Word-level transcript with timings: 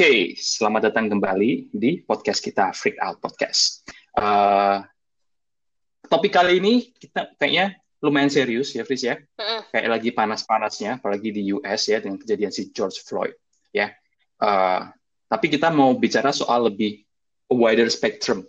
Oke, 0.00 0.32
selamat 0.32 0.88
datang 0.88 1.12
kembali 1.12 1.76
di 1.76 2.00
podcast 2.00 2.40
kita 2.40 2.72
Freak 2.72 2.96
Out 3.04 3.20
Podcast. 3.20 3.84
Uh, 4.16 4.80
topik 6.08 6.32
kali 6.32 6.56
ini 6.56 6.88
kita 6.96 7.36
kayaknya 7.36 7.76
lumayan 8.00 8.32
serius 8.32 8.72
ya, 8.72 8.88
Fris 8.88 9.04
ya. 9.04 9.20
Mm-mm. 9.20 9.68
Kayak 9.68 9.92
lagi 9.92 10.08
panas-panasnya, 10.16 11.04
apalagi 11.04 11.36
di 11.36 11.52
US 11.52 11.92
ya 11.92 12.00
dengan 12.00 12.16
kejadian 12.16 12.48
si 12.48 12.72
George 12.72 12.96
Floyd 13.04 13.36
ya. 13.76 13.92
Uh, 14.40 14.88
tapi 15.28 15.52
kita 15.52 15.68
mau 15.68 15.92
bicara 15.92 16.32
soal 16.32 16.72
lebih 16.72 17.04
wider 17.52 17.92
spectrum. 17.92 18.48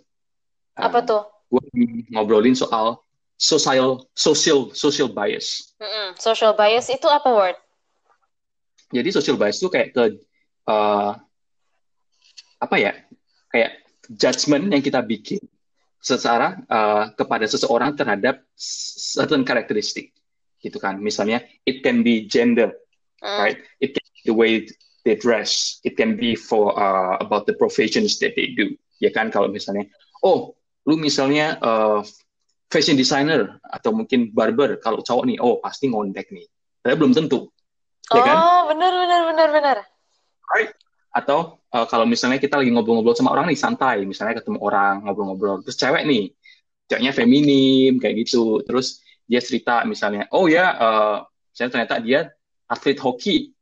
Uh, 0.72 0.88
Apa 0.88 1.04
tuh? 1.04 1.28
Gue 1.52 1.60
ngobrolin 2.16 2.56
soal 2.56 3.04
social 3.36 4.08
social 4.16 4.72
social 4.72 5.12
bias. 5.12 5.76
Mm-mm. 5.76 6.16
Social 6.16 6.56
bias 6.56 6.88
itu 6.88 7.12
apa 7.12 7.28
word? 7.28 7.60
Jadi 8.88 9.12
social 9.12 9.36
bias 9.36 9.60
itu 9.60 9.68
kayak 9.68 9.92
ke 9.92 10.16
uh, 10.64 11.12
apa 12.62 12.76
ya? 12.78 12.92
Kayak 13.50 13.82
judgment 14.06 14.70
yang 14.70 14.82
kita 14.82 15.02
bikin 15.02 15.42
secara 16.02 16.62
uh, 16.70 17.10
kepada 17.14 17.46
seseorang 17.46 17.94
terhadap 17.98 18.42
certain 18.54 19.42
karakteristik 19.42 20.14
gitu 20.62 20.78
kan. 20.78 21.02
Misalnya 21.02 21.42
it 21.66 21.82
can 21.82 22.06
be 22.06 22.30
gender, 22.30 22.70
Mm. 23.22 23.38
right? 23.38 23.58
It 23.78 23.94
can 23.94 24.06
be 24.18 24.20
the 24.26 24.34
way 24.34 24.66
they 25.06 25.14
dress. 25.14 25.78
It 25.86 25.94
can 25.94 26.18
be 26.18 26.34
for 26.34 26.74
uh, 26.74 27.22
about 27.22 27.46
the 27.46 27.54
professions 27.54 28.18
that 28.18 28.34
they 28.34 28.50
do. 28.58 28.74
Ya 28.98 29.14
kan 29.14 29.30
kalau 29.30 29.46
misalnya 29.46 29.86
oh, 30.26 30.58
lu 30.86 30.98
misalnya 30.98 31.54
uh, 31.62 32.02
fashion 32.66 32.98
designer 32.98 33.62
atau 33.62 33.94
mungkin 33.94 34.34
barber 34.34 34.78
kalau 34.82 35.06
cowok 35.06 35.24
nih, 35.30 35.38
oh 35.38 35.62
pasti 35.62 35.86
ngondek 35.86 36.34
nih. 36.34 36.46
Tapi 36.82 36.94
belum 36.98 37.14
tentu. 37.14 37.46
Ya 38.10 38.22
kan? 38.26 38.36
Oh, 38.42 38.60
benar 38.74 38.90
benar 38.90 39.20
benar 39.30 39.48
benar. 39.54 39.76
Right? 40.50 40.74
Atau 41.12 41.60
uh, 41.68 41.86
kalau 41.86 42.08
misalnya 42.08 42.40
kita 42.40 42.56
lagi 42.56 42.72
ngobrol-ngobrol 42.72 43.12
sama 43.12 43.36
orang 43.36 43.52
nih 43.52 43.60
santai, 43.60 44.08
misalnya 44.08 44.40
ketemu 44.40 44.56
orang 44.64 45.04
ngobrol-ngobrol, 45.04 45.60
terus 45.60 45.76
cewek 45.76 46.08
nih, 46.08 46.32
ceweknya 46.88 47.12
feminim 47.12 48.00
kayak 48.00 48.24
gitu, 48.24 48.64
terus 48.64 49.04
dia 49.28 49.44
cerita 49.44 49.84
misalnya, 49.84 50.24
oh 50.32 50.48
ya, 50.48 50.72
uh, 50.72 51.16
misalnya 51.52 51.70
ternyata 51.76 51.96
dia 52.00 52.20
atlet 52.64 52.96
hoki, 52.96 53.52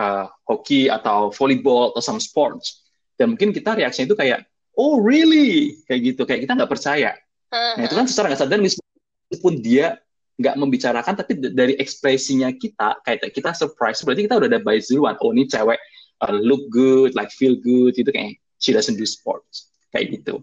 uh, 0.00 0.24
hoki 0.48 0.88
atau 0.88 1.28
volleyball 1.36 1.92
atau 1.92 2.00
some 2.00 2.20
sports, 2.20 2.88
dan 3.20 3.36
mungkin 3.36 3.52
kita 3.52 3.76
reaksinya 3.76 4.08
itu 4.08 4.16
kayak, 4.16 4.48
oh 4.72 4.96
really, 4.96 5.76
kayak 5.84 6.00
gitu, 6.16 6.24
kayak 6.24 6.48
kita 6.48 6.56
nggak 6.56 6.72
percaya. 6.72 7.12
Nah 7.52 7.84
itu 7.84 7.92
kan 7.92 8.08
secara 8.08 8.32
nggak 8.32 8.40
sadar 8.40 8.60
meskipun 8.60 9.54
dia 9.60 10.00
nggak 10.36 10.56
membicarakan, 10.60 11.12
tapi 11.16 11.32
dari 11.52 11.76
ekspresinya 11.80 12.52
kita, 12.52 13.00
kayak 13.04 13.32
kita 13.32 13.56
surprise, 13.56 14.04
berarti 14.04 14.28
kita 14.28 14.36
udah 14.36 14.48
ada 14.52 14.60
bias 14.60 14.92
duluan. 14.92 15.16
Oh 15.24 15.32
ini 15.32 15.48
cewek 15.48 15.80
uh, 16.22 16.36
look 16.36 16.68
good, 16.70 17.12
like 17.18 17.32
feel 17.32 17.56
good, 17.58 17.96
itu 17.96 18.08
kayak 18.08 18.38
she 18.56 18.72
doesn't 18.72 18.96
do 18.96 19.04
sports, 19.04 19.68
kayak 19.92 20.12
gitu. 20.20 20.40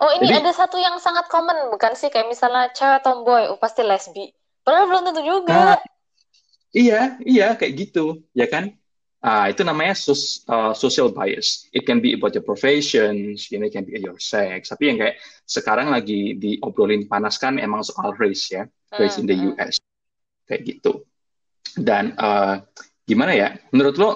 Oh, 0.00 0.10
ini 0.16 0.28
Jadi- 0.28 0.44
ada 0.44 0.52
satu 0.52 0.76
yang 0.76 1.00
sangat 1.00 1.28
common 1.32 1.72
bukan 1.72 1.96
sih 1.96 2.12
kayak 2.12 2.28
misalnya 2.28 2.68
cewek 2.76 3.00
tomboy, 3.00 3.48
oh 3.48 3.56
pasti 3.56 3.80
lesbi. 3.80 4.28
Padahal 4.60 4.88
belum 4.92 5.02
tentu 5.08 5.22
juga. 5.24 5.76
Nah, 5.76 5.80
iya, 6.72 7.16
iya 7.24 7.56
kayak 7.56 7.72
gitu, 7.76 8.20
ya 8.36 8.44
kan? 8.44 8.76
Ah, 9.20 9.52
itu 9.52 9.60
namanya 9.60 9.92
sos- 9.92 10.40
uh, 10.48 10.72
social 10.72 11.12
bias. 11.12 11.68
It 11.76 11.84
can 11.84 12.00
be 12.00 12.16
about 12.16 12.32
your 12.32 12.44
professions, 12.44 13.52
you 13.52 13.60
know, 13.60 13.68
it 13.68 13.72
can 13.76 13.84
be 13.84 14.00
your 14.00 14.16
sex. 14.16 14.72
Tapi 14.72 14.88
yang 14.88 14.96
kayak 14.96 15.20
sekarang 15.44 15.92
lagi 15.92 16.40
diobrolin 16.40 17.04
panas 17.04 17.36
kan 17.36 17.60
emang 17.60 17.84
soal 17.84 18.16
race 18.16 18.48
ya, 18.48 18.64
race 18.96 19.20
in 19.20 19.28
the 19.28 19.36
Mm-mm. 19.36 19.60
US, 19.60 19.76
kayak 20.48 20.64
gitu. 20.64 21.04
Dan 21.76 22.16
uh, 22.16 22.64
gimana 23.04 23.36
ya? 23.36 23.48
Menurut 23.76 23.96
lo, 24.00 24.10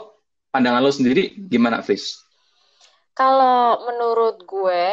pandangan 0.54 0.82
lo 0.86 0.94
sendiri 0.94 1.34
gimana, 1.50 1.82
Fris? 1.82 2.22
Kalau 3.14 3.82
menurut 3.86 4.42
gue 4.46 4.86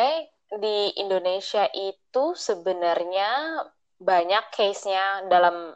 di 0.58 0.94
Indonesia 0.98 1.70
itu 1.74 2.34
sebenarnya 2.34 3.62
banyak 4.02 4.44
case-nya 4.54 5.30
dalam 5.30 5.74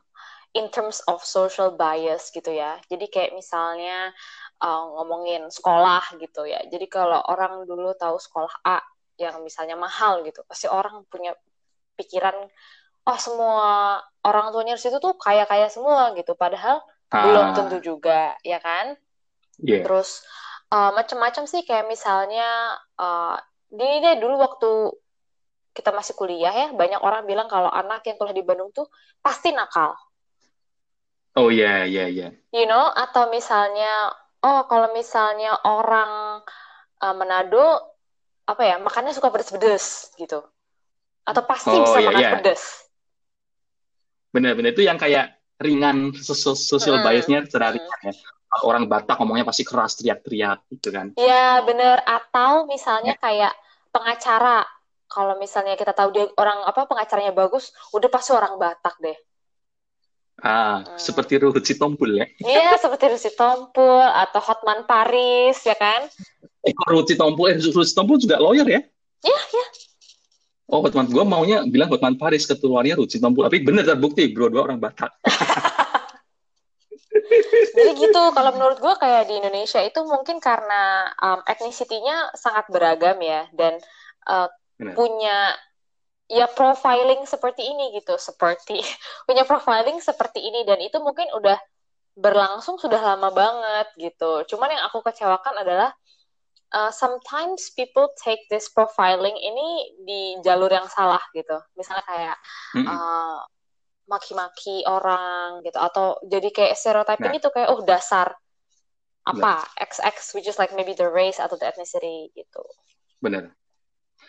in 0.57 0.69
terms 0.73 1.01
of 1.05 1.21
social 1.21 1.73
bias 1.77 2.33
gitu 2.33 2.49
ya. 2.49 2.81
Jadi 2.89 3.05
kayak 3.13 3.31
misalnya 3.37 4.09
uh, 4.61 4.83
ngomongin 4.97 5.45
sekolah 5.53 6.17
gitu 6.17 6.49
ya. 6.49 6.61
Jadi 6.69 6.85
kalau 6.89 7.21
orang 7.29 7.65
dulu 7.69 7.93
tahu 7.97 8.17
sekolah 8.17 8.53
A 8.65 8.81
yang 9.21 9.41
misalnya 9.45 9.77
mahal 9.79 10.25
gitu, 10.25 10.41
pasti 10.49 10.67
orang 10.67 11.05
punya 11.07 11.33
pikiran 11.95 12.35
oh 13.05 13.19
semua 13.21 14.01
orang 14.25 14.49
tuanya 14.51 14.75
di 14.75 14.81
situ 14.81 14.97
tuh 14.97 15.13
kaya-kaya 15.17 15.69
semua 15.69 16.13
gitu. 16.17 16.33
Padahal 16.33 16.81
belum 17.13 17.47
Ah, 17.51 17.55
tentu 17.55 17.77
juga, 17.79 18.35
ya 18.43 18.57
kan? 18.59 18.97
Yeah. 19.61 19.83
Terus 19.85 20.23
uh, 20.73 20.91
macam-macam 20.95 21.43
sih 21.47 21.63
kayak 21.63 21.87
misalnya 21.87 22.75
uh, 22.99 23.37
gini 23.71 24.01
deh 24.03 24.15
dulu 24.19 24.39
waktu 24.39 24.71
kita 25.75 25.91
masih 25.91 26.15
kuliah 26.15 26.55
ya 26.55 26.67
banyak 26.71 27.03
orang 27.03 27.27
bilang 27.27 27.51
kalau 27.51 27.67
anak 27.67 28.07
yang 28.07 28.15
kuliah 28.15 28.31
di 28.31 28.47
Bandung 28.47 28.71
tuh 28.71 28.87
pasti 29.19 29.51
nakal, 29.51 29.91
Oh 31.35 31.51
iya, 31.51 31.83
iya, 31.83 32.07
iya. 32.07 32.31
you 32.55 32.63
know? 32.63 32.87
Atau 32.95 33.27
misalnya 33.27 34.15
oh 34.39 34.63
kalau 34.71 34.95
misalnya 34.95 35.51
orang 35.67 36.39
uh, 37.03 37.11
Manado 37.11 37.91
apa 38.47 38.61
ya 38.63 38.79
makannya 38.79 39.11
suka 39.11 39.27
pedes-pedes 39.35 40.15
gitu, 40.15 40.39
atau 41.27 41.41
pasti 41.43 41.75
Oh 41.75 41.83
bisa 41.83 41.99
iya, 41.99 42.07
makan 42.07 42.21
iya. 42.23 42.31
pedes. 42.39 42.63
Benar-benar 44.31 44.71
itu 44.71 44.83
yang 44.87 44.95
kayak 44.95 45.35
ringan 45.59 46.15
so- 46.15 46.55
social 46.55 47.03
Mm-mm. 47.03 47.11
biasnya 47.11 47.43
secara 47.43 47.75
Mm. 47.75 47.83
ringan 47.83 47.99
ya. 47.99 48.13
Orang 48.63 48.87
Batak 48.87 49.19
ngomongnya 49.19 49.43
pasti 49.43 49.67
keras 49.67 49.99
teriak-teriak 49.99 50.63
gitu 50.71 50.89
kan. 50.93 51.11
Ya 51.19 51.59
bener 51.65 51.99
atau 52.05 52.63
misalnya 52.69 53.17
kayak 53.19 53.51
pengacara 53.91 54.63
kalau 55.05 55.35
misalnya 55.39 55.75
kita 55.75 55.91
tahu 55.91 56.11
dia 56.11 56.25
orang 56.39 56.63
apa 56.63 56.87
pengacaranya 56.87 57.31
bagus, 57.31 57.71
udah 57.91 58.09
pasti 58.09 58.31
orang 58.31 58.55
Batak 58.55 58.95
deh. 58.99 59.17
Ah, 60.35 60.83
Hmm. 60.83 60.99
seperti 60.99 61.39
Ruhut 61.39 61.63
Sitompul 61.63 62.19
ya. 62.19 62.27
Iya, 62.43 62.75
seperti 62.75 63.07
Rusi 63.07 63.31
Tompul 63.39 64.03
atau 64.03 64.43
Hotman 64.43 64.83
Paris, 64.83 65.63
ya 65.63 65.79
kan? 65.79 66.11
Eh, 66.59 66.75
Ruhut 66.91 67.07
Sitompul, 67.07 67.55
eh, 67.55 67.57
Ruhut 67.71 67.87
Sitompul 67.87 68.19
juga 68.19 68.43
lawyer 68.43 68.67
ya? 68.67 68.81
Iya, 69.23 69.39
iya. 69.55 69.65
Oh, 70.67 70.83
Hotman, 70.83 71.07
gue 71.07 71.23
maunya 71.23 71.63
bilang 71.63 71.87
Hotman 71.87 72.19
Paris, 72.19 72.43
ketuanya 72.43 72.99
Ruhut 72.99 73.15
Sitompul. 73.15 73.47
Tapi 73.47 73.63
bener 73.63 73.87
terbukti, 73.87 74.27
dua-dua 74.35 74.67
orang 74.67 74.83
Batak. 74.83 75.11
Jadi 77.75 77.91
gitu, 77.95 78.21
kalau 78.35 78.51
menurut 78.55 78.79
gue 78.79 78.95
kayak 78.99 79.31
di 79.31 79.39
Indonesia 79.39 79.79
itu 79.79 79.99
mungkin 80.03 80.43
karena 80.43 81.11
um, 81.19 81.39
ethnicity-nya 81.47 82.35
sangat 82.35 82.67
beragam 82.67 83.17
ya, 83.23 83.47
dan 83.55 83.79
uh, 84.27 84.51
Benar. 84.75 84.93
punya 84.95 85.37
ya 86.25 86.49
profiling 86.49 87.23
seperti 87.23 87.63
ini 87.63 87.95
gitu, 87.99 88.19
seperti 88.19 88.81
punya 89.27 89.47
profiling 89.47 89.99
seperti 90.03 90.43
ini, 90.43 90.67
dan 90.67 90.79
itu 90.83 90.99
mungkin 90.99 91.31
udah 91.35 91.57
berlangsung 92.15 92.79
sudah 92.79 92.99
lama 92.99 93.31
banget 93.31 93.87
gitu. 93.99 94.47
Cuman 94.55 94.71
yang 94.71 94.83
aku 94.87 95.03
kecewakan 95.03 95.63
adalah 95.63 95.91
uh, 96.71 96.91
sometimes 96.91 97.71
people 97.75 98.07
take 98.19 98.43
this 98.47 98.71
profiling 98.71 99.35
ini 99.35 99.67
di 100.03 100.21
jalur 100.43 100.71
yang 100.71 100.87
salah 100.91 101.21
gitu. 101.35 101.59
Misalnya 101.75 102.03
kayak 102.07 102.37
Mm-mm. 102.75 102.87
uh, 102.87 103.39
maki-maki 104.05 104.85
orang 104.85 105.65
gitu 105.65 105.77
atau 105.81 106.21
jadi 106.25 106.49
kayak 106.53 106.77
stereotyping 106.77 107.33
Nah. 107.33 107.41
itu 107.41 107.49
kayak 107.49 107.69
oh 107.73 107.81
dasar 107.81 108.37
apa 109.25 109.65
XX 109.81 110.37
which 110.37 110.45
is 110.45 110.61
like 110.61 110.69
maybe 110.77 110.93
the 110.93 111.09
race 111.09 111.41
atau 111.41 111.57
the 111.57 111.65
ethnicity 111.65 112.29
gitu. 112.37 112.61
Bener. 113.17 113.49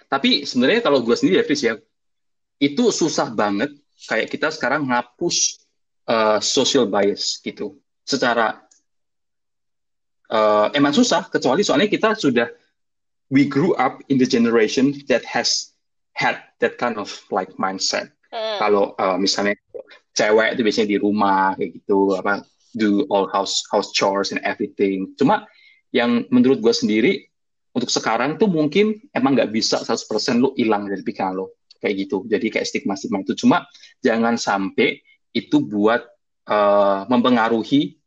Tapi 0.09 0.49
sebenarnya 0.49 0.81
kalau 0.81 1.05
gue 1.05 1.13
sendiri 1.13 1.43
ya, 1.43 1.45
Fris 1.45 1.63
ya, 1.67 1.77
itu 2.57 2.85
susah 2.89 3.29
banget 3.29 3.69
kayak 4.09 4.33
kita 4.33 4.49
sekarang 4.49 4.89
ngapus 4.89 5.61
uh, 6.09 6.41
social 6.41 6.89
bias 6.89 7.37
gitu. 7.45 7.77
Secara 8.07 8.65
uh, 10.33 10.73
emang 10.73 10.97
susah, 10.97 11.29
kecuali 11.29 11.61
soalnya 11.61 11.91
kita 11.91 12.17
sudah 12.17 12.49
we 13.29 13.45
grew 13.45 13.75
up 13.77 14.01
in 14.09 14.17
the 14.17 14.29
generation 14.29 14.95
that 15.11 15.27
has 15.27 15.75
had 16.17 16.41
that 16.63 16.81
kind 16.81 16.97
of 16.97 17.11
like 17.29 17.53
mindset. 17.61 18.16
Hmm. 18.31 18.59
Kalau 18.59 18.85
uh, 18.99 19.17
misalnya 19.17 19.55
cewek 20.17 20.57
itu 20.57 20.61
biasanya 20.65 20.89
di 20.89 20.99
rumah 20.99 21.53
kayak 21.55 21.71
gitu 21.83 22.17
apa 22.17 22.43
do 22.77 23.09
all 23.09 23.29
house 23.29 23.65
house 23.73 23.93
chores 23.93 24.33
and 24.33 24.41
everything. 24.45 25.13
Cuma 25.17 25.49
yang 25.95 26.29
menurut 26.29 26.61
gue 26.61 26.75
sendiri 26.75 27.13
untuk 27.77 27.93
sekarang 27.93 28.41
tuh 28.41 28.49
mungkin 28.49 28.97
emang 29.13 29.37
nggak 29.37 29.53
bisa 29.53 29.81
100% 29.85 30.41
lo 30.41 30.57
hilang 30.57 30.89
dari 30.89 31.05
pikiran 31.05 31.37
lo 31.37 31.61
kayak 31.81 32.09
gitu. 32.09 32.25
Jadi 32.25 32.47
kayak 32.49 32.67
stigma-stigma 32.69 33.21
itu 33.21 33.37
cuma 33.37 33.69
jangan 34.01 34.41
sampai 34.41 35.01
itu 35.37 35.61
buat 35.61 36.05
uh, 36.49 37.05
mempengaruhi 37.13 38.01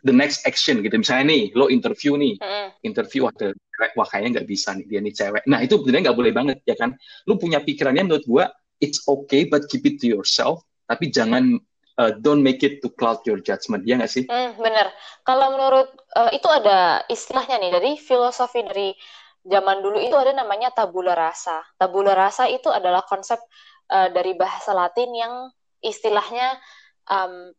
the 0.00 0.14
next 0.14 0.48
action 0.48 0.80
gitu. 0.80 0.96
Misalnya 0.96 1.36
nih 1.36 1.42
lo 1.52 1.68
interview 1.68 2.16
nih, 2.16 2.40
Hmm. 2.40 2.72
interview 2.80 3.28
ada 3.28 3.52
wah 3.98 4.06
kayaknya 4.08 4.40
nggak 4.40 4.48
bisa 4.48 4.72
nih 4.78 4.86
dia 4.88 5.00
nih 5.04 5.12
cewek. 5.12 5.42
Nah 5.44 5.60
itu 5.60 5.76
sebenarnya 5.76 6.02
nggak 6.10 6.18
boleh 6.18 6.32
banget 6.32 6.58
ya 6.64 6.76
kan. 6.78 6.96
Lu 7.28 7.36
punya 7.36 7.60
pikirannya 7.60 8.08
menurut 8.08 8.24
gua 8.24 8.44
it's 8.82 9.06
okay 9.06 9.46
but 9.46 9.70
keep 9.70 9.86
it 9.86 10.02
to 10.02 10.10
yourself. 10.10 10.66
Tapi 10.90 11.14
jangan 11.14 11.62
uh, 11.96 12.12
don't 12.18 12.42
make 12.42 12.66
it 12.66 12.82
to 12.82 12.90
cloud 12.98 13.22
your 13.24 13.38
judgment 13.38 13.86
ya 13.86 13.96
nggak 13.96 14.10
sih? 14.10 14.24
Hmm, 14.26 14.58
bener. 14.58 14.90
Kalau 15.22 15.54
menurut 15.54 15.88
uh, 16.18 16.28
itu 16.34 16.50
ada 16.50 17.06
istilahnya 17.06 17.62
nih 17.62 17.70
dari 17.72 17.92
filosofi 17.96 18.60
dari 18.66 18.90
zaman 19.46 19.82
dulu 19.82 19.98
itu 20.02 20.14
ada 20.18 20.34
namanya 20.34 20.74
tabula 20.74 21.14
rasa. 21.14 21.62
Tabula 21.78 22.12
rasa 22.12 22.50
itu 22.50 22.68
adalah 22.68 23.06
konsep 23.06 23.38
uh, 23.90 24.10
dari 24.10 24.34
bahasa 24.34 24.74
Latin 24.74 25.10
yang 25.14 25.34
istilahnya 25.82 26.58
um, 27.10 27.50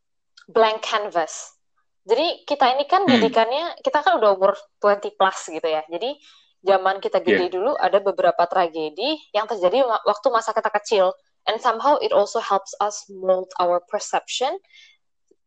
blank 0.51 0.83
canvas. 0.83 1.55
Jadi 2.03 2.43
kita 2.43 2.75
ini 2.75 2.83
kan 2.83 3.07
hmm. 3.07 3.11
didikannya 3.15 3.79
kita 3.79 4.03
kan 4.03 4.19
udah 4.19 4.35
umur 4.35 4.53
20 4.83 5.15
plus 5.15 5.39
gitu 5.51 5.67
ya. 5.67 5.83
Jadi 5.87 6.19
zaman 6.63 7.03
kita 7.03 7.19
gede 7.19 7.47
yeah. 7.47 7.53
dulu 7.53 7.71
ada 7.75 7.99
beberapa 7.99 8.47
tragedi 8.47 9.19
yang 9.35 9.45
terjadi 9.45 9.83
waktu 9.83 10.27
masa 10.31 10.55
kita 10.55 10.71
kecil 10.71 11.11
and 11.45 11.59
somehow 11.59 11.99
it 11.99 12.15
also 12.15 12.39
helps 12.39 12.71
us 12.79 13.03
mold 13.11 13.51
our 13.59 13.83
perception 13.91 14.55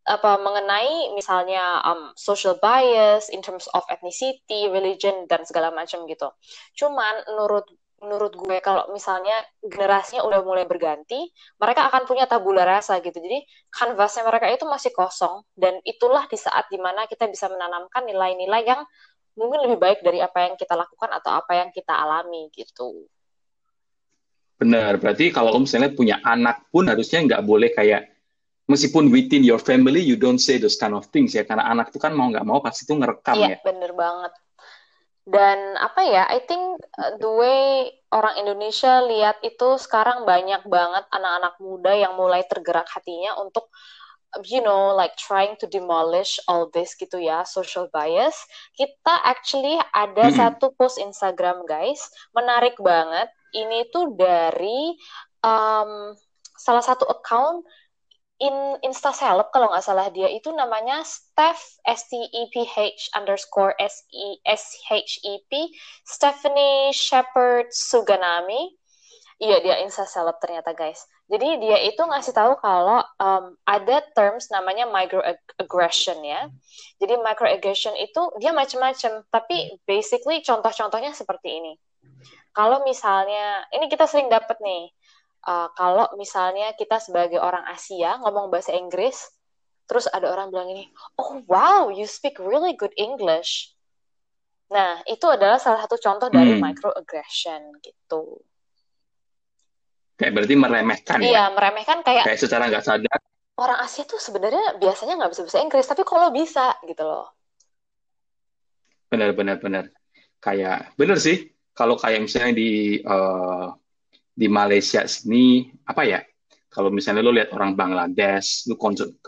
apa 0.06 0.38
mengenai 0.38 1.10
misalnya 1.18 1.82
um, 1.82 2.14
social 2.14 2.54
bias 2.62 3.26
in 3.26 3.42
terms 3.42 3.66
of 3.74 3.82
ethnicity, 3.90 4.70
religion 4.70 5.26
dan 5.26 5.42
segala 5.42 5.74
macam 5.74 6.06
gitu. 6.06 6.30
Cuman 6.78 7.26
menurut 7.26 7.66
menurut 7.96 8.36
gue 8.38 8.60
kalau 8.60 8.86
misalnya 8.92 9.34
generasinya 9.64 10.22
udah 10.22 10.46
mulai 10.46 10.62
berganti, 10.68 11.32
mereka 11.58 11.90
akan 11.90 12.06
punya 12.06 12.30
tabula 12.30 12.62
rasa 12.62 13.02
gitu. 13.02 13.18
Jadi 13.18 13.42
kanvasnya 13.72 14.22
mereka 14.22 14.46
itu 14.52 14.62
masih 14.68 14.94
kosong 14.94 15.42
dan 15.58 15.80
itulah 15.82 16.28
di 16.30 16.38
saat 16.38 16.70
di 16.70 16.78
mana 16.78 17.10
kita 17.10 17.26
bisa 17.26 17.50
menanamkan 17.50 18.06
nilai-nilai 18.06 18.62
yang 18.62 18.86
mungkin 19.36 19.68
lebih 19.68 19.78
baik 19.78 20.00
dari 20.00 20.18
apa 20.24 20.48
yang 20.48 20.54
kita 20.56 20.72
lakukan 20.74 21.12
atau 21.12 21.36
apa 21.36 21.52
yang 21.54 21.68
kita 21.70 21.92
alami 21.92 22.48
gitu. 22.56 23.04
Benar, 24.56 24.96
berarti 24.96 25.28
kalau 25.28 25.52
misalnya 25.60 25.92
punya 25.92 26.16
anak 26.24 26.64
pun 26.72 26.88
harusnya 26.88 27.20
nggak 27.20 27.44
boleh 27.44 27.70
kayak 27.76 28.08
meskipun 28.66 29.12
within 29.12 29.44
your 29.44 29.60
family 29.60 30.00
you 30.00 30.16
don't 30.16 30.40
say 30.40 30.56
those 30.56 30.80
kind 30.80 30.96
of 30.96 31.06
things 31.12 31.36
ya 31.36 31.44
karena 31.44 31.68
anak 31.68 31.92
itu 31.92 32.00
kan 32.00 32.16
mau 32.16 32.32
nggak 32.32 32.48
mau 32.48 32.64
pasti 32.64 32.88
itu 32.88 32.96
ngerekam 32.96 33.36
iya, 33.36 33.44
ya. 33.44 33.48
Iya 33.54 33.58
bener 33.62 33.92
banget. 33.92 34.32
Dan 35.26 35.74
apa 35.74 36.06
ya, 36.06 36.22
I 36.30 36.38
think 36.46 36.78
uh, 37.02 37.18
the 37.18 37.26
way 37.26 37.90
orang 38.14 38.38
Indonesia 38.38 39.02
lihat 39.02 39.42
itu 39.42 39.74
sekarang 39.74 40.22
banyak 40.22 40.62
banget 40.70 41.02
anak-anak 41.10 41.58
muda 41.58 41.92
yang 41.98 42.14
mulai 42.14 42.46
tergerak 42.46 42.86
hatinya 42.86 43.34
untuk 43.42 43.66
you 44.44 44.60
know 44.60 44.92
like 44.92 45.16
trying 45.16 45.56
to 45.56 45.66
demolish 45.66 46.36
all 46.48 46.68
this 46.74 46.92
gitu 46.98 47.16
ya 47.16 47.46
social 47.46 47.88
bias 47.94 48.36
kita 48.76 49.14
actually 49.24 49.78
ada 49.96 50.28
hmm. 50.28 50.36
satu 50.36 50.72
post 50.76 51.00
Instagram 51.00 51.64
guys 51.64 52.10
menarik 52.36 52.76
banget 52.80 53.32
ini 53.56 53.88
tuh 53.88 54.12
dari 54.18 54.92
um, 55.40 56.12
salah 56.58 56.84
satu 56.84 57.08
account 57.08 57.64
in 58.36 58.52
Insta 58.84 59.16
Celeb 59.16 59.48
kalau 59.48 59.72
nggak 59.72 59.80
salah 59.80 60.12
dia 60.12 60.28
itu 60.28 60.52
namanya 60.52 61.00
Steph 61.08 61.80
S 61.88 62.04
T 62.12 62.20
E 62.20 62.42
P 62.52 62.68
H 62.68 63.08
underscore 63.16 63.72
S 63.80 64.04
E 64.12 64.36
S 64.44 64.76
H 64.92 65.24
E 65.24 65.40
P 65.48 65.72
Stephanie 66.04 66.92
Shepherd 66.92 67.72
Suganami 67.72 68.76
Iya 69.36 69.60
dia 69.60 69.76
Insta 69.84 70.08
Celeb 70.08 70.40
ternyata 70.40 70.72
guys. 70.72 71.04
Jadi 71.26 71.58
dia 71.58 71.82
itu 71.82 71.98
ngasih 71.98 72.30
tahu 72.30 72.54
kalau 72.62 73.02
um, 73.18 73.58
ada 73.66 73.98
terms 74.14 74.46
namanya 74.54 74.86
microaggression 74.86 76.22
ya. 76.22 76.46
Jadi 77.02 77.18
microaggression 77.18 77.98
itu 77.98 78.30
dia 78.38 78.54
macam-macam, 78.54 79.26
tapi 79.26 79.74
basically 79.82 80.38
contoh-contohnya 80.46 81.10
seperti 81.18 81.58
ini. 81.58 81.72
Kalau 82.54 82.86
misalnya 82.86 83.66
ini 83.74 83.90
kita 83.90 84.06
sering 84.06 84.30
dapat 84.30 84.54
nih, 84.62 84.94
uh, 85.50 85.68
kalau 85.74 86.06
misalnya 86.14 86.70
kita 86.78 87.02
sebagai 87.02 87.42
orang 87.42 87.66
Asia 87.74 88.22
ngomong 88.22 88.46
bahasa 88.46 88.70
Inggris, 88.78 89.26
terus 89.90 90.06
ada 90.06 90.30
orang 90.30 90.54
bilang 90.54 90.70
ini, 90.70 90.86
oh 91.18 91.42
wow, 91.50 91.90
you 91.90 92.06
speak 92.06 92.38
really 92.38 92.78
good 92.78 92.94
English. 92.94 93.74
Nah 94.70 95.02
itu 95.10 95.26
adalah 95.26 95.58
salah 95.58 95.82
satu 95.82 95.98
contoh 95.98 96.30
dari 96.30 96.54
hmm. 96.54 96.62
microaggression 96.62 97.82
gitu. 97.82 98.46
Kayak 100.16 100.32
berarti 100.32 100.54
meremehkan 100.56 101.18
iya, 101.20 101.24
ya? 101.24 101.30
Iya, 101.30 101.44
meremehkan 101.52 101.98
kayak... 102.00 102.24
Kayak 102.24 102.40
secara 102.40 102.62
nggak 102.72 102.84
sadar. 102.84 103.18
Orang 103.56 103.78
Asia 103.80 104.04
tuh 104.04 104.20
sebenarnya 104.20 104.76
biasanya 104.80 105.16
nggak 105.16 105.30
bisa 105.32 105.42
bahasa 105.44 105.60
Inggris, 105.64 105.86
tapi 105.88 106.02
kalau 106.04 106.28
bisa 106.32 106.76
gitu 106.84 107.04
loh. 107.04 107.28
Benar, 109.12 109.32
benar, 109.36 109.56
benar. 109.60 109.84
Kayak, 110.40 110.96
benar 110.96 111.16
sih. 111.20 111.52
Kalau 111.76 112.00
kayak 112.00 112.24
misalnya 112.24 112.56
di 112.56 113.00
uh, 113.04 113.72
di 114.32 114.48
Malaysia 114.48 115.04
sini, 115.04 115.68
apa 115.84 116.04
ya? 116.04 116.20
Kalau 116.72 116.92
misalnya 116.92 117.24
lo 117.24 117.32
lihat 117.32 117.52
orang 117.56 117.72
Bangladesh, 117.72 118.68
lu 118.68 118.76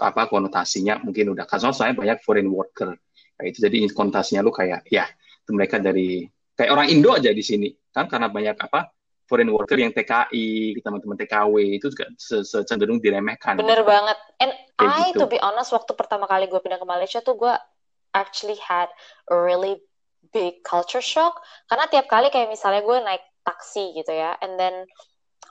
apa 0.00 0.28
konotasinya 0.28 1.00
mungkin 1.00 1.32
udah 1.32 1.48
kan 1.48 1.60
soalnya 1.60 1.96
banyak 1.96 2.20
foreign 2.20 2.52
worker 2.52 2.92
kayak 3.38 3.54
itu 3.54 3.58
jadi 3.70 3.76
konotasinya 3.94 4.42
lu 4.42 4.50
kayak 4.50 4.82
ya 4.90 5.06
mereka 5.54 5.78
dari 5.78 6.26
kayak 6.58 6.70
orang 6.74 6.90
Indo 6.90 7.14
aja 7.14 7.30
di 7.30 7.40
sini 7.40 7.70
kan 7.94 8.10
karena 8.10 8.26
banyak 8.26 8.58
apa 8.58 8.90
foreign 9.28 9.52
worker 9.52 9.76
yang 9.76 9.92
TKI, 9.92 10.80
teman-teman 10.80 11.20
TKW 11.20 11.76
itu 11.76 11.92
juga 11.92 12.08
cenderung 12.64 12.96
diremehkan. 12.96 13.60
Bener 13.60 13.84
banget. 13.84 14.16
And 14.40 14.56
Kayak 14.80 14.88
I, 14.88 15.12
gitu. 15.12 15.20
to 15.20 15.24
be 15.28 15.38
honest, 15.38 15.70
waktu 15.76 15.92
pertama 15.92 16.24
kali 16.24 16.48
gue 16.48 16.56
pindah 16.56 16.80
ke 16.80 16.88
Malaysia 16.88 17.20
tuh 17.20 17.36
gue 17.36 17.52
actually 18.16 18.56
had 18.56 18.88
a 19.28 19.36
really 19.36 19.84
big 20.32 20.64
culture 20.64 21.04
shock. 21.04 21.36
Karena 21.68 21.84
tiap 21.92 22.08
kali 22.08 22.32
kayak 22.32 22.48
misalnya 22.48 22.80
gue 22.80 22.96
naik 23.04 23.24
taksi 23.44 23.92
gitu 23.96 24.12
ya, 24.12 24.32
and 24.40 24.56
then 24.56 24.88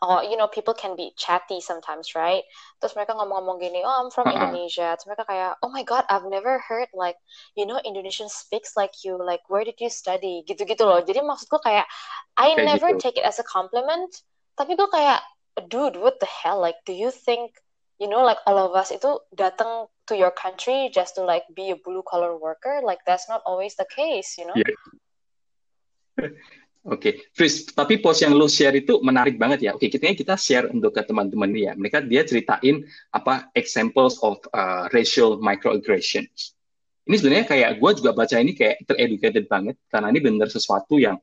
oh 0.01 0.21
you 0.21 0.37
know 0.37 0.47
people 0.47 0.73
can 0.73 0.95
be 0.95 1.13
chatty 1.17 1.61
sometimes 1.61 2.13
right? 2.13 2.43
Terus 2.81 2.93
mereka 2.93 3.17
ngomong-ngomong 3.17 3.57
gini 3.61 3.81
oh 3.81 3.89
I'm 3.89 4.09
from 4.13 4.29
uh 4.29 4.33
-huh. 4.33 4.37
Indonesia. 4.37 4.93
Terus 4.95 5.07
mereka 5.09 5.25
kayak 5.25 5.51
oh 5.65 5.71
my 5.73 5.81
god 5.81 6.05
I've 6.09 6.27
never 6.29 6.61
heard 6.61 6.89
like 6.93 7.17
you 7.57 7.65
know 7.65 7.81
Indonesian 7.81 8.29
speaks 8.29 8.77
like 8.77 9.01
you 9.01 9.17
like 9.17 9.41
where 9.49 9.65
did 9.65 9.81
you 9.81 9.89
study? 9.89 10.45
Gitu-gitu 10.45 10.83
loh. 10.85 11.01
Jadi 11.01 11.23
maksudku 11.23 11.57
kayak 11.61 11.89
I 12.37 12.53
kayak 12.53 12.65
never 12.65 12.89
gitu. 12.93 13.01
take 13.01 13.17
it 13.17 13.25
as 13.25 13.41
a 13.41 13.45
compliment 13.47 14.09
tapi 14.57 14.73
gue 14.73 14.89
kayak 14.89 15.21
dude 15.69 15.97
what 15.97 16.21
the 16.21 16.29
hell? 16.29 16.61
Like 16.61 16.77
do 16.85 16.93
you 16.93 17.09
think 17.09 17.57
you 17.97 18.05
know 18.05 18.21
like 18.21 18.41
all 18.45 18.61
of 18.61 18.77
us 18.77 18.93
itu 18.93 19.17
datang 19.33 19.89
to 20.05 20.13
your 20.13 20.31
country 20.33 20.93
just 20.93 21.17
to 21.17 21.25
like 21.25 21.45
be 21.53 21.73
a 21.73 21.79
blue 21.81 22.05
collar 22.05 22.37
worker? 22.37 22.81
Like 22.85 23.01
that's 23.05 23.25
not 23.25 23.41
always 23.45 23.73
the 23.77 23.89
case 23.89 24.37
you 24.37 24.45
know? 24.45 24.57
Yeah. 24.57 24.73
Oke, 26.87 27.11
okay. 27.11 27.13
Chris, 27.35 27.67
tapi 27.67 27.99
post 27.99 28.23
yang 28.23 28.31
lo 28.31 28.47
share 28.47 28.71
itu 28.79 29.03
menarik 29.03 29.35
banget 29.35 29.59
ya. 29.59 29.71
Oke, 29.75 29.91
okay, 29.91 29.99
kita 29.99 30.15
kita 30.15 30.35
share 30.39 30.71
untuk 30.71 30.95
ke 30.95 31.03
teman-teman 31.03 31.51
ya. 31.51 31.75
Mereka 31.75 32.07
dia 32.07 32.23
ceritain 32.23 32.87
apa 33.11 33.51
examples 33.59 34.15
of 34.23 34.39
uh, 34.55 34.87
racial 34.95 35.35
microaggressions. 35.43 36.55
Ini 37.03 37.15
sebenarnya 37.19 37.45
kayak 37.51 37.69
gue 37.83 37.91
juga 37.99 38.15
baca 38.15 38.39
ini 38.39 38.55
kayak 38.55 38.87
tereducated 38.87 39.51
banget 39.51 39.75
karena 39.91 40.15
ini 40.15 40.19
benar 40.23 40.47
sesuatu 40.47 40.95
yang 40.95 41.19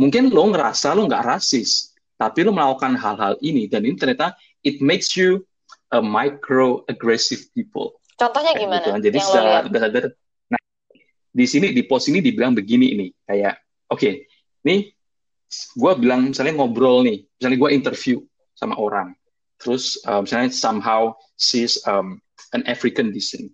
mungkin 0.00 0.32
lo 0.32 0.48
ngerasa 0.48 0.96
lo 0.96 1.04
nggak 1.04 1.24
rasis, 1.36 1.92
tapi 2.16 2.40
lo 2.40 2.56
melakukan 2.56 2.96
hal-hal 2.96 3.36
ini 3.44 3.68
dan 3.68 3.84
ini 3.84 4.00
ternyata 4.00 4.32
it 4.64 4.80
makes 4.80 5.12
you 5.20 5.44
a 5.92 6.00
microaggressive 6.00 7.44
people. 7.52 8.00
Contohnya 8.16 8.56
gimana? 8.56 8.80
Gitu. 8.80 9.12
Jadi 9.12 9.18
secara 9.20 9.68
sadar, 9.68 10.04
nah 10.48 10.60
di 11.28 11.44
sini 11.44 11.76
di 11.76 11.84
post 11.84 12.08
ini 12.08 12.24
dibilang 12.24 12.56
begini 12.56 12.96
ini 12.96 13.06
kayak 13.28 13.60
oke. 13.92 14.00
Okay, 14.00 14.24
nih 14.64 14.93
gue 15.74 15.92
bilang 15.98 16.30
misalnya 16.30 16.58
ngobrol 16.58 17.04
nih, 17.04 17.26
misalnya 17.38 17.58
gue 17.58 17.70
interview 17.70 18.16
sama 18.54 18.78
orang, 18.78 19.12
terus 19.58 19.98
uh, 20.06 20.22
misalnya 20.22 20.50
somehow 20.54 21.12
she's 21.36 21.80
um, 21.84 22.22
an 22.54 22.62
African 22.70 23.10
descent, 23.10 23.50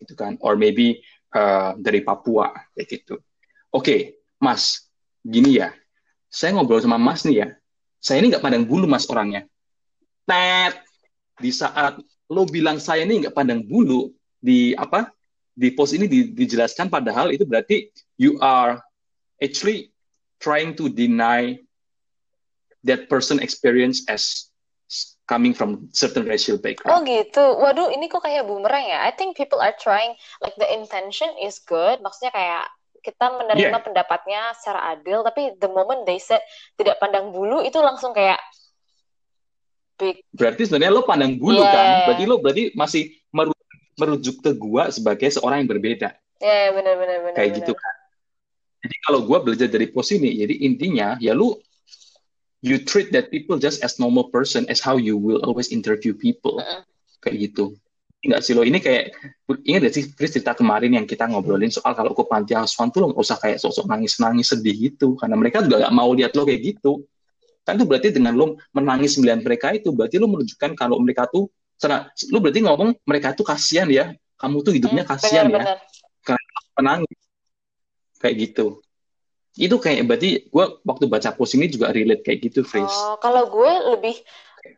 gitu 0.00 0.14
kan, 0.14 0.36
or 0.44 0.54
maybe 0.54 1.00
uh, 1.32 1.72
dari 1.80 2.04
Papua, 2.04 2.52
kayak 2.76 2.86
gitu. 2.88 3.16
Oke, 3.72 3.82
okay, 3.82 4.00
Mas, 4.40 4.92
gini 5.24 5.60
ya, 5.60 5.72
saya 6.28 6.52
ngobrol 6.56 6.84
sama 6.84 7.00
Mas 7.00 7.24
nih 7.24 7.46
ya, 7.46 7.48
saya 8.02 8.20
ini 8.20 8.32
nggak 8.32 8.44
pandang 8.44 8.64
bulu 8.68 8.84
Mas 8.84 9.08
orangnya. 9.08 9.48
Tet, 10.28 10.80
di 11.40 11.50
saat 11.50 11.98
lo 12.28 12.42
bilang 12.48 12.80
saya 12.80 13.04
ini 13.04 13.24
nggak 13.24 13.36
pandang 13.36 13.64
bulu, 13.64 14.12
di 14.42 14.74
apa 14.74 15.06
di 15.54 15.70
post 15.70 15.94
ini 15.94 16.10
di, 16.10 16.34
dijelaskan 16.34 16.90
padahal 16.90 17.30
itu 17.30 17.46
berarti 17.46 17.86
you 18.18 18.40
are 18.42 18.80
actually 19.38 19.91
trying 20.42 20.74
to 20.74 20.90
deny 20.90 21.56
that 22.82 23.06
person 23.06 23.38
experience 23.38 24.02
as 24.10 24.50
coming 25.30 25.54
from 25.54 25.88
certain 25.94 26.26
racial 26.26 26.58
background. 26.58 26.92
Oh 26.92 27.00
gitu. 27.06 27.40
Waduh, 27.40 27.94
ini 27.94 28.10
kok 28.10 28.26
kayak 28.26 28.44
bumerang 28.44 28.84
ya. 28.84 29.06
I 29.06 29.14
think 29.14 29.38
people 29.38 29.62
are 29.62 29.72
trying 29.78 30.18
like 30.42 30.58
the 30.58 30.68
intention 30.68 31.30
is 31.40 31.62
good. 31.62 32.02
Maksudnya 32.02 32.34
kayak 32.34 32.66
kita 33.02 33.26
menerima 33.34 33.78
yeah. 33.78 33.82
pendapatnya 33.82 34.40
secara 34.58 34.94
adil, 34.94 35.24
tapi 35.26 35.56
the 35.58 35.70
moment 35.70 36.06
they 36.06 36.20
said 36.20 36.42
tidak 36.78 36.98
pandang 37.02 37.34
bulu 37.34 37.62
itu 37.62 37.78
langsung 37.80 38.12
kayak 38.14 38.38
big. 39.98 40.22
Berarti 40.34 40.68
sebenarnya 40.68 40.92
lo 40.92 41.02
pandang 41.06 41.38
bulu 41.38 41.62
yeah. 41.62 41.72
kan? 41.72 41.86
Berarti 42.10 42.24
lo 42.26 42.36
berarti 42.42 42.62
masih 42.74 43.02
merujuk 43.98 44.42
ke 44.42 44.50
gua 44.54 44.90
sebagai 44.90 45.30
seorang 45.30 45.64
yang 45.64 45.70
berbeda. 45.70 46.14
Ya 46.42 46.46
yeah, 46.46 46.66
benar 46.74 46.94
benar 46.98 47.18
benar. 47.22 47.36
Kayak 47.38 47.50
bener. 47.54 47.58
gitu 47.62 47.72
kan. 47.78 47.91
Jadi 48.82 48.96
kalau 49.06 49.22
gue 49.22 49.38
belajar 49.38 49.68
dari 49.70 49.86
pos 49.86 50.10
ini, 50.10 50.42
jadi 50.42 50.54
intinya 50.66 51.14
ya 51.22 51.32
lu 51.32 51.54
you 52.62 52.82
treat 52.82 53.14
that 53.14 53.30
people 53.30 53.58
just 53.58 53.82
as 53.86 53.98
normal 54.02 54.30
person 54.30 54.66
as 54.66 54.82
how 54.82 54.98
you 54.98 55.14
will 55.14 55.42
always 55.46 55.70
interview 55.70 56.14
people. 56.14 56.58
Uh 56.58 56.66
-uh. 56.66 56.80
Kayak 57.22 57.50
gitu. 57.50 57.78
Enggak 58.22 58.40
sih 58.46 58.54
lo, 58.54 58.62
ini 58.62 58.78
kayak 58.78 59.18
ingat 59.66 59.90
gak 59.90 59.94
sih 59.98 60.04
Chris 60.14 60.30
cerita 60.38 60.54
kemarin 60.54 60.94
yang 60.94 61.06
kita 61.10 61.26
ngobrolin 61.26 61.74
soal 61.74 61.90
kalau 61.90 62.14
ke 62.14 62.22
panti 62.22 62.54
asuhan 62.54 62.94
tuh 62.94 63.02
lo 63.02 63.06
gak 63.10 63.18
usah 63.18 63.38
kayak 63.42 63.58
sosok 63.58 63.90
nangis-nangis 63.90 64.54
sedih 64.54 64.78
gitu 64.78 65.18
karena 65.18 65.34
mereka 65.34 65.58
juga 65.66 65.82
gak 65.86 65.94
mau 65.94 66.06
lihat 66.14 66.30
lo 66.38 66.46
kayak 66.46 66.62
gitu 66.62 67.02
kan 67.66 67.78
itu 67.78 67.86
berarti 67.86 68.08
dengan 68.14 68.34
lo 68.34 68.58
menangis 68.74 69.18
sembilan 69.18 69.42
mereka 69.42 69.74
itu 69.74 69.90
berarti 69.90 70.22
lo 70.22 70.26
menunjukkan 70.30 70.70
kalau 70.78 71.02
mereka 71.02 71.26
tuh 71.30 71.50
lo 72.30 72.38
berarti 72.38 72.60
ngomong 72.62 72.90
mereka 73.06 73.34
tuh 73.34 73.46
kasihan 73.46 73.90
ya 73.90 74.14
kamu 74.38 74.56
tuh 74.66 74.72
hidupnya 74.74 75.02
hmm, 75.06 75.12
kasihan 75.14 75.46
bener, 75.46 75.58
ya 75.58 75.62
bener. 75.66 75.78
karena 76.22 76.50
menangis 76.78 77.18
kayak 78.22 78.36
gitu 78.38 78.80
itu 79.60 79.76
kayak 79.76 80.08
berarti 80.08 80.48
gue 80.48 80.64
waktu 80.80 81.04
baca 81.12 81.36
post 81.36 81.60
ini 81.60 81.68
juga 81.68 81.92
relate 81.92 82.24
kayak 82.24 82.40
gitu 82.48 82.64
Fris. 82.64 82.88
Oh, 82.88 83.20
kalau 83.20 83.52
gue 83.52 83.72
lebih 83.92 84.16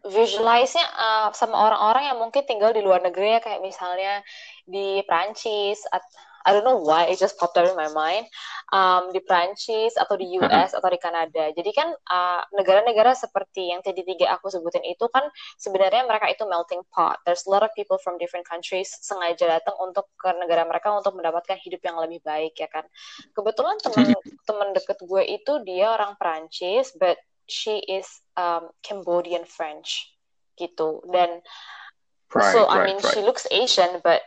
visualize-nya 0.03 0.83
uh, 0.83 1.29
sama 1.31 1.55
orang-orang 1.71 2.11
yang 2.11 2.19
mungkin 2.19 2.43
tinggal 2.43 2.75
di 2.75 2.83
luar 2.83 3.05
negeri 3.05 3.39
ya 3.39 3.41
kayak 3.45 3.63
misalnya 3.63 4.25
di 4.67 5.05
Prancis 5.07 5.85
I 6.45 6.53
don't 6.53 6.65
know 6.65 6.77
why 6.77 7.09
it 7.09 7.17
just 7.17 7.41
popped 7.41 7.57
up 7.57 7.65
in 7.65 7.73
my 7.73 7.89
mind. 7.89 8.29
Um, 8.73 9.17
di 9.17 9.21
Prancis 9.25 9.97
atau 9.97 10.21
di 10.21 10.29
US 10.41 10.77
atau 10.77 10.89
di 10.93 11.01
Kanada. 11.01 11.53
Jadi 11.57 11.71
kan 11.73 11.89
uh, 11.93 12.43
negara-negara 12.53 13.13
uh, 13.13 13.19
seperti 13.19 13.73
yang 13.73 13.81
tadi 13.81 14.05
tiga 14.05 14.37
aku 14.37 14.53
sebutin 14.53 14.85
itu 14.85 15.09
kan 15.09 15.25
sebenarnya 15.57 16.05
mereka 16.05 16.29
itu 16.29 16.45
melting 16.45 16.85
pot. 16.93 17.17
There's 17.25 17.49
a 17.49 17.51
lot 17.53 17.65
of 17.65 17.73
people 17.73 17.97
from 17.97 18.21
different 18.21 18.45
countries 18.45 18.93
sengaja 19.01 19.61
datang 19.61 19.77
untuk 19.81 20.13
ke 20.21 20.29
negara 20.37 20.69
mereka 20.69 20.93
untuk 20.93 21.17
mendapatkan 21.17 21.57
hidup 21.65 21.81
yang 21.81 21.97
lebih 21.97 22.21
baik 22.21 22.61
ya 22.61 22.69
kan. 22.69 22.85
Kebetulan 23.33 23.81
teman 23.81 24.13
teman 24.45 24.69
deket 24.77 25.01
gue 25.01 25.23
itu 25.25 25.53
dia 25.65 25.97
orang 25.97 26.17
Prancis 26.21 26.93
but 26.97 27.17
she 27.49 27.81
is 27.89 28.09
um, 28.37 28.69
Cambodian 28.85 29.49
French 29.49 30.13
gitu. 30.61 31.01
Dan 31.09 31.41
right, 32.33 32.53
so 32.53 32.69
I 32.69 32.85
mean 32.85 33.01
right. 33.01 33.13
she 33.17 33.21
looks 33.25 33.49
Asian 33.49 34.05
but 34.05 34.21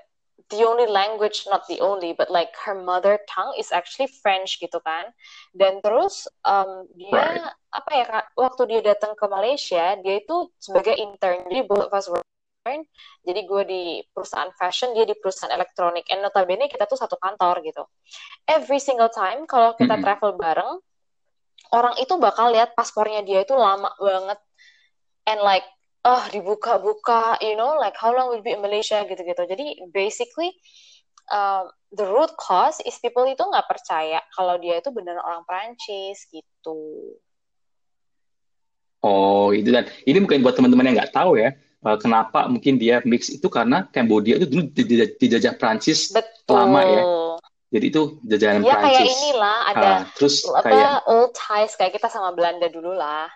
the 0.49 0.63
only 0.63 0.87
language 0.87 1.43
not 1.49 1.67
the 1.67 1.81
only 1.81 2.13
but 2.13 2.31
like 2.31 2.53
her 2.63 2.77
mother 2.77 3.19
tongue 3.27 3.51
is 3.59 3.73
actually 3.73 4.07
French 4.21 4.61
gitu 4.61 4.79
kan. 4.85 5.11
Dan 5.51 5.83
terus 5.83 6.29
um, 6.45 6.87
dia 6.95 7.11
right. 7.13 7.53
apa 7.73 7.91
ya 7.91 8.05
waktu 8.37 8.61
dia 8.69 8.81
datang 8.93 9.17
ke 9.17 9.25
Malaysia 9.27 9.97
dia 9.99 10.15
itu 10.21 10.47
sebagai 10.61 10.95
intern. 10.95 11.43
Jadi 11.49 11.61
both 11.67 11.89
of 11.89 11.93
us 11.93 12.07
were 12.07 12.23
intern. 12.23 12.87
Jadi 13.27 13.39
gue 13.43 13.63
di 13.67 13.83
perusahaan 14.13 14.51
fashion 14.55 14.95
dia 14.95 15.03
di 15.03 15.15
perusahaan 15.19 15.51
elektronik. 15.51 16.07
And 16.07 16.23
notabene 16.23 16.71
kita 16.71 16.87
tuh 16.87 16.99
satu 16.99 17.19
kantor 17.19 17.59
gitu. 17.65 17.83
Every 18.47 18.79
single 18.79 19.11
time 19.11 19.43
kalau 19.49 19.75
kita 19.75 19.95
mm 19.95 19.99
-hmm. 19.99 20.05
travel 20.05 20.31
bareng 20.39 20.73
orang 21.75 21.95
itu 21.99 22.15
bakal 22.15 22.55
lihat 22.55 22.71
paspornya 22.77 23.25
dia 23.27 23.43
itu 23.43 23.51
lama 23.51 23.91
banget. 23.99 24.39
And 25.27 25.43
like 25.43 25.67
oh 26.07 26.23
dibuka-buka 26.31 27.35
you 27.43 27.59
know 27.59 27.75
like 27.75 27.99
how 27.99 28.15
long 28.15 28.31
will 28.31 28.41
be 28.41 28.55
in 28.55 28.63
Malaysia 28.63 29.03
gitu-gitu 29.03 29.43
jadi 29.43 29.91
basically 29.91 30.55
uh, 31.27 31.67
the 31.91 32.07
root 32.07 32.31
cause 32.39 32.79
is 32.87 32.95
people 33.03 33.27
itu 33.27 33.43
nggak 33.43 33.67
percaya 33.67 34.23
kalau 34.31 34.55
dia 34.55 34.79
itu 34.79 34.89
benar 34.95 35.19
orang 35.19 35.43
Prancis 35.43 36.23
gitu 36.31 36.79
oh 39.03 39.51
itu 39.51 39.67
dan 39.67 39.91
ini 40.07 40.23
mungkin 40.23 40.39
buat 40.39 40.55
teman-teman 40.55 40.87
yang 40.87 40.95
nggak 41.03 41.11
tahu 41.11 41.35
ya 41.35 41.51
uh, 41.83 41.99
kenapa 41.99 42.47
mungkin 42.47 42.79
dia 42.79 43.03
mix 43.03 43.27
itu 43.27 43.51
karena 43.51 43.83
Cambodia 43.91 44.39
itu 44.39 44.47
dulu 44.47 44.71
dijajah 45.19 45.59
Prancis 45.59 46.15
Betul. 46.15 46.55
lama 46.55 46.81
ya 46.87 47.03
jadi 47.67 47.85
itu 47.91 48.01
jajanan 48.23 48.63
ya, 48.63 48.79
Prancis. 48.79 48.87
Ya 48.87 48.95
kayak 48.95 49.11
inilah 49.11 49.57
ada 49.67 49.83
uh, 49.91 49.99
terus 50.15 50.35
apa 50.47 50.63
kayak 50.63 50.95
old 51.11 51.31
ties 51.35 51.73
kayak 51.75 51.93
kita 51.99 52.07
sama 52.07 52.31
Belanda 52.31 52.71
dulu 52.71 52.95
lah. 52.95 53.27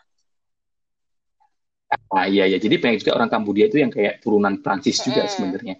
Ah 2.12 2.27
iya 2.27 2.48
ya, 2.48 2.55
jadi 2.55 2.79
banyak 2.79 3.03
juga 3.03 3.19
orang 3.19 3.27
Kambodia 3.27 3.67
itu 3.67 3.83
yang 3.83 3.91
kayak 3.91 4.24
turunan 4.24 4.63
Prancis 4.63 5.03
juga 5.03 5.27
sebenarnya. 5.27 5.75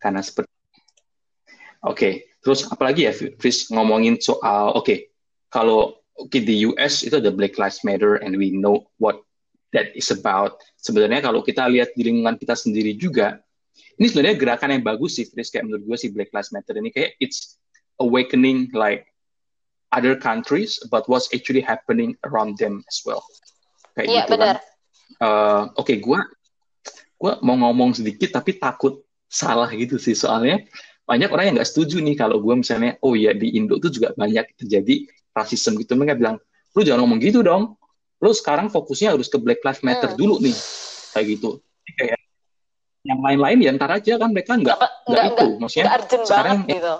Karena 0.00 0.24
seperti 0.24 0.48
Oke, 1.80 1.96
okay. 1.96 2.12
terus 2.44 2.68
apalagi 2.68 3.08
ya 3.08 3.12
Fris 3.16 3.72
ngomongin 3.72 4.20
soal 4.20 4.76
oke, 4.76 4.84
okay, 4.84 4.98
kalau 5.48 5.96
okay, 6.12 6.44
di 6.44 6.68
US 6.68 7.00
itu 7.00 7.16
ada 7.16 7.32
Black 7.32 7.56
Lives 7.56 7.80
Matter 7.88 8.20
and 8.20 8.36
we 8.36 8.52
know 8.52 8.84
what 9.00 9.24
that 9.72 9.88
is 9.96 10.12
about. 10.12 10.60
Sebenarnya 10.76 11.24
kalau 11.24 11.40
kita 11.40 11.64
lihat 11.72 11.96
di 11.96 12.04
lingkungan 12.04 12.36
kita 12.36 12.52
sendiri 12.52 12.92
juga, 13.00 13.40
ini 13.96 14.12
sebenarnya 14.12 14.36
gerakan 14.36 14.76
yang 14.76 14.84
bagus 14.84 15.16
sih, 15.16 15.24
Fris. 15.24 15.48
Kayak 15.48 15.72
menurut 15.72 15.88
gue 15.88 15.96
sih 15.96 16.12
Black 16.12 16.28
Lives 16.36 16.52
Matter 16.52 16.76
ini 16.76 16.92
kayak 16.92 17.16
it's 17.16 17.56
awakening 17.96 18.68
like 18.76 19.08
other 19.96 20.12
countries 20.12 20.76
about 20.84 21.08
what's 21.08 21.32
actually 21.32 21.64
happening 21.64 22.12
around 22.28 22.60
them 22.60 22.84
as 22.92 23.00
well. 23.08 23.24
Kayak 23.96 24.06
iya, 24.08 24.20
gitu 24.28 24.36
benar. 24.36 24.60
kan. 24.60 24.69
Uh, 25.18 25.72
Oke, 25.74 25.94
okay, 25.94 25.96
gue 25.98 26.18
gua 27.20 27.36
mau 27.44 27.56
ngomong 27.58 27.92
sedikit 27.92 28.32
tapi 28.32 28.56
takut 28.56 29.04
salah 29.28 29.68
gitu 29.68 30.00
sih 30.00 30.16
soalnya 30.16 30.64
banyak 31.04 31.28
orang 31.28 31.52
yang 31.52 31.54
nggak 31.60 31.68
setuju 31.68 32.00
nih 32.00 32.16
kalau 32.16 32.40
gue 32.40 32.54
misalnya 32.56 32.96
oh 33.04 33.12
ya 33.12 33.36
di 33.36 33.52
Indo 33.60 33.76
tuh 33.76 33.92
juga 33.92 34.16
banyak 34.16 34.56
terjadi 34.56 35.04
rasisme 35.36 35.76
gitu 35.84 36.00
mereka 36.00 36.16
bilang 36.16 36.36
lu 36.72 36.80
jangan 36.80 37.04
ngomong 37.04 37.20
gitu 37.20 37.44
dong 37.44 37.76
lu 38.24 38.32
sekarang 38.32 38.72
fokusnya 38.72 39.12
harus 39.12 39.28
ke 39.28 39.36
Black 39.36 39.60
Lives 39.60 39.84
Matter 39.84 40.16
hmm. 40.16 40.18
dulu 40.18 40.34
nih 40.40 40.56
kayak 41.12 41.26
gitu 41.36 41.60
kayak 42.00 42.18
yang 43.04 43.20
lain-lain 43.20 43.58
ya 43.60 43.70
ntar 43.76 43.90
aja 44.00 44.16
kan 44.16 44.32
mereka 44.32 44.56
nggak 44.56 44.78
nggak 45.08 45.24
itu 45.36 45.46
maksudnya 45.60 45.92
sekarang 46.24 46.58
gitu. 46.64 46.94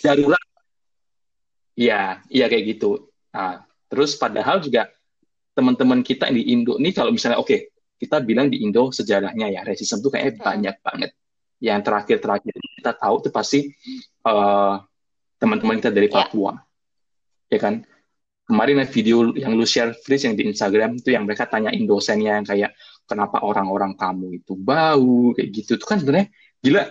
darurat 0.00 0.46
Iya, 1.76 2.24
iya 2.32 2.48
kayak 2.48 2.64
gitu. 2.72 3.12
Nah, 3.36 3.60
terus 3.92 4.16
padahal 4.16 4.64
juga 4.64 4.88
teman-teman 5.56 6.04
kita 6.04 6.28
di 6.28 6.52
Indo 6.52 6.76
nih 6.76 6.92
kalau 6.92 7.08
misalnya 7.08 7.40
oke, 7.40 7.48
okay, 7.48 7.72
kita 7.96 8.20
bilang 8.20 8.52
di 8.52 8.60
Indo 8.60 8.92
sejarahnya 8.92 9.48
ya 9.48 9.64
racism 9.64 10.04
tuh 10.04 10.12
kayaknya 10.12 10.36
hmm. 10.36 10.44
banyak 10.44 10.76
banget. 10.84 11.10
Yang 11.56 11.80
terakhir-terakhir 11.88 12.52
kita 12.52 12.92
tahu 13.00 13.14
itu 13.24 13.28
pasti 13.32 13.60
uh, 14.28 14.76
teman-teman 15.40 15.80
kita 15.80 15.88
dari 15.88 16.12
ya. 16.12 16.14
Papua. 16.20 16.52
Yeah. 17.48 17.56
Ya 17.56 17.58
kan? 17.64 17.74
Kemarin 18.46 18.78
ada 18.84 18.86
video 18.92 19.34
yang 19.34 19.58
lu 19.58 19.66
share 19.66 19.90
Fris 20.06 20.22
yang 20.22 20.38
di 20.38 20.46
Instagram 20.46 21.02
itu 21.02 21.10
yang 21.10 21.26
mereka 21.26 21.50
tanyain 21.50 21.82
dosennya 21.82 22.38
yang 22.38 22.46
kayak 22.46 22.78
kenapa 23.08 23.42
orang-orang 23.42 23.98
kamu 23.98 24.38
itu 24.44 24.54
bau 24.54 25.34
kayak 25.34 25.50
gitu. 25.50 25.80
Itu 25.80 25.86
kan 25.88 25.98
sebenarnya 25.98 26.30
gila. 26.62 26.84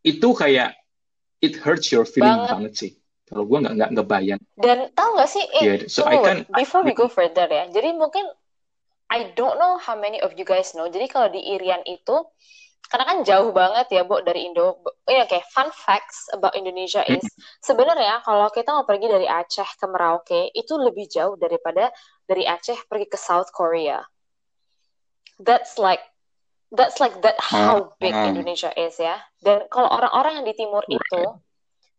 Itu 0.00 0.32
kayak 0.32 0.78
it 1.44 1.60
hurts 1.60 1.92
your 1.92 2.08
feeling 2.08 2.32
banget, 2.32 2.48
banget 2.54 2.72
sih. 2.78 2.92
Kalau 3.30 3.44
gue 3.46 3.58
nggak 3.62 3.74
nggak 3.78 3.90
ngebayang. 3.94 4.40
Dan 4.58 4.90
tau 4.98 5.14
nggak 5.14 5.30
sih? 5.30 5.44
Eh, 5.58 5.62
yeah, 5.62 5.78
so 5.86 6.02
I 6.02 6.18
can, 6.18 6.42
before 6.50 6.82
we 6.82 6.90
go 6.98 7.06
further 7.06 7.46
ya. 7.46 7.70
Jadi 7.70 7.94
mungkin 7.94 8.26
I 9.06 9.30
don't 9.38 9.58
know 9.58 9.78
how 9.78 9.94
many 9.94 10.18
of 10.18 10.34
you 10.34 10.42
guys 10.42 10.74
know. 10.74 10.90
Jadi 10.90 11.06
kalau 11.06 11.30
di 11.30 11.38
Irian 11.38 11.82
itu 11.86 12.26
karena 12.90 13.06
kan 13.06 13.18
jauh 13.22 13.54
banget 13.54 13.86
ya, 13.94 14.02
Bu, 14.02 14.18
dari 14.26 14.50
Indo. 14.50 14.82
Ini 15.06 15.22
oke, 15.22 15.30
okay, 15.30 15.42
fun 15.54 15.70
facts 15.70 16.26
about 16.34 16.58
Indonesia 16.58 17.06
is 17.06 17.22
sebenarnya 17.62 18.18
kalau 18.26 18.50
kita 18.50 18.74
mau 18.74 18.82
pergi 18.82 19.06
dari 19.06 19.30
Aceh 19.30 19.78
ke 19.78 19.86
Merauke 19.86 20.50
itu 20.50 20.74
lebih 20.74 21.06
jauh 21.06 21.38
daripada 21.38 21.94
dari 22.26 22.42
Aceh 22.50 22.90
pergi 22.90 23.06
ke 23.06 23.14
South 23.14 23.54
Korea. 23.54 24.02
That's 25.38 25.78
like 25.78 26.02
that's 26.74 26.98
like 26.98 27.22
that 27.22 27.38
how 27.38 27.94
big 28.02 28.10
Indonesia 28.10 28.74
is 28.74 28.98
ya. 28.98 29.22
Dan 29.38 29.70
kalau 29.70 29.86
orang-orang 29.86 30.42
yang 30.42 30.46
di 30.50 30.54
timur 30.58 30.82
itu 30.90 31.22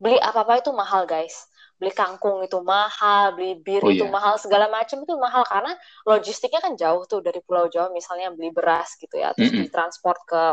beli 0.02 0.18
apa-apa 0.18 0.66
itu 0.66 0.74
mahal 0.74 1.06
guys. 1.06 1.46
Beli 1.78 1.94
kangkung 1.94 2.42
itu 2.46 2.58
mahal, 2.62 3.34
beli 3.38 3.58
bir 3.58 3.82
oh, 3.82 3.90
itu 3.90 4.06
yeah. 4.06 4.14
mahal, 4.14 4.38
segala 4.38 4.70
macam 4.70 5.02
itu 5.02 5.14
mahal 5.18 5.42
karena 5.46 5.74
logistiknya 6.06 6.62
kan 6.62 6.74
jauh 6.78 7.06
tuh 7.10 7.22
dari 7.26 7.42
Pulau 7.42 7.70
Jawa 7.70 7.90
misalnya 7.94 8.30
beli 8.34 8.54
beras 8.54 8.98
gitu 9.02 9.18
ya, 9.18 9.34
terus 9.34 9.50
mm 9.50 9.58
-hmm. 9.58 9.66
ditransport 9.70 10.20
ke 10.30 10.44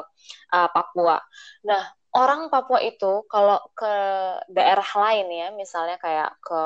uh, 0.57 0.69
Papua. 0.73 1.21
Nah, 1.69 1.85
orang 2.17 2.49
Papua 2.49 2.81
itu 2.81 3.28
kalau 3.28 3.61
ke 3.76 3.93
daerah 4.49 4.88
lain 4.88 5.28
ya, 5.28 5.49
misalnya 5.52 6.00
kayak 6.00 6.33
ke 6.40 6.62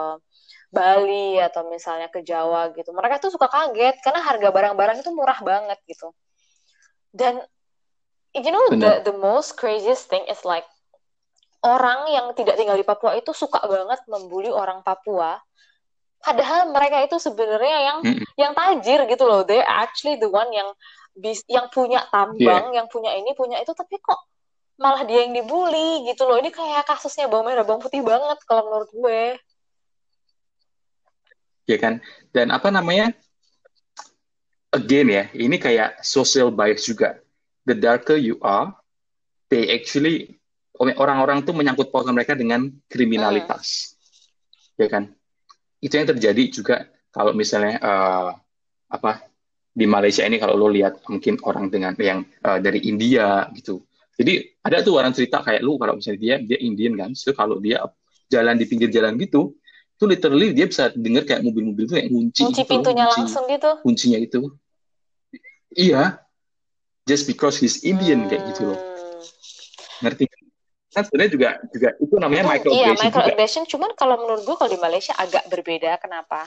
Bali 0.70 1.42
atau 1.42 1.66
misalnya 1.66 2.06
ke 2.06 2.22
Jawa 2.22 2.70
gitu, 2.70 2.94
mereka 2.94 3.18
tuh 3.18 3.34
suka 3.34 3.50
kaget 3.50 3.98
karena 3.98 4.22
harga 4.22 4.48
barang-barang 4.54 5.02
itu 5.02 5.10
murah 5.10 5.42
banget 5.42 5.78
gitu 5.90 6.14
dan 7.12 7.44
you 8.32 8.48
know 8.50 8.64
the 8.72 9.04
the 9.04 9.12
most 9.12 9.60
craziest 9.60 10.08
thing 10.08 10.24
is 10.26 10.40
like 10.48 10.64
orang 11.62 12.10
yang 12.10 12.26
tidak 12.34 12.58
tinggal 12.58 12.74
di 12.74 12.86
Papua 12.86 13.14
itu 13.14 13.30
suka 13.30 13.62
banget 13.62 14.02
membuli 14.10 14.50
orang 14.50 14.82
Papua. 14.82 15.38
Padahal 16.22 16.70
mereka 16.70 17.02
itu 17.02 17.18
sebenarnya 17.18 17.78
yang 17.82 17.98
mm 18.02 18.20
yang 18.38 18.52
tajir 18.54 19.06
gitu 19.06 19.24
loh. 19.26 19.46
They 19.46 19.62
actually 19.62 20.18
the 20.18 20.30
one 20.30 20.50
yang 20.50 20.70
bis 21.14 21.44
yang 21.46 21.68
punya 21.70 22.06
tambang 22.10 22.72
yeah. 22.72 22.82
yang 22.82 22.86
punya 22.90 23.14
ini 23.14 23.34
punya 23.34 23.58
itu. 23.62 23.70
Tapi 23.74 23.98
kok 24.02 24.18
malah 24.78 25.06
dia 25.06 25.26
yang 25.26 25.34
dibully 25.34 26.06
gitu 26.10 26.26
loh. 26.26 26.38
Ini 26.38 26.50
kayak 26.50 26.86
kasusnya 26.86 27.30
bawang 27.30 27.50
merah 27.50 27.62
bawang 27.62 27.82
putih 27.82 28.02
banget 28.02 28.38
kalau 28.46 28.66
menurut 28.66 28.90
gue. 28.90 29.22
Ya 31.70 31.78
kan? 31.78 32.02
Dan 32.34 32.50
apa 32.50 32.70
namanya? 32.74 33.14
Again 34.72 35.12
ya, 35.12 35.24
ini 35.36 35.60
kayak 35.60 36.00
social 36.00 36.48
bias 36.48 36.88
juga. 36.88 37.20
The 37.68 37.76
darker 37.76 38.16
you 38.16 38.40
are, 38.40 38.72
they 39.52 39.68
actually 39.68 40.41
orang-orang 40.90 41.46
tuh 41.46 41.54
menyangkut 41.54 41.94
pautan 41.94 42.16
mereka 42.16 42.34
dengan 42.34 42.66
kriminalitas, 42.90 43.94
hmm. 44.74 44.82
ya 44.82 44.88
kan? 44.90 45.04
Itu 45.78 45.94
yang 45.98 46.08
terjadi 46.10 46.42
juga 46.50 46.76
kalau 47.14 47.30
misalnya 47.36 47.78
uh, 47.78 48.30
apa 48.90 49.26
di 49.72 49.86
Malaysia 49.86 50.26
ini 50.26 50.36
kalau 50.42 50.58
lo 50.58 50.68
lihat 50.68 51.06
mungkin 51.08 51.38
orang 51.46 51.70
dengan 51.70 51.94
yang 51.96 52.26
uh, 52.44 52.58
dari 52.58 52.82
India 52.84 53.46
gitu. 53.54 53.86
Jadi 54.18 54.60
ada 54.60 54.84
tuh 54.84 55.00
orang 55.00 55.16
cerita 55.16 55.40
kayak 55.40 55.64
lu 55.64 55.80
kalau 55.80 55.96
misalnya 55.96 56.20
dia 56.20 56.34
dia 56.42 56.58
Indian 56.60 56.98
kan, 56.98 57.10
so 57.16 57.32
kalau 57.32 57.62
dia 57.62 57.80
jalan 58.28 58.58
di 58.60 58.68
pinggir 58.68 58.92
jalan 58.92 59.16
gitu, 59.16 59.56
tuh 59.96 60.06
literally 60.10 60.50
dia 60.50 60.66
bisa 60.66 60.90
dengar 60.92 61.22
kayak 61.22 61.46
mobil-mobil 61.46 61.86
tuh 61.86 61.96
yang 62.00 62.10
kunci, 62.10 62.42
kunci 62.42 62.62
gitu, 62.66 62.70
pintunya 62.74 63.06
kunci, 63.06 63.20
langsung 63.22 63.44
gitu. 63.46 63.70
Kuncinya 63.86 64.18
itu. 64.18 64.40
Iya. 65.72 66.18
Just 67.02 67.26
because 67.26 67.58
he's 67.58 67.82
Indian 67.82 68.26
hmm. 68.26 68.28
kayak 68.30 68.42
gitu 68.54 68.72
loh. 68.72 68.78
Hmm. 68.78 70.06
Ngerti? 70.06 70.24
Kan 70.92 71.02
sebenarnya 71.08 71.32
juga 71.32 71.50
juga 71.72 71.88
itu 71.96 72.14
namanya 72.20 72.44
hmm, 72.44 72.52
microaggression. 72.52 72.92
Iya, 72.92 73.00
microaggression. 73.00 73.64
Cuman 73.64 73.90
kalau 73.96 74.16
menurut 74.20 74.44
gue 74.44 74.56
kalau 74.56 74.70
di 74.70 74.80
Malaysia 74.80 75.16
agak 75.16 75.48
berbeda. 75.48 75.96
Kenapa? 75.98 76.44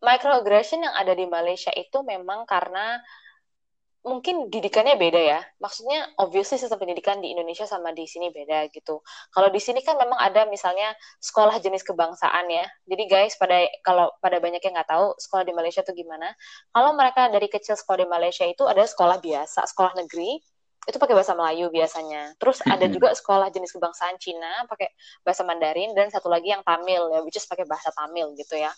microaggression 0.00 0.80
yang 0.80 0.96
ada 0.96 1.12
di 1.12 1.28
Malaysia 1.28 1.70
itu 1.76 2.00
memang 2.00 2.48
karena 2.48 2.98
mungkin 4.00 4.48
didikannya 4.48 4.96
beda 4.96 5.20
ya. 5.20 5.40
Maksudnya 5.60 6.08
obviously 6.16 6.56
sistem 6.56 6.80
pendidikan 6.80 7.20
di 7.20 7.36
Indonesia 7.36 7.68
sama 7.68 7.92
di 7.92 8.08
sini 8.08 8.32
beda 8.32 8.72
gitu. 8.72 9.04
Kalau 9.28 9.52
di 9.52 9.60
sini 9.60 9.84
kan 9.84 10.00
memang 10.00 10.16
ada 10.16 10.48
misalnya 10.48 10.96
sekolah 11.20 11.60
jenis 11.60 11.84
kebangsaan 11.84 12.48
ya. 12.48 12.64
Jadi 12.88 13.04
guys 13.04 13.36
pada 13.36 13.60
kalau 13.84 14.08
pada 14.24 14.40
banyak 14.40 14.64
yang 14.64 14.72
nggak 14.72 14.88
tahu 14.88 15.12
sekolah 15.20 15.44
di 15.44 15.52
Malaysia 15.52 15.84
itu 15.84 15.92
gimana. 15.92 16.32
Kalau 16.72 16.96
mereka 16.96 17.28
dari 17.28 17.52
kecil 17.52 17.76
sekolah 17.76 18.00
di 18.00 18.08
Malaysia 18.08 18.48
itu 18.48 18.64
ada 18.64 18.88
sekolah 18.88 19.20
biasa, 19.20 19.68
sekolah 19.68 19.92
negeri 20.00 20.40
itu 20.88 20.96
pakai 20.96 21.12
bahasa 21.12 21.36
Melayu 21.36 21.68
biasanya. 21.68 22.32
Terus 22.40 22.64
ada 22.64 22.86
juga 22.88 23.12
sekolah 23.12 23.52
jenis 23.52 23.76
kebangsaan 23.76 24.16
Cina 24.16 24.64
pakai 24.64 24.88
bahasa 25.20 25.44
Mandarin 25.44 25.92
dan 25.92 26.08
satu 26.08 26.32
lagi 26.32 26.52
yang 26.52 26.64
Tamil 26.64 27.12
ya, 27.12 27.20
which 27.20 27.36
is 27.36 27.44
pakai 27.44 27.68
bahasa 27.68 27.92
Tamil 27.92 28.32
gitu 28.40 28.56
ya. 28.56 28.72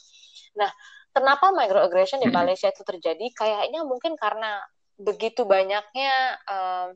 Nah, 0.58 0.70
kenapa 1.14 1.54
microaggression 1.54 2.18
di 2.18 2.28
Malaysia 2.28 2.68
itu 2.68 2.82
terjadi? 2.82 3.26
Kayaknya 3.32 3.86
mungkin 3.86 4.18
karena 4.18 4.58
begitu 4.98 5.46
banyaknya, 5.46 6.12
um, 6.50 6.88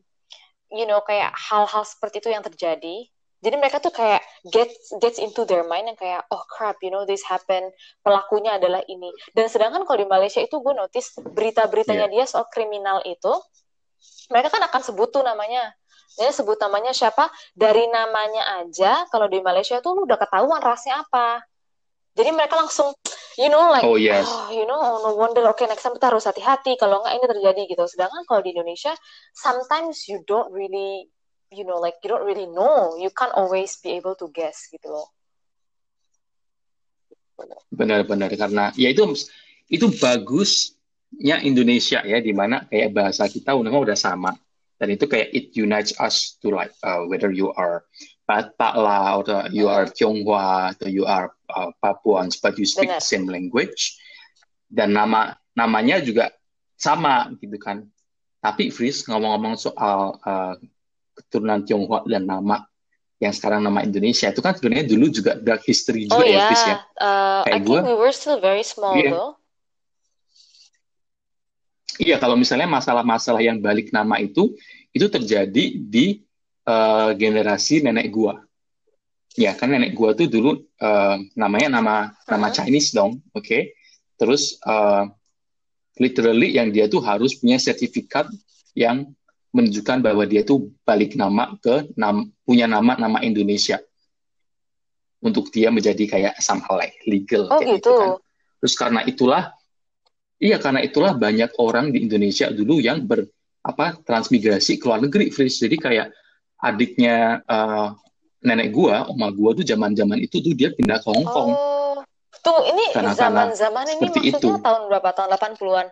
you 0.74 0.84
know, 0.84 0.98
kayak 1.06 1.30
hal-hal 1.38 1.86
seperti 1.86 2.18
itu 2.20 2.28
yang 2.34 2.42
terjadi. 2.42 3.06
Jadi 3.44 3.56
mereka 3.62 3.78
tuh 3.78 3.92
kayak 3.92 4.24
get 4.48 4.72
gets 4.98 5.22
into 5.22 5.46
their 5.46 5.62
mind 5.62 5.86
yang 5.86 5.98
kayak 6.00 6.24
oh 6.34 6.42
crap, 6.50 6.80
you 6.82 6.90
know 6.90 7.06
this 7.06 7.22
happen, 7.22 7.68
pelakunya 8.02 8.58
adalah 8.58 8.82
ini. 8.90 9.12
Dan 9.36 9.46
sedangkan 9.46 9.86
kalau 9.86 10.02
di 10.02 10.08
Malaysia 10.08 10.42
itu 10.42 10.58
gue 10.58 10.74
notice 10.74 11.14
berita-beritanya 11.20 12.10
yeah. 12.10 12.14
dia 12.20 12.24
soal 12.26 12.48
kriminal 12.50 13.04
itu, 13.06 13.32
mereka 14.32 14.48
kan 14.52 14.62
akan 14.66 14.80
sebut 14.82 15.08
tuh 15.12 15.22
namanya. 15.22 15.74
Jadi 16.16 16.32
sebut 16.32 16.56
namanya 16.56 16.96
siapa? 16.96 17.28
Dari 17.52 17.86
namanya 17.92 18.64
aja, 18.64 19.04
kalau 19.12 19.28
di 19.28 19.38
Malaysia 19.44 19.78
tuh 19.84 20.06
udah 20.08 20.16
ketahuan 20.16 20.64
rasnya 20.64 21.04
apa. 21.04 21.44
Jadi 22.16 22.32
mereka 22.32 22.56
langsung 22.56 22.96
you 23.36 23.52
know 23.52 23.68
like 23.68 23.84
oh, 23.84 24.00
yes. 24.00 24.24
oh 24.24 24.48
you 24.48 24.64
know 24.64 24.76
oh, 24.80 25.04
no 25.04 25.12
wonder 25.14 25.44
oke 25.44 25.60
okay, 25.60 25.68
next 25.68 25.84
time 25.84 25.92
kita 25.92 26.08
harus 26.08 26.24
hati-hati 26.24 26.80
kalau 26.80 27.04
nggak 27.04 27.14
ini 27.20 27.26
terjadi 27.28 27.62
gitu 27.68 27.84
sedangkan 27.84 28.24
kalau 28.24 28.40
di 28.40 28.56
Indonesia 28.56 28.96
sometimes 29.36 30.08
you 30.08 30.24
don't 30.24 30.48
really 30.50 31.04
you 31.52 31.62
know 31.68 31.76
like 31.76 32.00
you 32.00 32.08
don't 32.08 32.24
really 32.24 32.48
know 32.48 32.96
you 32.96 33.12
can't 33.12 33.32
always 33.36 33.76
be 33.84 33.92
able 33.92 34.16
to 34.16 34.32
guess 34.32 34.72
gitu 34.72 34.88
loh 34.88 35.12
benar-benar 37.68 38.32
karena 38.32 38.72
ya 38.80 38.88
itu 38.88 39.04
itu 39.68 39.86
bagusnya 41.16 41.36
Indonesia 41.40 42.00
ya 42.04 42.20
di 42.20 42.32
mana 42.36 42.68
kayak 42.68 42.92
bahasa 42.92 43.24
kita 43.24 43.56
udah 43.56 43.72
udah 43.72 43.96
sama 43.96 44.36
dan 44.76 44.92
itu 44.92 45.08
kayak 45.08 45.32
it 45.32 45.56
unites 45.56 45.96
us 45.96 46.36
to 46.44 46.52
like 46.52 46.72
uh, 46.84 47.08
whether 47.08 47.32
you 47.32 47.48
are 47.56 47.88
Batak 48.26 48.74
lah 48.74 49.22
atau 49.22 49.46
you 49.54 49.70
are 49.70 49.86
Tionghoa 49.86 50.74
atau 50.74 50.90
you 50.90 51.06
are 51.06 51.30
uh, 51.48 51.70
Papuans 51.78 52.36
but 52.42 52.58
you 52.58 52.66
speak 52.66 52.90
Benar. 52.90 53.00
the 53.00 53.06
same 53.06 53.30
language 53.30 53.96
dan 54.68 54.92
nama 54.92 55.38
namanya 55.54 56.02
juga 56.02 56.34
sama 56.76 57.32
gitu 57.40 57.56
kan 57.56 57.86
tapi 58.42 58.68
Fris 58.68 59.06
ngomong-ngomong 59.08 59.56
soal 59.56 60.20
uh, 60.20 60.58
keturunan 61.16 61.64
Tionghoa 61.64 62.04
dan 62.04 62.28
nama 62.28 62.66
yang 63.16 63.32
sekarang 63.32 63.64
nama 63.64 63.80
Indonesia 63.80 64.28
itu 64.28 64.44
kan 64.44 64.52
sebenarnya 64.52 64.84
dulu 64.84 65.08
juga 65.08 65.40
dark 65.40 65.64
history 65.64 66.04
juga 66.04 66.20
oh, 66.20 66.28
ya, 66.28 66.52
Fris 66.52 66.64
ya. 66.68 66.76
Uh, 67.00 67.40
Kayak 67.48 67.56
I 67.56 67.64
gue, 67.64 67.78
think 67.80 67.88
we 67.88 67.96
were 67.96 68.12
still 68.12 68.38
very 68.42 68.66
small 68.66 68.92
yeah. 68.92 69.14
though. 69.16 69.40
Iya, 71.96 72.20
kalau 72.20 72.36
misalnya 72.36 72.68
masalah-masalah 72.68 73.40
yang 73.40 73.58
balik 73.60 73.88
nama 73.92 74.20
itu, 74.20 74.52
itu 74.92 75.06
terjadi 75.08 75.64
di 75.80 76.20
uh, 76.68 77.16
generasi 77.16 77.80
nenek 77.80 78.12
gua. 78.12 78.40
Ya, 79.36 79.52
kan 79.56 79.72
nenek 79.72 79.96
gua 79.96 80.12
tuh 80.12 80.28
dulu 80.28 80.64
uh, 80.80 81.16
namanya 81.36 81.80
nama 81.80 82.12
nama 82.28 82.48
Chinese 82.52 82.92
dong, 82.92 83.20
oke. 83.32 83.44
Okay? 83.44 83.76
Terus 84.16 84.60
uh, 84.64 85.08
literally 85.96 86.56
yang 86.56 86.72
dia 86.72 86.88
tuh 86.88 87.00
harus 87.00 87.36
punya 87.36 87.56
sertifikat 87.56 88.28
yang 88.76 89.08
menunjukkan 89.56 90.04
bahwa 90.04 90.28
dia 90.28 90.44
tuh 90.44 90.68
balik 90.84 91.16
nama 91.16 91.56
ke 91.64 91.88
nam, 91.96 92.28
punya 92.44 92.68
nama 92.68 92.92
nama 93.00 93.24
Indonesia 93.24 93.80
untuk 95.24 95.48
dia 95.48 95.72
menjadi 95.72 96.04
kayak 96.04 96.34
somehow 96.44 96.76
like 96.76 97.00
legal 97.08 97.48
oh, 97.48 97.56
kayak 97.56 97.80
gitu. 97.80 97.88
gitu 97.88 97.92
kan. 97.96 98.10
Terus 98.60 98.74
karena 98.76 99.00
itulah 99.08 99.55
iya 100.42 100.56
karena 100.60 100.84
itulah 100.84 101.16
banyak 101.16 101.52
orang 101.60 101.92
di 101.92 102.04
Indonesia 102.04 102.48
dulu 102.52 102.80
yang 102.80 103.04
ber 103.04 103.26
apa 103.66 103.98
transmigrasi 103.98 104.78
ke 104.78 104.86
luar 104.86 105.02
negeri, 105.02 105.34
Fris. 105.34 105.58
Jadi 105.58 105.76
kayak 105.76 106.14
adiknya 106.62 107.42
uh, 107.50 107.90
nenek 108.46 108.70
gua, 108.70 109.10
oma 109.10 109.34
gua 109.34 109.58
tuh 109.58 109.66
zaman-zaman 109.66 110.22
itu 110.22 110.38
tuh 110.38 110.54
dia 110.54 110.70
pindah 110.70 111.02
ke 111.02 111.08
Hong 111.10 111.26
Kong. 111.26 111.50
Oh. 111.50 111.98
Tuh, 112.46 112.62
ini 112.70 112.94
zaman-zaman 112.94 113.84
ini 113.98 114.06
maksudnya 114.06 114.38
itu. 114.38 114.48
tahun 114.62 114.86
berapa? 114.86 115.08
Tahun 115.10 115.34
80-an? 115.34 115.86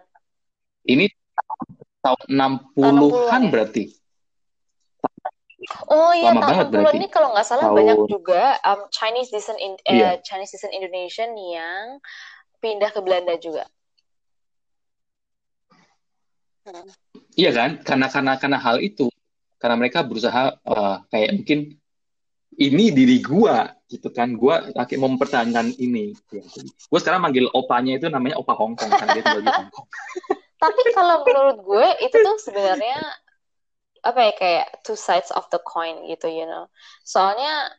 Ini 0.86 1.10
tahun 1.98 2.22
60-an 2.30 3.42
berarti. 3.50 3.84
Oh 5.90 6.12
iya, 6.14 6.30
Lama 6.30 6.46
tahun 6.46 6.70
60-an 6.70 6.94
ini 7.00 7.08
kalau 7.10 7.34
nggak 7.34 7.46
salah 7.48 7.72
tahun... 7.72 7.76
banyak 7.80 7.98
juga 8.06 8.54
um, 8.62 8.86
Chinese 8.92 9.34
descent 9.34 9.58
in, 9.58 9.74
eh, 9.88 9.98
iya. 9.98 10.10
Chinese 10.22 10.54
descent 10.54 10.70
Indonesian 10.76 11.34
yang 11.34 11.98
pindah 12.62 12.94
ke 12.94 13.00
Belanda 13.02 13.34
juga. 13.40 13.66
Iya 17.34 17.50
kan? 17.50 17.70
Karena 17.82 18.06
karena 18.08 18.32
karena 18.40 18.58
hal 18.60 18.80
itu. 18.80 19.10
Karena 19.60 19.76
mereka 19.80 20.04
berusaha 20.04 20.60
uh, 20.64 20.96
kayak 21.08 21.40
mungkin 21.40 21.76
ini 22.54 22.84
diri 22.94 23.18
gua 23.24 23.72
gitu 23.88 24.12
kan. 24.12 24.36
Gua 24.36 24.64
lagi 24.72 24.96
mempertahankan 25.00 25.76
ini. 25.80 26.12
Gua 26.88 26.98
sekarang 27.00 27.24
manggil 27.24 27.48
opanya 27.52 27.96
itu 27.96 28.06
namanya 28.12 28.38
opa 28.40 28.52
Hongkong 28.56 28.90
kan 28.92 29.06
dia 29.12 29.22
tinggal 29.24 29.50
Hongkong 29.50 29.88
tapi 30.64 30.82
kalau 30.96 31.20
menurut 31.28 31.58
gue 31.60 31.88
itu 32.08 32.16
tuh 32.24 32.36
sebenarnya 32.40 32.96
apa 34.04 34.20
ya 34.20 34.32
kayak 34.36 34.66
two 34.84 34.96
sides 34.96 35.28
of 35.32 35.44
the 35.52 35.60
coin 35.60 36.08
gitu 36.08 36.28
you 36.28 36.48
know. 36.48 36.68
Soalnya 37.04 37.72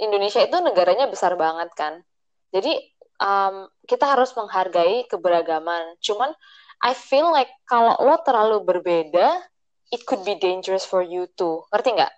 Indonesia 0.00 0.44
itu 0.44 0.56
negaranya 0.60 1.08
besar 1.08 1.36
banget 1.36 1.72
kan. 1.76 2.04
Jadi 2.52 2.72
um, 3.20 3.68
kita 3.88 4.16
harus 4.16 4.32
menghargai 4.36 5.08
keberagaman. 5.08 5.96
Cuman 6.00 6.32
I 6.86 6.94
feel 6.94 7.34
like 7.34 7.50
kalau 7.66 7.98
lo 7.98 8.22
terlalu 8.22 8.62
berbeda 8.62 9.42
it 9.90 10.06
could 10.06 10.22
be 10.22 10.38
dangerous 10.38 10.86
for 10.86 11.02
you 11.02 11.26
too. 11.34 11.66
Ngerti 11.74 11.98
nggak? 11.98 12.14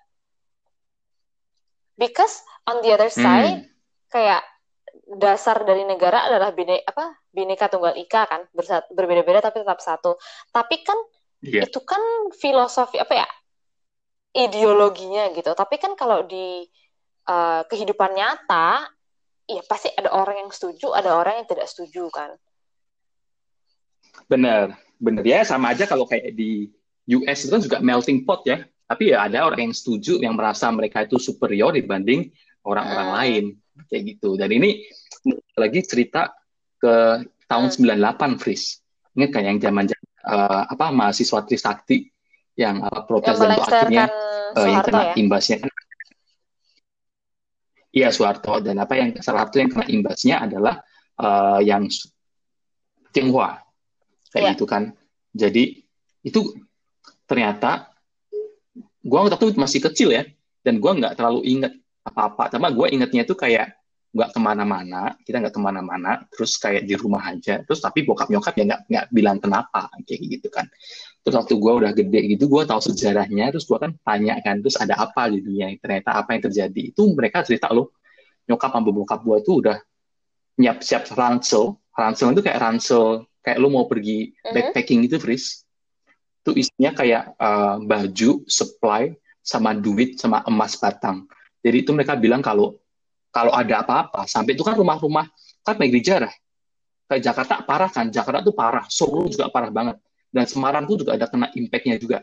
Because 1.97 2.45
on 2.69 2.85
the 2.85 2.93
other 2.93 3.09
hmm. 3.09 3.17
side, 3.17 3.61
hmm. 3.65 3.73
kayak 4.13 4.45
dasar 5.09 5.65
dari 5.65 5.89
negara 5.89 6.29
adalah 6.29 6.53
bine, 6.53 6.85
apa 6.85 7.17
bineka 7.33 7.73
tunggal 7.73 7.97
ika 7.97 8.29
kan 8.29 8.45
berbeda-beda 8.93 9.41
tapi 9.41 9.65
tetap 9.65 9.81
satu. 9.81 10.21
Tapi 10.53 10.85
kan 10.85 11.01
yeah. 11.41 11.65
itu 11.65 11.81
kan 11.81 12.01
filosofi 12.37 13.01
apa 13.01 13.25
ya 13.25 13.29
ideologinya 14.37 15.33
gitu. 15.33 15.57
Tapi 15.57 15.81
kan 15.81 15.97
kalau 15.97 16.29
di 16.29 16.69
uh, 17.25 17.65
kehidupan 17.65 18.13
nyata, 18.13 18.85
ya 19.49 19.65
pasti 19.65 19.89
ada 19.97 20.13
orang 20.13 20.45
yang 20.45 20.51
setuju, 20.53 20.93
ada 20.93 21.17
orang 21.17 21.41
yang 21.43 21.47
tidak 21.49 21.67
setuju 21.73 22.13
kan. 22.13 22.37
Bener, 24.27 24.75
bener 24.99 25.23
ya 25.23 25.47
sama 25.47 25.71
aja 25.71 25.87
kalau 25.87 26.09
kayak 26.09 26.35
di 26.35 26.73
US 27.09 27.47
itu 27.47 27.51
kan 27.55 27.63
juga 27.63 27.79
melting 27.79 28.27
pot 28.27 28.43
ya, 28.45 28.67
tapi 28.89 29.15
ya 29.15 29.25
ada 29.25 29.47
orang 29.47 29.71
yang 29.71 29.75
setuju 29.77 30.21
yang 30.21 30.35
merasa 30.35 30.69
mereka 30.75 31.07
itu 31.07 31.17
superior 31.21 31.73
dibanding 31.73 32.29
orang-orang 32.67 33.09
hmm. 33.09 33.17
lain 33.17 33.45
kayak 33.89 34.03
gitu. 34.17 34.35
Dan 34.35 34.51
ini 34.53 34.85
lagi 35.57 35.81
cerita 35.87 36.35
ke 36.81 37.25
tahun 37.49 37.69
hmm. 37.73 37.97
98, 37.97 38.41
Fris. 38.43 38.83
Ingat 39.17 39.31
kan 39.35 39.43
yang 39.45 39.59
zaman 39.59 39.85
uh, 40.29 40.63
apa 40.69 40.87
mahasiswa 40.93 41.43
Trisakti 41.43 42.13
yang 42.59 42.83
uh, 42.83 43.03
protes 43.07 43.39
yang 43.39 43.43
dan 43.45 43.51
akhirnya 43.55 44.05
uh, 44.55 44.67
yang 44.67 44.83
kena 44.83 45.03
ya? 45.03 45.15
imbasnya 45.15 45.57
kan 45.63 45.71
Iya 47.89 48.09
Soeharto 48.13 48.61
dan 48.61 48.77
apa 48.85 48.95
yang 49.01 49.17
salah 49.25 49.49
satu 49.49 49.65
yang 49.65 49.71
kena 49.73 49.87
imbasnya 49.89 50.37
adalah 50.45 50.85
uh, 51.19 51.59
yang 51.65 51.89
Tionghoa 53.11 53.68
kayak 54.33 54.45
ya. 54.45 54.53
gitu 54.57 54.65
kan. 54.69 54.93
Jadi 55.33 55.85
itu 56.25 56.41
ternyata 57.29 57.93
gue 59.05 59.19
waktu 59.19 59.35
itu 59.53 59.61
masih 59.61 59.81
kecil 59.85 60.09
ya 60.13 60.25
dan 60.65 60.81
gue 60.83 60.93
nggak 60.93 61.17
terlalu 61.17 61.45
inget 61.47 61.73
apa-apa. 62.05 62.53
Sama 62.53 62.73
gue 62.73 62.87
ingetnya 62.93 63.25
tuh 63.29 63.37
kayak 63.37 63.77
nggak 64.09 64.33
ke 64.33 64.41
mana-mana 64.41 65.13
kita 65.21 65.37
nggak 65.37 65.53
ke 65.53 65.61
mana-mana 65.61 66.25
terus 66.33 66.57
kayak 66.57 66.89
di 66.89 66.97
rumah 66.97 67.29
aja. 67.29 67.61
Terus 67.65 67.81
tapi 67.85 68.09
bokap 68.09 68.33
nyokap 68.33 68.57
ya 68.57 68.65
nggak 68.65 68.83
nggak 68.89 69.07
bilang 69.13 69.39
kenapa 69.39 69.93
kayak 70.05 70.41
gitu 70.41 70.49
kan. 70.49 70.65
Terus 71.23 71.35
waktu 71.45 71.55
gue 71.61 71.73
udah 71.85 71.93
gede 71.93 72.21
gitu 72.37 72.49
gue 72.49 72.63
tahu 72.65 72.81
sejarahnya 72.81 73.53
terus 73.53 73.69
gue 73.69 73.77
kan 73.77 73.93
tanya 74.01 74.41
kan 74.41 74.65
terus 74.65 74.81
ada 74.81 74.97
apa 74.97 75.29
di 75.29 75.45
dunia 75.45 75.69
ternyata 75.77 76.17
apa 76.17 76.35
yang 76.37 76.43
terjadi. 76.49 76.81
Itu 76.97 77.13
mereka 77.13 77.45
cerita 77.45 77.69
loh 77.69 77.93
nyokap 78.49 78.73
sama 78.73 78.89
bokap 78.89 79.21
gue 79.21 79.37
itu 79.45 79.53
udah 79.61 79.77
nyiap 80.59 80.79
siap 80.81 81.05
ransel. 81.13 81.77
Ransel 81.93 82.33
itu 82.33 82.43
kayak 82.43 82.59
ransel 82.59 83.29
kayak 83.49 83.59
lu 83.59 83.73
mau 83.73 83.89
pergi 83.89 84.37
Mhm. 84.45 84.53
backpacking 84.53 85.01
itu 85.09 85.17
Fris 85.17 85.65
itu 86.45 86.51
isinya 86.55 86.93
kayak 86.93 87.23
uh, 87.37 87.77
baju 87.81 88.45
supply 88.45 89.13
sama 89.41 89.73
duit 89.73 90.21
sama 90.21 90.45
emas 90.45 90.77
batang. 90.77 91.25
Jadi 91.65 91.85
itu 91.85 91.91
mereka 91.97 92.13
bilang 92.17 92.45
kalau 92.45 92.77
kalau 93.29 93.53
ada 93.53 93.81
apa-apa 93.85 94.25
sampai 94.25 94.53
itu 94.53 94.65
kan 94.65 94.77
rumah-rumah 94.77 95.29
kan 95.65 95.75
baik 95.77 96.01
dijarah. 96.01 96.33
Kayak 97.09 97.23
Jakarta 97.33 97.55
parah 97.65 97.89
kan 97.89 98.09
Jakarta 98.09 98.45
tuh 98.45 98.53
parah 98.53 98.85
Solo 98.89 99.29
juga 99.29 99.49
parah 99.49 99.73
banget. 99.73 99.97
Dan 100.29 100.45
Semarang 100.45 100.85
tuh 100.85 101.01
juga 101.01 101.17
ada 101.17 101.25
kena 101.25 101.49
impactnya 101.53 101.97
juga. 101.97 102.21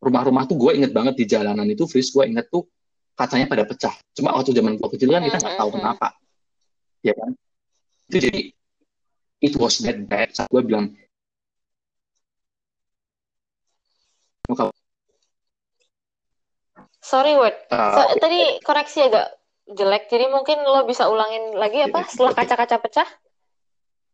Rumah-rumah 0.00 0.48
tuh 0.48 0.56
gue 0.56 0.72
inget 0.80 0.92
banget 0.92 1.14
di 1.20 1.24
jalanan 1.28 1.68
itu 1.68 1.84
Fris 1.84 2.08
gue 2.08 2.24
inget 2.24 2.48
tuh 2.48 2.64
kacanya 3.12 3.44
pada 3.44 3.64
pecah. 3.68 3.92
Cuma 4.16 4.32
waktu 4.32 4.56
zaman 4.56 4.76
gue 4.80 4.88
kecil 4.96 5.12
kan 5.12 5.20
kita 5.24 5.38
nggak 5.40 5.56
tahu 5.60 5.70
Mhm. 5.72 5.76
kenapa. 5.80 6.08
Ya 7.04 7.12
kan? 7.16 7.30
Itu 8.08 8.16
jadi 8.28 8.40
it 9.42 9.58
was 9.58 9.82
bad 9.82 10.06
bad 10.06 10.30
gue 10.30 10.62
bilang 10.62 10.94
"Maka, 14.46 14.70
Sorry, 17.02 17.34
Word. 17.34 17.54
uh, 17.74 17.98
So, 17.98 18.00
tadi 18.22 18.62
koreksi 18.62 19.02
agak 19.02 19.34
jelek, 19.66 20.06
jadi 20.06 20.30
mungkin 20.30 20.62
lo 20.62 20.86
bisa 20.86 21.10
ulangin 21.10 21.58
lagi 21.58 21.82
apa 21.82 22.06
setelah 22.06 22.30
kaca-kaca 22.30 22.78
pecah? 22.78 23.08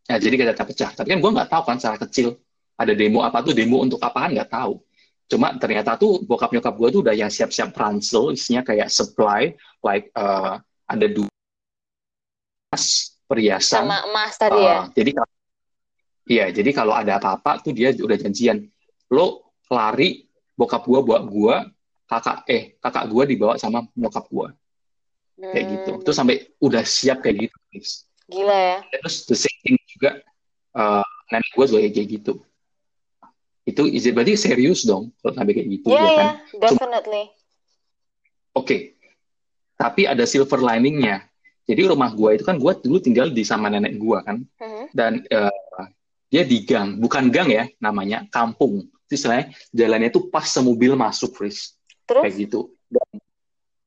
Ya, 0.08 0.16
jadi 0.16 0.40
kaca 0.40 0.64
pecah. 0.64 0.90
Tapi 0.96 1.08
kan 1.12 1.20
gue 1.20 1.32
nggak 1.36 1.52
tahu 1.52 1.62
kan 1.68 1.76
secara 1.76 2.00
kecil 2.00 2.40
ada 2.80 2.96
demo 2.96 3.20
apa 3.20 3.44
tuh 3.44 3.52
demo 3.52 3.84
untuk 3.84 4.00
apaan 4.00 4.32
nggak 4.32 4.48
tahu. 4.48 4.80
Cuma 5.28 5.52
ternyata 5.60 6.00
tuh 6.00 6.24
bokap 6.24 6.48
nyokap 6.48 6.72
gue 6.80 6.88
tuh 6.88 7.00
udah 7.04 7.12
yang 7.12 7.28
siap-siap 7.28 7.76
ransel, 7.76 8.32
isinya 8.32 8.64
kayak 8.64 8.88
supply, 8.88 9.52
like 9.84 10.08
uh, 10.16 10.56
ada 10.88 11.06
dua 11.12 11.28
perhiasan. 13.28 13.84
Sama 13.84 14.08
emas 14.08 14.34
tadi 14.40 14.58
ya? 14.58 14.78
Uh, 14.80 14.84
jadi 14.96 15.10
kalau 15.20 15.32
iya, 16.28 16.46
jadi 16.48 16.70
kalau 16.72 16.94
ada 16.96 17.20
apa-apa 17.20 17.60
tuh 17.60 17.76
dia 17.76 17.92
udah 17.92 18.16
janjian. 18.16 18.64
Lo 19.12 19.52
lari, 19.68 20.24
bokap 20.56 20.88
gue 20.88 21.00
bawa 21.04 21.20
gue, 21.22 21.56
kakak 22.08 22.48
eh 22.48 22.80
kakak 22.80 23.04
gue 23.12 23.22
dibawa 23.36 23.60
sama 23.60 23.84
nyokap 23.92 24.24
gue 24.32 24.48
kayak 25.38 25.64
gitu. 25.70 25.90
Hmm, 25.94 26.02
Terus 26.02 26.16
sampai 26.16 26.36
udah 26.58 26.82
siap 26.82 27.22
kayak 27.22 27.46
gitu. 27.46 27.56
guys. 27.70 27.92
gila 28.28 28.56
ya. 28.56 28.78
Terus 28.92 29.14
the 29.24 29.36
same 29.38 29.58
thing 29.64 29.76
juga 29.88 30.20
uh, 30.76 31.06
nenek 31.30 31.52
gue 31.54 31.64
juga 31.68 31.80
kayak 31.84 32.08
gitu. 32.08 32.32
Itu 33.68 33.84
izin 33.84 34.16
berarti 34.16 34.32
serius 34.36 34.84
dong 34.88 35.12
kalau 35.20 35.36
sampai 35.36 35.52
kayak 35.52 35.68
gitu 35.68 35.86
Iya, 35.92 36.00
ya 36.00 36.10
kan. 36.16 36.26
ya, 36.26 36.32
definitely. 36.58 37.24
Oke. 38.56 38.96
Tapi 39.78 40.08
ada 40.08 40.24
silver 40.26 40.58
liningnya. 40.58 41.27
Jadi 41.68 41.82
rumah 41.84 42.08
gue 42.16 42.40
itu 42.40 42.44
kan 42.48 42.56
gue 42.56 42.72
dulu 42.80 42.96
tinggal 42.96 43.28
di 43.28 43.44
sama 43.44 43.68
nenek 43.68 44.00
gue 44.00 44.18
kan 44.24 44.40
Mhm. 44.40 44.84
dan 44.96 45.20
uh, 45.28 45.52
dia 46.28 46.44
di 46.44 46.64
gang, 46.64 47.00
bukan 47.00 47.32
gang 47.32 47.48
ya 47.48 47.64
namanya, 47.80 48.28
kampung. 48.28 48.84
Istilahnya 49.08 49.48
jalannya 49.72 50.12
itu 50.12 50.28
pas 50.28 50.44
semobil 50.44 50.92
masuk, 50.92 51.32
Fris. 51.32 51.72
Terus? 52.04 52.20
Kayak 52.20 52.34
gitu. 52.44 52.60
Dan 52.92 53.08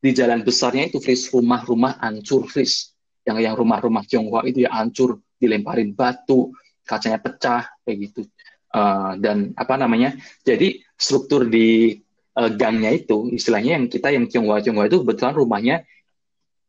di 0.01 0.09
jalan 0.09 0.41
besarnya 0.41 0.89
itu, 0.89 0.97
Fris, 0.97 1.29
rumah-rumah 1.29 2.01
hancur, 2.01 2.49
Fris. 2.49 2.97
Yang 3.21 3.45
yang 3.45 3.53
rumah-rumah 3.53 4.01
Tionghoa 4.09 4.41
itu 4.49 4.65
ya 4.65 4.73
hancur, 4.73 5.21
dilemparin 5.37 5.93
batu, 5.93 6.49
kacanya 6.81 7.21
pecah, 7.21 7.69
kayak 7.85 8.09
gitu. 8.09 8.25
Uh, 8.73 9.13
dan 9.21 9.53
apa 9.53 9.77
namanya? 9.77 10.17
Jadi 10.41 10.81
struktur 10.97 11.45
di 11.45 12.01
uh, 12.33 12.49
gangnya 12.49 12.89
itu, 12.89 13.29
istilahnya 13.29 13.77
yang 13.77 13.85
kita 13.85 14.09
yang 14.09 14.25
Tionghoa 14.25 14.65
Tionghoa 14.65 14.89
itu 14.89 15.05
kebetulan 15.05 15.37
rumahnya 15.37 15.75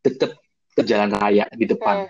tetap 0.04 0.36
ke 0.72 0.82
jalan 0.84 1.12
raya 1.12 1.46
di 1.52 1.68
depan. 1.68 2.08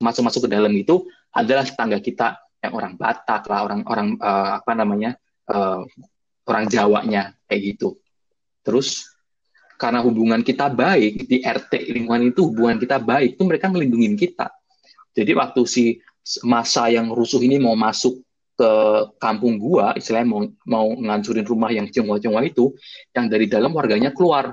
Masuk-masuk 0.00 0.48
ke 0.48 0.50
dalam 0.50 0.72
itu 0.74 1.06
adalah 1.30 1.62
tetangga 1.62 1.98
kita 2.02 2.40
yang 2.60 2.72
orang 2.76 2.94
Batak 2.98 3.48
lah, 3.48 3.64
orang-orang 3.64 4.16
uh, 4.20 4.60
apa 4.60 4.72
namanya? 4.76 5.16
uh, 5.50 5.82
orang 6.46 6.66
Jawanya 6.66 7.34
kayak 7.46 7.60
gitu. 7.74 7.98
Terus 8.66 9.06
karena 9.80 10.04
hubungan 10.04 10.44
kita 10.44 10.68
baik 10.68 11.24
di 11.24 11.40
RT 11.40 11.88
lingkungan 11.94 12.34
itu 12.34 12.52
hubungan 12.52 12.76
kita 12.76 13.00
baik 13.00 13.38
itu 13.38 13.42
mereka 13.48 13.72
melindungi 13.72 14.12
kita. 14.18 14.52
Jadi 15.16 15.32
waktu 15.32 15.62
si 15.64 15.84
masa 16.44 16.92
yang 16.92 17.10
rusuh 17.10 17.40
ini 17.40 17.56
mau 17.56 17.74
masuk 17.74 18.20
ke 18.60 18.70
kampung 19.16 19.56
gua, 19.56 19.96
istilahnya 19.96 20.28
mau 20.28 20.44
mau 20.68 20.86
ngancurin 20.92 21.48
rumah 21.48 21.72
yang 21.72 21.88
Tionghoa-Tionghoa 21.88 22.44
itu, 22.44 22.76
yang 23.16 23.26
dari 23.32 23.48
dalam 23.48 23.72
warganya 23.72 24.12
keluar. 24.12 24.52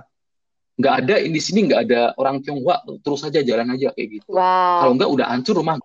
Nggak 0.78 0.94
ada 0.94 1.16
di 1.26 1.42
sini 1.42 1.60
nggak 1.66 1.82
ada 1.90 2.02
orang 2.22 2.38
Tionghoa, 2.46 2.86
terus 3.02 3.26
aja 3.26 3.42
jalan 3.42 3.74
aja 3.74 3.90
kayak 3.98 4.22
gitu. 4.22 4.30
Kalau 4.30 4.94
Wow. 4.94 4.98
nggak 5.02 5.10
udah 5.10 5.28
hancur 5.34 5.56
rumah. 5.58 5.76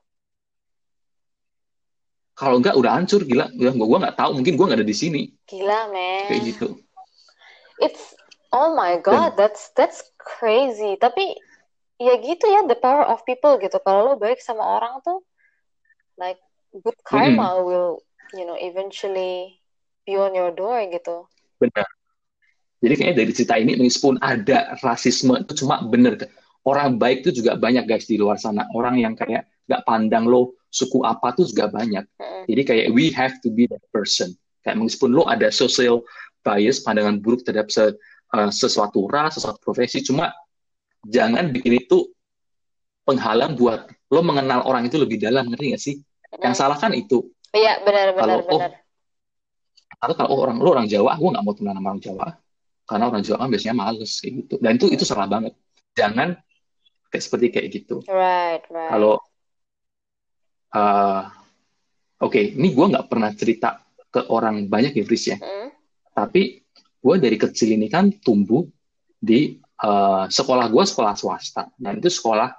Kalau 2.36 2.56
nggak 2.60 2.76
udah 2.76 2.92
hancur 3.00 3.24
gila, 3.24 3.48
gua 3.56 3.72
gua 3.72 3.98
nggak 4.04 4.16
tahu, 4.20 4.30
mungkin 4.36 4.54
gua 4.60 4.66
nggak 4.72 4.80
ada 4.84 4.88
di 4.88 4.96
sini 4.96 5.22
Gila, 5.48 5.88
man. 5.88 6.28
kayak 6.28 6.40
gitu. 6.52 6.66
It's 7.80 8.12
oh 8.52 8.76
my 8.76 9.00
God, 9.00 9.40
that's 9.40 9.72
that's 9.72 10.04
crazy. 10.20 11.00
Tapi 11.00 11.40
ya 11.96 12.20
gitu 12.20 12.44
ya, 12.52 12.68
the 12.68 12.76
power 12.76 13.08
of 13.08 13.24
people 13.24 13.56
gitu. 13.56 13.80
Kalau 13.80 14.12
lo 14.12 14.14
baik 14.20 14.44
sama 14.44 14.64
orang 14.64 15.00
tuh, 15.00 15.24
like 16.20 16.40
good 16.76 16.96
karma 17.04 17.64
will, 17.64 18.04
you 18.36 18.44
know, 18.44 18.56
eventually 18.60 19.60
be 20.04 20.20
on 20.20 20.36
your 20.36 20.52
door 20.52 20.76
gitu. 20.88 21.28
Benar. 21.60 21.88
Jadi 22.82 22.94
kayaknya 22.98 23.16
dari 23.22 23.32
cerita 23.32 23.54
ini 23.56 23.78
meskipun 23.78 24.18
ada 24.18 24.74
rasisme 24.82 25.38
itu 25.38 25.62
cuma 25.62 25.86
bener. 25.86 26.18
Orang 26.66 26.98
baik 26.98 27.26
itu 27.26 27.42
juga 27.42 27.54
banyak 27.54 27.86
guys 27.86 28.06
di 28.10 28.18
luar 28.18 28.38
sana. 28.38 28.66
Orang 28.74 28.98
yang 28.98 29.14
kayak 29.14 29.46
nggak 29.70 29.82
pandang 29.86 30.26
lo 30.26 30.58
suku 30.66 31.06
apa 31.06 31.30
tuh 31.38 31.46
juga 31.46 31.70
banyak. 31.70 32.02
Mm-mm. 32.18 32.44
Jadi 32.50 32.62
kayak 32.66 32.86
we 32.90 33.14
have 33.14 33.38
to 33.38 33.54
be 33.54 33.70
that 33.70 33.82
person. 33.94 34.34
Kayak 34.66 34.82
meskipun 34.82 35.14
lo 35.14 35.26
ada 35.30 35.50
social 35.54 36.02
bias, 36.42 36.82
pandangan 36.82 37.22
buruk 37.22 37.46
terhadap 37.46 37.70
se- 37.70 37.94
uh, 38.34 38.50
sesuatu 38.50 39.06
ras, 39.06 39.38
sesuatu 39.38 39.62
profesi, 39.62 40.02
cuma 40.02 40.34
jangan 41.06 41.54
bikin 41.54 41.78
itu 41.78 42.10
penghalang 43.06 43.54
buat 43.54 43.90
lo 44.10 44.20
mengenal 44.22 44.66
orang 44.66 44.86
itu 44.86 44.98
lebih 44.98 45.22
dalam, 45.22 45.50
ngerti 45.50 45.66
nggak 45.70 45.82
sih? 45.82 45.96
Yang 46.42 46.54
salah 46.58 46.78
kan 46.78 46.94
itu. 46.94 47.30
Iya, 47.52 47.84
benar 47.84 48.16
benar 48.16 48.22
Kalau, 48.22 48.36
oh, 48.38 48.58
benar. 48.58 48.70
Atau 50.02 50.14
kalau 50.18 50.28
oh, 50.34 50.40
orang 50.42 50.58
lo 50.58 50.68
orang 50.74 50.86
Jawa, 50.90 51.14
gue 51.14 51.30
nggak 51.30 51.44
mau 51.44 51.54
temenan 51.54 51.76
sama 51.78 51.88
orang 51.94 52.02
Jawa, 52.02 52.26
karena 52.92 53.08
orang 53.08 53.24
Jawa 53.24 53.36
kan 53.40 53.48
biasanya 53.48 53.76
males 53.80 54.12
kayak 54.20 54.32
gitu. 54.44 54.54
Dan 54.60 54.72
itu 54.76 54.86
itu 54.92 55.04
salah 55.08 55.24
banget. 55.24 55.56
Jangan 55.96 56.36
kayak 57.08 57.22
seperti 57.24 57.46
kayak 57.48 57.68
gitu. 57.72 57.96
Right, 58.04 58.60
right. 58.68 58.90
Kalau 58.92 59.16
uh, 60.76 61.22
oke, 62.20 62.40
ini 62.40 62.68
gue 62.76 62.86
nggak 62.92 63.08
pernah 63.08 63.32
cerita 63.32 63.80
ke 64.12 64.28
orang 64.28 64.68
banyak 64.68 64.92
ya, 64.92 65.04
Fris 65.08 65.24
ya. 65.32 65.40
Mm. 65.40 65.72
Tapi 66.12 66.60
gue 67.00 67.14
dari 67.16 67.36
kecil 67.40 67.72
ini 67.80 67.88
kan 67.88 68.12
tumbuh 68.20 68.68
di 69.16 69.56
uh, 69.80 70.28
sekolah 70.28 70.68
gue 70.68 70.84
sekolah 70.84 71.16
swasta 71.16 71.72
dan 71.80 71.96
itu 71.96 72.12
sekolah 72.12 72.52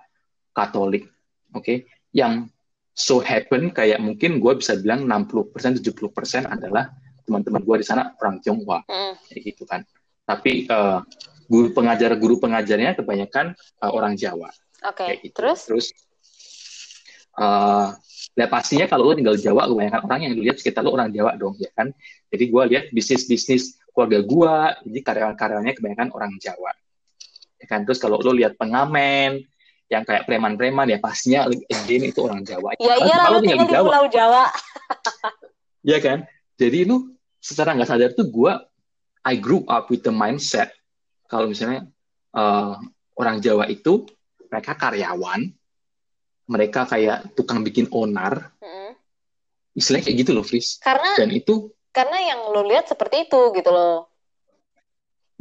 Katolik, 0.54 1.10
oke? 1.54 1.86
Yang 2.14 2.50
so 2.94 3.22
happen 3.22 3.74
kayak 3.74 3.98
mungkin 3.98 4.38
gue 4.38 4.54
bisa 4.58 4.78
bilang 4.78 5.10
60% 5.10 5.82
70% 5.82 6.46
adalah 6.46 6.94
teman-teman 7.26 7.66
gue 7.66 7.76
di 7.82 7.86
sana 7.86 8.14
orang 8.22 8.38
Tionghoa, 8.42 8.86
Mm. 8.86 9.14
kayak 9.30 9.42
gitu 9.50 9.64
kan. 9.66 9.82
Tapi 10.24 10.68
uh, 10.72 11.04
guru 11.52 11.76
pengajar 11.76 12.16
guru 12.16 12.40
pengajarnya 12.40 12.96
kebanyakan 12.96 13.54
uh, 13.84 13.92
orang 13.92 14.16
Jawa, 14.16 14.50
Oke, 14.88 15.04
kayak 15.04 15.18
gitu. 15.28 15.36
terus? 15.36 15.60
Terus 15.68 15.88
uh, 17.38 17.92
ya 18.34 18.48
pastinya 18.48 18.88
kalau 18.88 19.12
lo 19.12 19.14
tinggal 19.14 19.36
di 19.36 19.44
Jawa, 19.44 19.68
kebanyakan 19.68 20.02
orang 20.08 20.20
yang 20.26 20.34
dilihat 20.34 20.58
sekitar 20.64 20.82
lo 20.82 20.96
orang 20.96 21.12
Jawa 21.12 21.36
dong, 21.36 21.60
ya 21.60 21.70
kan? 21.76 21.92
Jadi 22.32 22.44
gue 22.50 22.64
lihat 22.74 22.86
bisnis-bisnis 22.96 23.78
keluarga 23.94 24.20
gue, 24.24 24.56
jadi 24.90 25.00
karyawan-karyawannya 25.06 25.74
kebanyakan 25.78 26.10
orang 26.16 26.32
Jawa. 26.42 26.72
Ya 27.62 27.66
kan? 27.70 27.84
Terus 27.84 28.00
kalau 28.02 28.20
lo 28.20 28.32
lihat 28.34 28.56
pengamen, 28.58 29.44
yang 29.92 30.04
kayak 30.08 30.26
preman-preman, 30.26 30.90
ya 30.90 30.98
pastinya 30.98 31.46
again 31.70 32.10
itu 32.10 32.20
orang 32.26 32.42
Jawa. 32.42 32.74
Ya 32.82 32.98
Kalau 32.98 33.38
lo 33.38 33.38
lo 33.38 33.40
tinggal 33.46 33.60
di 33.62 33.68
Jawa, 33.70 33.86
Pulau 33.86 34.06
Jawa. 34.10 34.44
ya 35.94 35.98
kan? 36.02 36.26
Jadi 36.58 36.78
itu 36.90 36.96
secara 37.38 37.78
nggak 37.78 37.90
sadar 37.90 38.10
tuh 38.18 38.26
gue, 38.26 38.54
I 39.24 39.40
grew 39.40 39.64
up 39.68 39.88
with 39.88 40.04
the 40.04 40.12
mindset 40.12 40.76
kalau 41.28 41.50
misalnya 41.50 41.90
uh, 42.38 42.78
orang 43.18 43.42
Jawa 43.42 43.66
itu 43.66 44.06
mereka 44.54 44.78
karyawan, 44.78 45.50
mereka 46.46 46.86
kayak 46.86 47.34
tukang 47.34 47.66
bikin 47.66 47.90
onar, 47.90 48.54
Mm. 48.62 48.94
istilahnya 49.74 50.06
kayak 50.06 50.18
gitu 50.22 50.32
loh, 50.38 50.46
Fris. 50.46 50.78
Karena 50.78 51.18
Dan 51.18 51.34
itu 51.34 51.74
karena 51.90 52.18
yang 52.22 52.54
lo 52.54 52.62
lihat 52.66 52.86
seperti 52.86 53.26
itu 53.30 53.40
gitu 53.58 53.70
loh. 53.74 54.10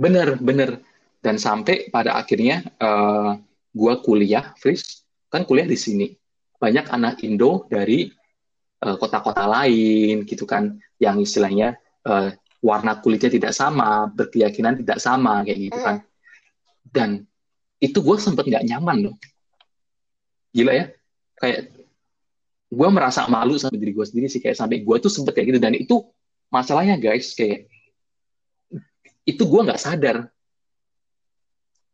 bener, 0.01 0.40
bener. 0.40 0.81
Dan 1.23 1.37
sampai 1.38 1.92
pada 1.92 2.16
akhirnya 2.16 2.64
uh, 2.81 3.37
gue 3.71 3.95
kuliah, 4.03 4.57
Fris, 4.59 5.05
kan 5.29 5.45
kuliah 5.45 5.68
di 5.68 5.77
sini. 5.77 6.09
Banyak 6.57 6.88
anak 6.88 7.21
Indo 7.23 7.68
dari 7.68 8.09
uh, 8.83 8.97
kota-kota 8.97 9.45
lain 9.45 10.25
gitu 10.25 10.49
kan, 10.49 10.81
yang 10.99 11.21
istilahnya 11.21 11.77
uh, 12.09 12.33
warna 12.62 13.03
kulitnya 13.03 13.29
tidak 13.29 13.53
sama, 13.53 14.07
berkeyakinan 14.14 14.79
tidak 14.79 15.03
sama 15.03 15.42
kayak 15.42 15.59
gitu 15.68 15.79
kan. 15.83 15.96
Dan 16.87 17.27
itu 17.83 17.98
gue 17.98 18.16
sempet 18.22 18.46
nggak 18.46 18.64
nyaman 18.70 19.11
loh. 19.11 19.14
Gila 20.55 20.72
ya, 20.72 20.87
kayak 21.42 21.75
gue 22.72 22.88
merasa 22.88 23.27
malu 23.27 23.59
sama 23.59 23.75
diri 23.75 23.90
gue 23.90 24.07
sendiri 24.07 24.31
sih 24.31 24.38
kayak 24.38 24.55
sampai 24.55 24.87
gue 24.87 24.96
tuh 25.03 25.11
sempet 25.11 25.35
kayak 25.35 25.53
gitu. 25.53 25.61
Dan 25.61 25.75
itu 25.75 26.07
masalahnya 26.55 26.94
guys 27.03 27.35
kayak 27.35 27.66
itu 29.27 29.42
gue 29.42 29.61
nggak 29.66 29.83
sadar. 29.83 30.31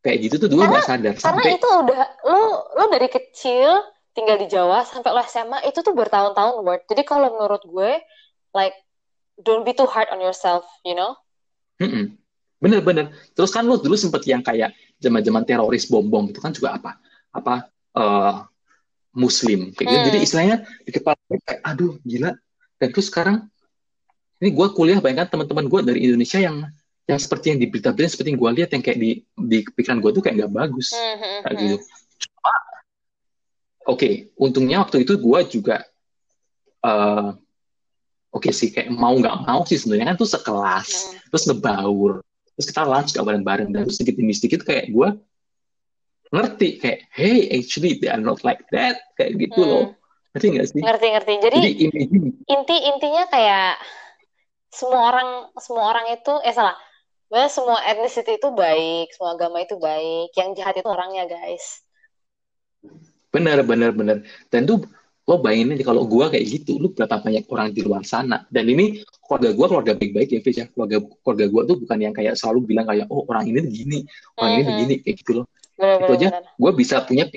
Kayak 0.05 0.19
gitu 0.31 0.35
tuh 0.37 0.49
gue 0.53 0.63
nggak 0.63 0.87
sadar 0.87 1.15
karena 1.19 1.43
sampai... 1.43 1.59
itu 1.59 1.69
udah 1.69 2.03
lo 2.31 2.71
lo 2.71 2.85
dari 2.87 3.11
kecil 3.11 3.83
tinggal 4.15 4.39
di 4.39 4.47
Jawa 4.47 4.87
sampai 4.87 5.11
lo 5.11 5.27
SMA 5.27 5.67
itu 5.67 5.83
tuh 5.83 5.91
bertahun-tahun 5.91 6.63
word 6.63 6.87
jadi 6.87 7.03
kalau 7.03 7.35
menurut 7.35 7.67
gue 7.67 7.99
like 8.55 8.79
don't 9.43 9.63
be 9.63 9.75
too 9.75 9.87
hard 9.87 10.11
on 10.11 10.19
yourself 10.23 10.67
you 10.83 10.95
know 10.95 11.15
mm 11.79 12.15
bener-bener 12.59 13.15
terus 13.39 13.55
kan 13.55 13.63
lo 13.63 13.79
dulu 13.79 13.95
sempet 13.95 14.27
yang 14.27 14.43
kayak 14.43 14.75
zaman-zaman 14.99 15.47
teroris 15.47 15.87
bom 15.87 16.03
bom 16.03 16.27
itu 16.27 16.43
kan 16.43 16.51
juga 16.51 16.75
apa 16.75 16.99
apa 17.31 17.71
uh, 17.95 18.43
muslim 19.19 19.75
kayak 19.75 19.89
gitu. 19.89 20.01
Jadi 20.13 20.19
hmm. 20.19 20.27
istilahnya 20.27 20.57
di 20.87 20.91
kepala 20.95 21.19
gue 21.27 21.39
kayak 21.43 21.61
aduh 21.67 21.95
gila. 22.07 22.33
Dan 22.79 22.89
terus 22.95 23.07
sekarang 23.11 23.37
ini 24.39 24.55
gue 24.55 24.67
kuliah 24.71 25.03
bayangkan 25.03 25.35
teman-teman 25.35 25.67
gue 25.67 25.81
dari 25.83 26.01
Indonesia 26.07 26.39
yang 26.39 26.63
yang 27.09 27.19
seperti 27.19 27.57
yang 27.57 27.59
di 27.59 27.67
berita-berita 27.67 28.15
seperti 28.15 28.37
yang 28.37 28.41
gue 28.41 28.51
lihat 28.63 28.71
yang 28.71 28.83
kayak 28.85 28.99
di 29.01 29.11
di 29.35 29.59
pikiran 29.67 29.99
gue 29.99 30.11
tuh 30.15 30.23
kayak 30.23 30.45
nggak 30.45 30.53
bagus 30.55 30.95
hmm, 30.95 31.17
hmm, 31.19 31.39
kayak 31.43 31.57
gitu. 31.59 31.77
Cuma 32.23 32.55
oke, 33.89 33.99
okay, 33.99 34.13
untungnya 34.39 34.85
waktu 34.85 35.03
itu 35.03 35.19
gue 35.19 35.41
juga 35.51 35.77
uh, 36.87 37.35
oke 38.35 38.45
okay 38.45 38.53
sih 38.53 38.69
kayak 38.71 38.93
mau 38.93 39.17
nggak 39.17 39.45
mau 39.45 39.65
sih 39.65 39.79
sebenarnya. 39.81 40.15
Kan 40.15 40.19
tuh 40.21 40.31
sekelas 40.31 40.89
terus 41.29 41.45
ngebaur 41.49 42.21
terus 42.59 42.67
kita 42.75 42.83
lunch 42.83 43.15
gak 43.15 43.23
bareng-bareng 43.23 43.71
dan 43.71 43.87
terus 43.87 44.03
sedikit 44.03 44.19
demi 44.19 44.35
sedikit 44.35 44.67
kayak 44.67 44.91
gue 44.91 45.09
ngerti 46.35 46.83
kayak 46.83 47.07
hey 47.15 47.47
actually 47.55 48.03
they 48.03 48.11
are 48.11 48.21
not 48.21 48.43
like 48.43 48.65
that. 48.75 48.99
Kayak 49.15 49.49
gitu 49.49 49.61
hmm. 49.63 49.71
loh 49.71 49.87
ngerti 50.37 50.47
nggak 50.55 50.67
sih? 50.69 50.83
Ngerti 50.83 51.07
ngerti. 51.15 51.33
Jadi, 51.41 51.59
jadi 51.59 51.71
inti 52.47 52.77
intinya 52.95 53.25
kayak 53.33 53.81
semua 54.69 55.01
orang 55.11 55.29
semua 55.59 55.85
orang 55.89 56.07
itu 56.13 56.35
eh 56.45 56.55
salah. 56.55 56.77
Bahwa 57.29 57.49
semua 57.53 57.79
ethnicity 57.85 58.41
itu 58.41 58.49
baik 58.57 59.13
semua 59.13 59.37
agama 59.37 59.61
itu 59.61 59.77
baik 59.77 60.33
yang 60.33 60.57
jahat 60.57 60.81
itu 60.81 60.89
orangnya 60.89 61.29
guys. 61.29 61.85
Benar 63.29 63.61
benar 63.69 63.93
benar. 63.93 64.25
Dan 64.49 64.65
tuh 64.65 64.89
lo 65.29 65.45
bayangin 65.45 65.77
aja 65.77 65.85
kalau 65.93 66.09
gue 66.09 66.25
kayak 66.33 66.47
gitu 66.49 66.81
lu 66.81 66.89
berapa 66.97 67.21
banyak 67.21 67.45
orang 67.53 67.69
di 67.77 67.85
luar 67.85 68.01
sana. 68.09 68.49
Dan 68.49 68.65
ini 68.73 69.05
keluarga 69.21 69.53
gue 69.53 69.67
keluarga 69.69 69.93
baik-baik 69.93 70.29
ya 70.33 70.41
Fish 70.41 70.59
ya. 70.65 70.67
Keluarga 70.73 71.05
keluarga 71.05 71.45
gue 71.53 71.63
tuh 71.69 71.77
bukan 71.85 71.99
yang 72.01 72.15
kayak 72.17 72.35
selalu 72.41 72.65
bilang 72.65 72.89
kayak 72.89 73.05
oh 73.13 73.29
orang 73.29 73.45
ini 73.45 73.61
begini 73.61 73.99
orang 74.41 74.49
mm 74.49 74.57
-hmm. 74.57 74.57
ini 74.57 74.63
begini 74.73 74.95
kayak 75.05 75.17
gitu 75.21 75.33
loh. 75.37 75.47
Bener, 75.77 76.01
itu 76.01 76.13
aja 76.17 76.29
gue 76.41 76.71
bisa 76.73 76.97
punya 77.05 77.29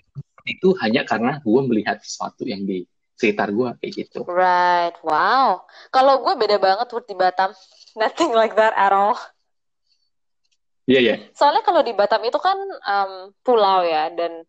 itu 0.48 0.70
hanya 0.82 1.04
karena 1.04 1.38
gue 1.44 1.62
melihat 1.68 2.00
sesuatu 2.00 2.48
yang 2.48 2.64
di 2.64 2.88
sekitar 3.20 3.54
gue 3.54 3.70
kayak 3.78 3.94
gitu. 3.94 4.26
Right. 4.26 4.98
Wow. 5.06 5.68
Kalau 5.94 6.26
gue 6.26 6.34
beda 6.34 6.58
banget 6.58 6.90
buat 6.90 7.06
di 7.06 7.14
Batam. 7.14 7.54
Nothing 8.02 8.32
like 8.34 8.58
that 8.58 8.74
at 8.74 8.90
all. 8.96 9.20
Iya, 10.90 10.98
yeah, 10.98 11.02
iya. 11.04 11.12
Yeah. 11.12 11.18
Soalnya 11.38 11.62
kalau 11.62 11.86
di 11.86 11.94
Batam 11.94 12.26
itu 12.26 12.40
kan 12.42 12.58
um, 12.66 13.14
pulau 13.46 13.86
ya, 13.86 14.10
dan 14.10 14.48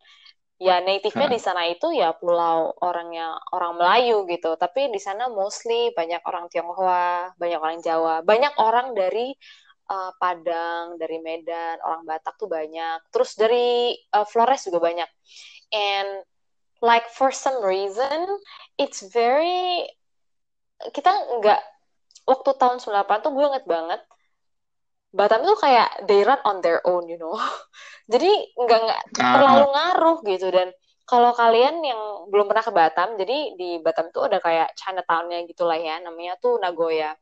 ya 0.63 0.79
native-nya 0.79 1.27
di 1.27 1.41
sana 1.43 1.67
itu 1.67 1.91
ya 1.91 2.15
pulau 2.15 2.71
orangnya 2.79 3.35
orang 3.51 3.75
Melayu 3.83 4.23
gitu. 4.31 4.55
Tapi 4.55 4.95
di 4.95 5.01
sana 5.03 5.27
mostly 5.27 5.91
banyak 5.91 6.23
orang 6.23 6.47
Tionghoa, 6.47 7.35
banyak 7.35 7.59
orang 7.59 7.79
Jawa, 7.83 8.23
banyak 8.23 8.55
orang 8.63 8.95
dari 8.95 9.35
uh, 9.91 10.15
Padang, 10.23 11.03
dari 11.03 11.19
Medan, 11.19 11.83
orang 11.83 12.07
Batak 12.07 12.39
tuh 12.39 12.47
banyak. 12.47 13.03
Terus 13.11 13.35
dari 13.35 13.99
uh, 14.15 14.23
Flores 14.23 14.63
juga 14.71 14.79
banyak. 14.79 15.11
And 15.75 16.23
like 16.79 17.11
for 17.11 17.35
some 17.35 17.63
reason 17.63 18.27
it's 18.79 19.03
very 19.11 19.87
kita 20.91 21.11
nggak 21.39 21.63
waktu 22.27 22.51
tahun 22.59 22.83
98 22.83 23.23
tuh 23.23 23.31
gue 23.35 23.45
inget 23.55 23.67
banget 23.67 24.01
Batam 25.13 25.45
itu 25.45 25.55
kayak 25.61 26.09
they 26.09 26.25
run 26.25 26.41
on 26.49 26.65
their 26.65 26.81
own 26.89 27.05
you 27.05 27.21
know 27.21 27.37
jadi 28.13 28.33
nggak 28.57 28.81
nggak 28.85 29.01
uh. 29.21 29.33
terlalu 29.37 29.67
ngaruh 29.73 30.19
gitu 30.25 30.49
dan 30.49 30.69
kalau 31.05 31.37
kalian 31.37 31.85
yang 31.85 32.01
belum 32.33 32.49
pernah 32.49 32.65
ke 32.65 32.73
Batam 32.73 33.21
jadi 33.21 33.39
di 33.55 33.71
Batam 33.85 34.09
tuh 34.11 34.27
ada 34.27 34.41
kayak 34.41 34.73
Chinatown-nya 34.75 35.45
gitulah 35.45 35.77
ya 35.77 36.01
namanya 36.01 36.41
tuh 36.41 36.57
Nagoya 36.59 37.13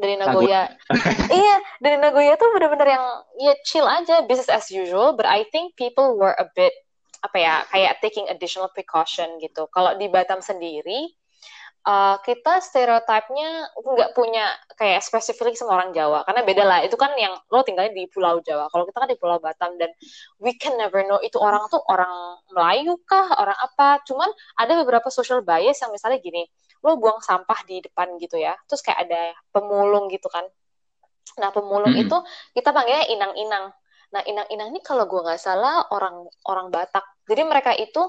dari 0.00 0.16
Nagoya. 0.16 0.64
iya, 1.44 1.56
dari 1.78 2.00
Nagoya 2.00 2.40
tuh 2.40 2.48
bener-bener 2.56 2.96
yang 2.96 3.04
ya 3.36 3.52
chill 3.68 3.84
aja, 3.84 4.24
business 4.24 4.48
as 4.48 4.72
usual. 4.72 5.12
But 5.12 5.28
I 5.28 5.44
think 5.52 5.76
people 5.76 6.16
were 6.16 6.32
a 6.32 6.48
bit 6.56 6.72
apa 7.20 7.36
ya, 7.36 7.54
kayak 7.68 8.00
taking 8.00 8.26
additional 8.32 8.72
precaution 8.72 9.36
gitu. 9.44 9.68
Kalau 9.68 10.00
di 10.00 10.08
Batam 10.08 10.40
sendiri, 10.40 11.12
uh, 11.86 12.16
kita 12.20 12.60
stereotipnya 12.60 13.72
nggak 13.76 14.10
punya 14.12 14.52
kayak 14.76 15.00
spesifik 15.00 15.56
sama 15.56 15.80
orang 15.80 15.90
Jawa 15.96 16.24
karena 16.28 16.42
beda 16.44 16.64
lah. 16.64 16.78
Itu 16.84 16.96
kan 17.00 17.14
yang 17.16 17.36
lo 17.48 17.64
tinggalnya 17.64 17.94
di 17.94 18.08
Pulau 18.10 18.40
Jawa. 18.44 18.68
Kalau 18.68 18.84
kita 18.88 18.98
kan 19.00 19.08
di 19.08 19.18
Pulau 19.20 19.38
Batam 19.40 19.76
dan 19.80 19.92
we 20.40 20.56
can 20.56 20.76
never 20.76 21.00
know 21.06 21.20
itu 21.24 21.36
orang 21.40 21.64
tuh 21.72 21.80
orang 21.88 22.40
Melayu 22.52 23.00
kah 23.08 23.36
orang 23.40 23.56
apa. 23.56 24.02
Cuman 24.04 24.28
ada 24.58 24.72
beberapa 24.80 25.08
social 25.08 25.40
bias 25.44 25.80
yang 25.80 25.92
misalnya 25.92 26.20
gini 26.20 26.44
lo 26.80 26.96
buang 26.96 27.20
sampah 27.20 27.60
di 27.68 27.84
depan 27.84 28.16
gitu 28.16 28.40
ya 28.40 28.56
terus 28.64 28.80
kayak 28.80 29.04
ada 29.08 29.36
pemulung 29.52 30.08
gitu 30.08 30.28
kan. 30.32 30.44
Nah 31.40 31.52
pemulung 31.52 31.92
hmm. 31.92 32.04
itu 32.08 32.16
kita 32.56 32.72
panggilnya 32.72 33.06
inang-inang. 33.12 33.72
Nah 34.10 34.22
inang-inang 34.26 34.74
ini 34.74 34.80
kalau 34.82 35.06
gue 35.06 35.20
nggak 35.20 35.38
salah 35.40 35.86
orang 35.92 36.24
orang 36.48 36.72
Batak. 36.72 37.04
Jadi 37.28 37.42
mereka 37.44 37.76
itu 37.76 38.00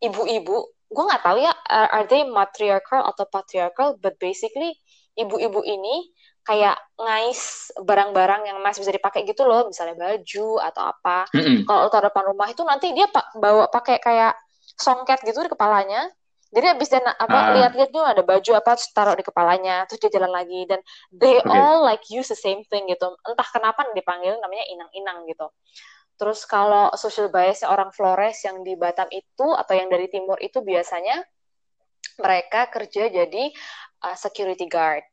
ibu-ibu 0.00 0.75
gue 0.86 1.04
nggak 1.04 1.22
tahu 1.22 1.38
ya 1.42 1.52
are 1.70 2.06
they 2.06 2.22
matriarchal 2.22 3.02
atau 3.02 3.26
patriarchal 3.26 3.98
but 3.98 4.14
basically 4.22 4.74
ibu-ibu 5.18 5.64
ini 5.66 6.12
kayak 6.46 6.78
ngais 6.94 7.74
barang-barang 7.82 8.46
yang 8.46 8.58
masih 8.62 8.86
bisa 8.86 8.94
dipakai 8.94 9.26
gitu 9.26 9.42
loh 9.42 9.66
misalnya 9.66 9.98
baju 9.98 10.48
atau 10.62 10.82
apa 10.94 11.26
mm 11.34 11.42
-hmm. 11.42 11.58
kalau 11.66 11.90
taruh 11.90 12.06
depan 12.06 12.24
rumah 12.30 12.46
itu 12.46 12.62
nanti 12.62 12.94
dia 12.94 13.10
pak 13.10 13.34
bawa 13.34 13.66
pakai 13.66 13.98
kayak 13.98 14.38
songket 14.78 15.26
gitu 15.26 15.42
di 15.42 15.50
kepalanya 15.50 16.06
jadi 16.54 16.78
abis 16.78 16.88
dia 16.94 17.02
apa 17.02 17.34
uh. 17.34 17.52
lihat-lihat 17.58 17.90
tuh 17.90 18.04
ada 18.06 18.22
baju 18.22 18.50
apa 18.54 18.78
terus 18.78 18.94
taruh 18.94 19.18
di 19.18 19.26
kepalanya 19.26 19.90
terus 19.90 19.98
dia 20.06 20.10
jalan 20.14 20.30
lagi 20.30 20.62
dan 20.70 20.78
they 21.10 21.42
okay. 21.42 21.50
all 21.50 21.82
like 21.82 22.06
use 22.06 22.30
the 22.30 22.38
same 22.38 22.62
thing 22.70 22.86
gitu 22.86 23.10
entah 23.26 23.48
kenapa 23.50 23.82
dipanggil 23.90 24.38
namanya 24.38 24.64
inang-inang 24.70 25.26
gitu 25.26 25.50
terus 26.16 26.48
kalau 26.48 26.92
social 26.96 27.28
bias 27.28 27.60
orang 27.64 27.92
Flores 27.92 28.40
yang 28.44 28.64
di 28.64 28.74
Batam 28.74 29.08
itu 29.12 29.46
atau 29.52 29.72
yang 29.76 29.92
dari 29.92 30.08
timur 30.08 30.40
itu 30.40 30.64
biasanya 30.64 31.22
mereka 32.20 32.72
kerja 32.72 33.12
jadi 33.12 33.44
uh, 34.04 34.16
security 34.16 34.66
guard 34.68 35.04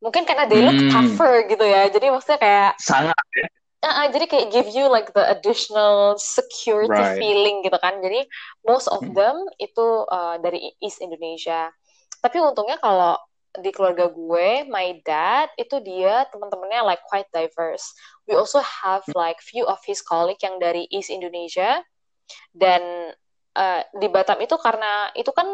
mungkin 0.00 0.24
karena 0.24 0.48
they 0.48 0.64
look 0.64 0.78
hmm. 0.78 0.90
tougher 0.90 1.44
gitu 1.46 1.64
ya 1.64 1.92
jadi 1.92 2.06
maksudnya 2.08 2.40
kayak 2.40 2.72
sangat 2.80 3.18
ya 3.36 3.48
Uh, 3.78 4.10
jadi 4.10 4.26
kayak 4.26 4.50
give 4.50 4.66
you 4.74 4.90
like 4.90 5.14
the 5.14 5.22
additional 5.30 6.18
security 6.18 6.90
right. 6.90 7.14
feeling 7.14 7.62
gitu 7.62 7.78
kan. 7.78 8.02
Jadi 8.02 8.26
most 8.66 8.90
of 8.90 8.98
hmm. 8.98 9.14
them 9.14 9.46
itu 9.62 10.02
uh, 10.10 10.34
dari 10.42 10.74
East 10.82 10.98
Indonesia. 10.98 11.70
Tapi 12.18 12.42
untungnya 12.42 12.82
kalau 12.82 13.14
di 13.56 13.70
keluarga 13.72 14.12
gue, 14.12 14.68
my 14.68 15.00
dad 15.02 15.48
itu 15.56 15.80
dia 15.80 16.28
teman-temannya 16.28 16.84
like 16.84 17.02
quite 17.08 17.26
diverse. 17.32 17.96
We 18.28 18.36
also 18.36 18.60
have 18.60 19.08
like 19.16 19.40
few 19.40 19.64
of 19.64 19.80
his 19.88 20.04
colleague 20.04 20.40
yang 20.44 20.60
dari 20.60 20.84
East 20.92 21.08
Indonesia 21.08 21.80
dan 22.52 23.14
uh, 23.56 23.82
di 23.96 24.08
Batam 24.12 24.38
itu 24.44 24.54
karena 24.60 25.08
itu 25.16 25.32
kan 25.32 25.48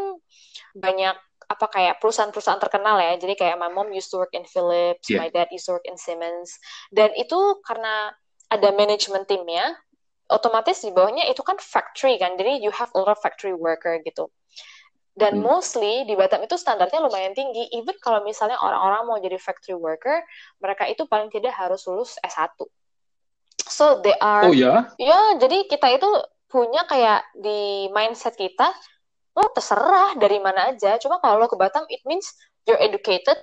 banyak 0.75 1.17
apa 1.45 1.67
kayak 1.69 2.01
perusahaan-perusahaan 2.01 2.61
terkenal 2.61 2.99
ya. 2.99 3.15
Jadi 3.21 3.35
kayak 3.39 3.57
my 3.61 3.71
mom 3.71 3.93
used 3.95 4.11
to 4.11 4.19
work 4.19 4.33
in 4.35 4.45
Philips, 4.49 5.07
yeah. 5.07 5.23
my 5.23 5.29
dad 5.31 5.49
used 5.55 5.69
to 5.69 5.77
work 5.77 5.87
in 5.87 5.95
Siemens. 5.95 6.57
Dan 6.91 7.13
itu 7.15 7.37
karena 7.63 8.11
ada 8.51 8.69
manajemen 8.75 9.23
timnya, 9.29 9.77
otomatis 10.29 10.81
di 10.81 10.91
bawahnya 10.91 11.29
itu 11.29 11.41
kan 11.45 11.61
factory 11.61 12.17
kan. 12.17 12.35
Jadi 12.35 12.65
you 12.65 12.73
have 12.73 12.91
a 12.93 12.99
lot 12.99 13.13
of 13.13 13.21
factory 13.21 13.53
worker 13.53 14.01
gitu. 14.03 14.33
Dan 15.15 15.39
hmm. 15.39 15.47
mostly 15.47 16.03
di 16.11 16.19
Batam 16.19 16.43
itu 16.43 16.59
standarnya 16.59 16.99
lumayan 16.99 17.39
tinggi. 17.39 17.71
Even 17.71 17.95
kalau 18.03 18.27
misalnya 18.27 18.59
orang-orang 18.59 19.03
mau 19.07 19.19
jadi 19.23 19.39
factory 19.39 19.79
worker, 19.79 20.27
mereka 20.59 20.91
itu 20.91 21.07
paling 21.07 21.31
tidak 21.31 21.55
harus 21.55 21.87
lulus 21.87 22.19
S1. 22.27 22.51
So 23.65 24.03
they 24.03 24.15
are 24.19 24.51
Oh 24.51 24.55
ya? 24.55 24.91
Ya, 24.99 25.39
jadi 25.39 25.71
kita 25.71 25.87
itu 25.95 26.11
punya 26.51 26.83
kayak 26.87 27.27
di 27.39 27.91
mindset 27.95 28.35
kita 28.35 28.75
lo 29.35 29.51
terserah 29.55 30.15
dari 30.19 30.39
mana 30.39 30.75
aja. 30.75 30.99
Cuma 30.99 31.19
kalau 31.19 31.43
lo 31.43 31.47
ke 31.51 31.59
Batam, 31.59 31.87
it 31.91 32.03
means 32.07 32.27
you're 32.67 32.79
educated, 32.79 33.39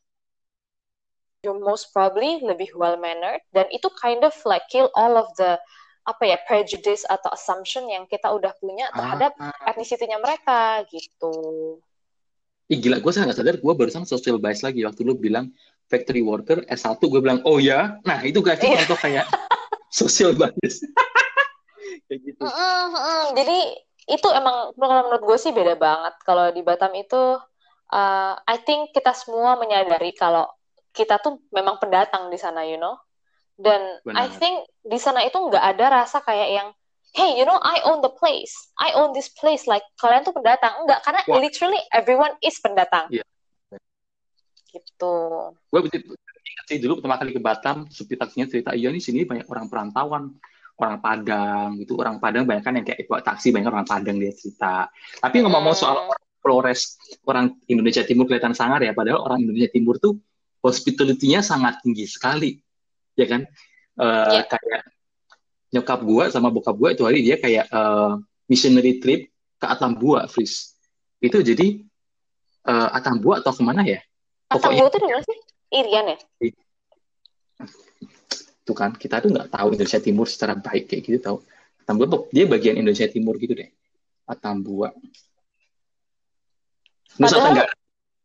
you're 1.44 1.60
most 1.60 1.92
probably 1.92 2.40
lebih 2.40 2.72
well 2.76 2.96
mannered, 2.96 3.44
dan 3.52 3.68
itu 3.76 3.92
kind 4.00 4.24
of 4.24 4.32
like 4.48 4.64
kill 4.72 4.88
all 4.96 5.20
of 5.20 5.28
the 5.36 5.60
apa 6.02 6.24
ya 6.26 6.38
prejudice 6.42 7.06
atau 7.06 7.30
assumption 7.30 7.86
yang 7.86 8.10
kita 8.10 8.26
udah 8.34 8.52
punya 8.58 8.90
terhadap 8.90 9.38
ah. 9.38 9.54
etnisitinya 9.70 10.18
mereka 10.18 10.82
gitu. 10.90 11.78
Ih 12.72 12.80
gila, 12.80 13.04
gue 13.04 13.12
nggak 13.12 13.38
sadar 13.38 13.58
gue 13.60 13.74
barusan 13.76 14.08
social 14.08 14.42
bias 14.42 14.66
lagi 14.66 14.82
waktu 14.88 15.04
lu 15.04 15.14
bilang 15.20 15.52
factory 15.92 16.24
worker 16.24 16.64
S1 16.72 17.04
gue 17.04 17.22
bilang 17.22 17.44
oh 17.44 17.60
ya, 17.60 18.00
nah 18.08 18.24
itu 18.24 18.40
gak 18.40 18.64
sih 18.64 18.72
contoh 18.72 18.98
kayak 18.98 19.28
social 20.00 20.32
bias. 20.34 20.82
kayak 22.08 22.20
gitu. 22.24 22.40
Mm 22.40 22.50
-hmm. 22.50 23.24
Jadi 23.36 23.60
itu 24.10 24.28
emang 24.34 24.74
kalau 24.74 25.04
menurut 25.06 25.24
gue 25.24 25.38
sih 25.38 25.52
beda 25.54 25.76
banget. 25.78 26.16
Kalau 26.24 26.50
di 26.50 26.62
Batam 26.66 26.96
itu, 26.98 27.38
uh, 27.94 28.34
I 28.40 28.58
think 28.64 28.96
kita 28.96 29.14
semua 29.14 29.60
menyadari 29.60 30.16
kalau 30.16 30.50
kita 30.92 31.20
tuh 31.22 31.40
memang 31.54 31.78
pendatang 31.78 32.28
di 32.32 32.40
sana, 32.40 32.66
you 32.66 32.80
know. 32.80 32.98
Dan 33.62 34.02
Benar. 34.02 34.18
I 34.18 34.28
think 34.34 34.66
di 34.82 34.98
sana 34.98 35.22
itu 35.22 35.38
nggak 35.38 35.78
ada 35.78 36.02
rasa 36.02 36.26
kayak 36.26 36.50
yang 36.50 36.70
hey, 37.12 37.36
you 37.36 37.44
know, 37.44 37.60
I 37.60 37.84
own 37.84 38.00
the 38.00 38.12
place. 38.12 38.56
I 38.80 38.96
own 38.96 39.12
this 39.12 39.28
place. 39.28 39.68
Like, 39.68 39.84
kalian 40.00 40.24
tuh 40.24 40.32
pendatang. 40.32 40.80
Enggak, 40.84 41.04
karena 41.04 41.22
Wah. 41.28 41.40
literally 41.44 41.82
everyone 41.92 42.32
is 42.40 42.56
pendatang. 42.64 43.12
Iya. 43.12 43.28
Gitu. 44.72 45.16
Gue 45.68 45.80
ingat 45.92 46.66
sih 46.72 46.80
dulu 46.80 47.04
pertama 47.04 47.20
kali 47.20 47.36
ke 47.36 47.42
Batam, 47.44 47.92
supir 47.92 48.16
taksinya 48.16 48.48
cerita, 48.48 48.72
iya 48.72 48.88
nih 48.88 49.04
sini 49.04 49.28
banyak 49.28 49.48
orang 49.52 49.68
perantauan. 49.68 50.24
Orang 50.80 50.98
Padang, 51.04 51.78
gitu. 51.84 52.00
Orang 52.00 52.18
Padang 52.18 52.48
banyak 52.48 52.64
kan 52.64 52.74
yang 52.80 52.88
kayak 52.88 53.06
bawa 53.06 53.22
taksi, 53.22 53.52
banyak 53.52 53.70
orang 53.70 53.86
Padang 53.86 54.18
dia 54.18 54.34
cerita. 54.34 54.88
Tapi 55.20 55.44
hmm. 55.44 55.52
ngomong 55.52 55.76
soal 55.76 56.10
Flores, 56.42 56.98
orang 57.30 57.54
Indonesia 57.70 58.02
Timur 58.02 58.26
kelihatan 58.26 58.58
sangar 58.58 58.82
ya, 58.82 58.98
padahal 58.98 59.22
orang 59.22 59.46
Indonesia 59.46 59.70
Timur 59.70 60.02
tuh 60.02 60.18
hospitality-nya 60.66 61.46
sangat 61.46 61.86
tinggi 61.86 62.10
sekali. 62.10 62.58
Ya 63.20 63.26
kan? 63.28 63.42
Uh, 64.00 64.40
yeah. 64.40 64.46
Kayak 64.48 64.82
nyokap 65.72 66.00
gue 66.04 66.24
sama 66.32 66.52
bokap 66.52 66.76
gue 66.76 66.90
itu 66.96 67.04
hari 67.08 67.20
dia 67.24 67.40
kayak 67.40 67.72
uh, 67.72 68.20
missionary 68.52 69.00
trip 69.00 69.32
ke 69.56 69.66
Atambua, 69.68 70.28
Fris. 70.28 70.76
Itu 71.24 71.40
jadi 71.40 71.86
uh, 72.68 72.90
Atambua 72.92 73.40
atau 73.40 73.56
ke 73.56 73.64
mana 73.64 73.88
ya? 73.88 74.04
Atambua 74.52 74.92
itu 74.92 74.98
di 75.00 75.08
mana 75.08 75.24
sih? 75.24 75.40
Irian 75.72 76.06
ya? 76.12 76.18
Itu 78.62 78.74
kan, 78.76 78.92
kita 79.00 79.24
tuh 79.24 79.32
nggak 79.32 79.48
tahu 79.48 79.68
Indonesia 79.74 80.02
Timur 80.04 80.28
secara 80.28 80.60
baik 80.60 80.92
kayak 80.92 81.02
gitu 81.08 81.18
tahu. 81.24 81.38
Atambua 81.80 82.06
tuh 82.12 82.22
dia 82.36 82.44
bagian 82.44 82.76
Indonesia 82.76 83.08
Timur 83.08 83.40
gitu 83.40 83.56
deh. 83.56 83.72
Atambua. 84.28 84.92
Nusa 87.16 87.38
Tenggara. 87.40 87.72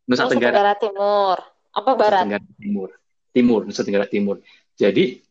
Nusa 0.07 0.23
Tenggara. 0.27 0.53
Tenggara 0.55 0.73
Timur. 0.75 1.37
Apa 1.71 1.91
barat? 1.95 2.23
Nusa 2.23 2.25
Tenggara 2.27 2.47
Timur. 2.59 2.89
Timur, 3.31 3.59
Nusa 3.63 3.81
Tenggara 3.87 4.07
Timur. 4.07 4.37
Jadi 4.77 5.25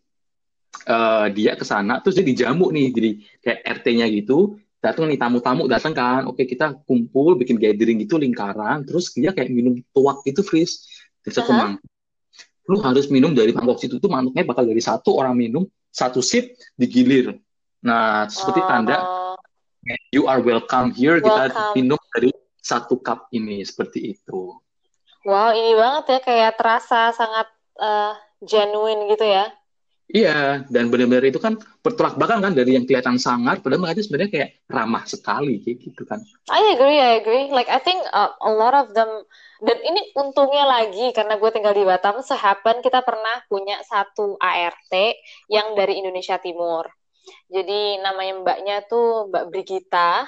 uh, 0.91 1.31
dia 1.31 1.55
ke 1.55 1.63
sana 1.63 2.03
terus 2.03 2.19
dia 2.19 2.27
dijamu 2.27 2.75
nih 2.75 2.87
jadi 2.91 3.11
kayak 3.43 3.61
RT-nya 3.81 4.07
gitu. 4.11 4.59
Datang 4.83 5.09
nih 5.09 5.19
tamu-tamu 5.19 5.71
datang 5.71 5.95
kan. 5.95 6.27
Oke 6.27 6.45
kita 6.45 6.75
kumpul 6.85 7.39
bikin 7.39 7.57
gathering 7.57 8.03
gitu 8.03 8.19
lingkaran. 8.19 8.83
Terus 8.83 9.15
dia 9.15 9.31
kayak 9.31 9.49
minum 9.49 9.79
tuak 9.95 10.27
itu 10.27 10.43
freeze 10.43 10.85
dari 11.23 11.33
satu 11.35 11.51
uh 11.51 11.55
-huh. 11.55 11.63
mangkok 11.79 11.95
lu 12.67 12.83
harus 12.83 13.07
minum 13.07 13.31
dari 13.31 13.55
mangkok 13.55 13.79
situ 13.79 14.03
tuh 14.03 14.11
mangkoknya 14.11 14.43
bakal 14.43 14.67
dari 14.67 14.83
satu 14.83 15.15
orang 15.23 15.39
minum 15.39 15.63
satu 15.95 16.19
sip 16.19 16.59
digilir. 16.75 17.39
Nah 17.87 18.27
seperti 18.27 18.61
oh. 18.63 18.67
tanda 18.67 18.99
you 20.11 20.27
are 20.27 20.43
welcome 20.43 20.91
here. 20.91 21.23
Welcome. 21.23 21.47
kita 21.47 21.79
minum 21.79 22.01
dari 22.11 22.31
satu 22.59 22.99
cup 22.99 23.31
ini 23.31 23.63
seperti 23.63 24.19
itu. 24.19 24.59
Wow 25.23 25.55
ini 25.55 25.79
banget 25.79 26.05
ya 26.11 26.19
kayak 26.23 26.53
terasa 26.59 27.15
sangat 27.15 27.47
uh, 27.79 28.19
genuine 28.45 29.09
gitu 29.13 29.25
ya 29.25 29.53
Iya, 30.07 30.63
dan 30.71 30.87
benar-benar 30.87 31.27
itu 31.27 31.43
kan 31.43 31.59
bertolak 31.83 32.15
belakang 32.15 32.39
kan 32.39 32.55
dari 32.55 32.79
yang 32.79 32.87
kelihatan 32.87 33.19
sangar, 33.19 33.59
padahal 33.59 33.83
mereka 33.83 33.99
itu 33.99 34.07
sebenarnya 34.07 34.31
kayak 34.31 34.51
ramah 34.71 35.03
sekali 35.03 35.59
kayak 35.67 35.83
gitu 35.83 36.07
kan. 36.07 36.23
I 36.47 36.79
agree, 36.79 37.03
I 37.03 37.19
agree. 37.19 37.51
Like 37.51 37.67
I 37.67 37.83
think 37.83 38.07
uh, 38.15 38.31
a 38.39 38.53
lot 38.55 38.71
of 38.79 38.95
them 38.95 39.11
dan 39.67 39.79
ini 39.83 40.15
untungnya 40.15 40.63
lagi 40.63 41.11
karena 41.11 41.35
gue 41.35 41.51
tinggal 41.51 41.75
di 41.75 41.83
Batam, 41.83 42.23
sehappen 42.23 42.87
kita 42.87 43.03
pernah 43.03 43.43
punya 43.51 43.83
satu 43.83 44.39
ART 44.39 44.95
yang 45.51 45.75
dari 45.75 45.99
Indonesia 45.99 46.39
Timur. 46.39 46.87
Jadi 47.51 47.99
namanya 47.99 48.47
mbaknya 48.47 48.77
tuh 48.87 49.27
Mbak 49.27 49.45
Brigita 49.51 50.23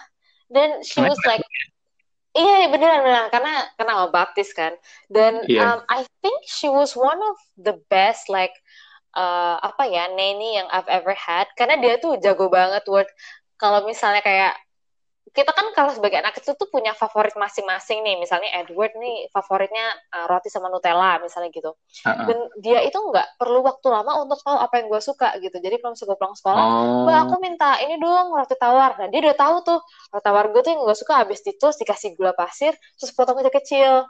dan 0.50 0.82
she 0.82 0.98
was 0.98 1.22
like 1.22 1.44
Iya, 2.38 2.54
iya 2.62 2.68
beneran 2.70 3.00
beneran 3.02 3.28
karena 3.34 3.54
karena 3.74 3.92
baptis 4.14 4.50
kan. 4.54 4.72
Dan 5.10 5.42
yeah. 5.50 5.74
um, 5.74 5.78
I 5.90 6.06
think 6.22 6.46
she 6.46 6.70
was 6.70 6.94
one 6.94 7.18
of 7.18 7.36
the 7.58 7.74
best 7.90 8.30
like 8.30 8.54
uh, 9.18 9.58
apa 9.58 9.90
ya 9.90 10.06
nanny 10.14 10.54
yang 10.54 10.70
I've 10.70 10.86
ever 10.86 11.18
had 11.18 11.50
karena 11.58 11.82
dia 11.82 11.98
tuh 11.98 12.14
jago 12.22 12.46
banget 12.46 12.86
word 12.86 13.10
kalau 13.58 13.82
misalnya 13.82 14.22
kayak 14.22 14.54
kita 15.34 15.50
kan 15.52 15.66
kalau 15.76 15.92
sebagai 15.92 16.18
anak 16.20 16.38
kecil 16.40 16.56
tuh 16.56 16.68
punya 16.72 16.96
favorit 16.96 17.34
masing-masing 17.36 18.00
nih 18.00 18.16
misalnya 18.16 18.48
Edward 18.64 18.96
nih 18.96 19.28
favoritnya 19.28 19.86
uh, 20.14 20.26
roti 20.30 20.48
sama 20.48 20.72
Nutella 20.72 21.20
misalnya 21.20 21.52
gitu 21.52 21.74
uh-uh. 21.74 22.26
dan 22.26 22.38
dia 22.60 22.80
itu 22.84 22.96
nggak 22.96 23.36
perlu 23.36 23.60
waktu 23.64 23.86
lama 23.92 24.24
untuk 24.24 24.40
tahu 24.40 24.56
apa 24.56 24.74
yang 24.80 24.86
gue 24.88 25.02
suka 25.02 25.36
gitu 25.42 25.56
jadi 25.60 25.76
kalau 25.82 25.92
misalnya 25.96 26.10
gue 26.14 26.18
pulang 26.18 26.36
sekolah 26.36 26.64
oh. 26.64 27.16
Aku 27.28 27.42
minta 27.42 27.76
ini 27.82 27.98
dong 27.98 28.32
roti 28.32 28.56
tawar 28.56 28.96
nah 28.96 29.06
dia 29.10 29.20
udah 29.20 29.36
tahu 29.36 29.56
tuh 29.66 29.78
roti 30.14 30.24
tawar 30.24 30.44
gue 30.54 30.60
tuh 30.62 30.70
yang 30.72 30.82
gue 30.86 30.96
suka 30.96 31.14
habis 31.26 31.40
itu 31.44 31.66
dikasih 31.66 32.14
gula 32.16 32.32
pasir 32.32 32.72
terus 32.96 33.10
potong 33.12 33.38
kecil-kecil 33.42 34.08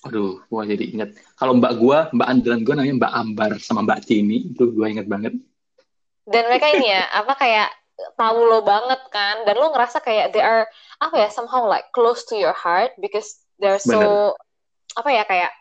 Aduh, 0.00 0.40
gua 0.48 0.64
jadi 0.64 0.96
ingat. 0.96 1.12
Kalau 1.36 1.60
mbak 1.60 1.76
gua, 1.76 2.08
mbak 2.16 2.24
andalan 2.24 2.64
gua 2.64 2.74
namanya 2.80 2.96
Mbak 3.04 3.12
Ambar 3.20 3.50
sama 3.60 3.84
Mbak 3.84 4.00
Tini, 4.08 4.48
itu 4.48 4.72
gua 4.72 4.88
ingat 4.88 5.04
banget. 5.04 5.36
Dan 6.24 6.48
mereka 6.48 6.72
ini 6.72 6.88
ya, 6.88 7.04
apa 7.12 7.36
kayak 7.36 7.68
tahu 8.16 8.38
lo 8.46 8.60
banget 8.64 9.00
kan, 9.12 9.44
dan 9.44 9.54
lo 9.56 9.72
ngerasa 9.72 10.00
kayak 10.00 10.32
they 10.32 10.42
are 10.42 10.68
apa 11.00 11.16
ya 11.16 11.28
somehow 11.28 11.64
like 11.64 11.88
close 11.92 12.24
to 12.28 12.36
your 12.36 12.54
heart 12.54 12.92
because 13.00 13.40
they're 13.60 13.80
so 13.80 13.98
Bener. 13.98 15.00
apa 15.00 15.10
ya 15.12 15.22
kayak 15.28 15.52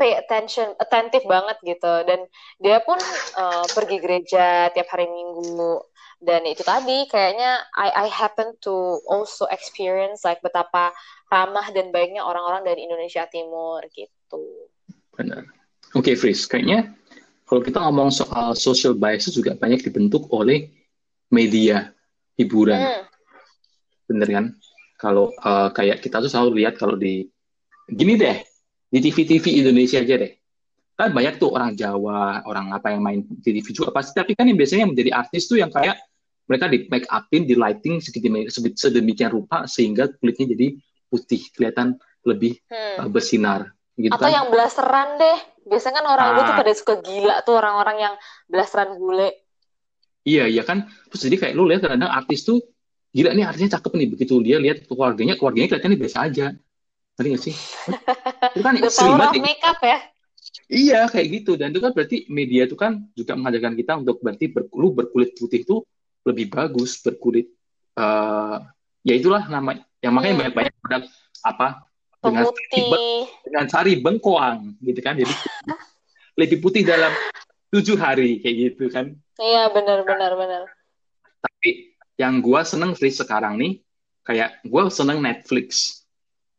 pay 0.00 0.18
attention, 0.18 0.74
attentive 0.82 1.22
banget 1.28 1.56
gitu. 1.62 1.94
Dan 2.02 2.26
dia 2.58 2.82
pun 2.82 2.98
uh, 3.38 3.64
pergi 3.70 4.02
gereja 4.02 4.72
tiap 4.74 4.88
hari 4.90 5.06
Minggu. 5.06 5.78
Dan 6.22 6.46
itu 6.46 6.62
tadi 6.62 7.06
kayaknya 7.10 7.66
I 7.74 8.06
I 8.06 8.08
happen 8.10 8.54
to 8.62 9.02
also 9.10 9.46
experience 9.50 10.22
like 10.22 10.38
betapa 10.38 10.94
ramah 11.30 11.66
dan 11.74 11.90
baiknya 11.90 12.22
orang-orang 12.22 12.62
dari 12.62 12.86
Indonesia 12.86 13.26
Timur 13.26 13.82
gitu. 13.90 14.70
Benar. 15.18 15.50
Oke, 15.92 16.12
okay, 16.12 16.14
Fris, 16.14 16.46
kayaknya 16.46 16.94
kalau 17.44 17.60
kita 17.60 17.82
ngomong 17.82 18.14
soal 18.14 18.54
social 18.56 18.96
bias 18.96 19.28
juga 19.28 19.52
banyak 19.58 19.82
dibentuk 19.82 20.30
oleh 20.30 20.70
media 21.32 21.90
hiburan. 22.36 22.78
Hmm. 22.78 23.02
Bener 24.06 24.28
kan? 24.28 24.46
Kalau 25.00 25.34
uh, 25.42 25.72
kayak 25.74 26.04
kita 26.04 26.22
tuh 26.22 26.30
selalu 26.30 26.62
lihat 26.62 26.78
kalau 26.78 26.94
di 26.94 27.26
gini 27.88 28.14
deh, 28.14 28.38
di 28.92 28.98
TV-TV 29.00 29.64
Indonesia 29.64 29.98
aja 29.98 30.14
deh. 30.20 30.32
Kan 30.94 31.10
banyak 31.16 31.40
tuh 31.40 31.56
orang 31.56 31.74
Jawa, 31.74 32.44
orang 32.46 32.70
apa 32.70 32.92
yang 32.92 33.02
main 33.02 33.24
di 33.24 33.50
TV 33.58 33.72
juga 33.74 33.90
pasti, 33.90 34.14
tapi 34.14 34.36
kan 34.36 34.46
yang 34.46 34.60
biasanya 34.60 34.86
menjadi 34.86 35.10
artis 35.16 35.48
tuh 35.48 35.58
yang 35.58 35.72
kayak 35.72 35.98
mereka 36.46 36.68
di 36.68 36.84
make 36.92 37.08
upin, 37.08 37.48
di 37.48 37.56
lighting 37.56 37.98
sedemikian 38.76 39.32
rupa 39.32 39.64
sehingga 39.64 40.12
kulitnya 40.20 40.52
jadi 40.52 40.76
putih, 41.08 41.42
kelihatan 41.56 41.96
lebih 42.28 42.60
hmm. 42.70 43.02
uh, 43.02 43.08
bersinar. 43.10 43.72
Gitu 43.96 44.12
Atau 44.12 44.28
kan? 44.28 44.36
yang 44.36 44.46
blasteran 44.52 45.20
deh. 45.20 45.38
Biasanya 45.62 46.02
kan 46.02 46.06
orang 46.10 46.28
ah. 46.28 46.38
itu 46.42 46.52
pada 46.58 46.72
suka 46.74 46.94
gila 47.02 47.34
tuh 47.46 47.54
orang-orang 47.58 47.96
yang 47.98 48.14
blasteran 48.50 48.98
bule. 48.98 49.41
Iya, 50.22 50.44
iya 50.50 50.62
kan. 50.62 50.86
Terus 51.10 51.22
jadi 51.26 51.36
kayak 51.38 51.54
lu 51.58 51.66
lihat 51.66 51.82
kadang 51.86 52.10
artis 52.10 52.46
tuh 52.46 52.62
gila 53.12 53.34
nih 53.34 53.44
artisnya 53.46 53.78
cakep 53.78 53.92
nih. 53.98 54.08
Begitu 54.14 54.34
dia 54.42 54.56
lihat 54.62 54.86
keluarganya, 54.86 55.34
keluarganya 55.34 55.68
kelihatannya 55.72 55.98
biasa 55.98 56.18
aja. 56.30 56.46
Ngerti 57.18 57.28
gak 57.28 57.42
sih? 57.42 57.54
itu 58.56 58.62
kan 58.62 58.72
sering 58.88 59.16
banget. 59.18 59.42
makeup 59.42 59.78
ya? 59.82 59.98
Iya, 60.72 61.00
kayak 61.10 61.26
gitu. 61.42 61.52
Dan 61.60 61.74
itu 61.74 61.80
kan 61.82 61.92
berarti 61.92 62.16
media 62.32 62.64
itu 62.64 62.76
kan 62.78 63.04
juga 63.12 63.36
mengajarkan 63.36 63.74
kita 63.76 63.92
untuk 64.00 64.22
berarti 64.22 64.46
ber, 64.48 64.70
lu 64.72 64.94
berkulit 64.96 65.36
putih 65.36 65.66
itu 65.66 65.84
lebih 66.22 66.54
bagus, 66.54 67.02
berkulit 67.02 67.50
uh, 67.98 68.62
ya 69.02 69.14
itulah 69.18 69.44
nama 69.50 69.82
yang 70.00 70.12
makanya 70.14 70.34
hmm. 70.34 70.40
banyak-banyak 70.46 70.74
produk 70.78 71.02
apa 71.42 71.66
dengan 72.22 72.44
dengan 73.42 73.64
sari 73.66 73.98
bengkoang 73.98 74.78
gitu 74.78 75.00
kan 75.02 75.18
jadi 75.18 75.34
lebih 76.40 76.62
putih 76.62 76.86
dalam 76.86 77.10
tujuh 77.72 77.96
hari 77.96 78.38
kayak 78.44 78.56
gitu 78.68 78.84
kan. 78.92 79.16
Iya 79.40 79.72
benar 79.72 80.04
benar 80.04 80.32
benar. 80.36 80.62
Tapi 81.40 81.96
yang 82.20 82.44
gue 82.44 82.60
seneng 82.62 82.92
sih 82.92 83.10
sekarang 83.10 83.56
nih 83.56 83.80
kayak 84.22 84.60
gue 84.62 84.82
seneng 84.92 85.24
Netflix. 85.24 85.98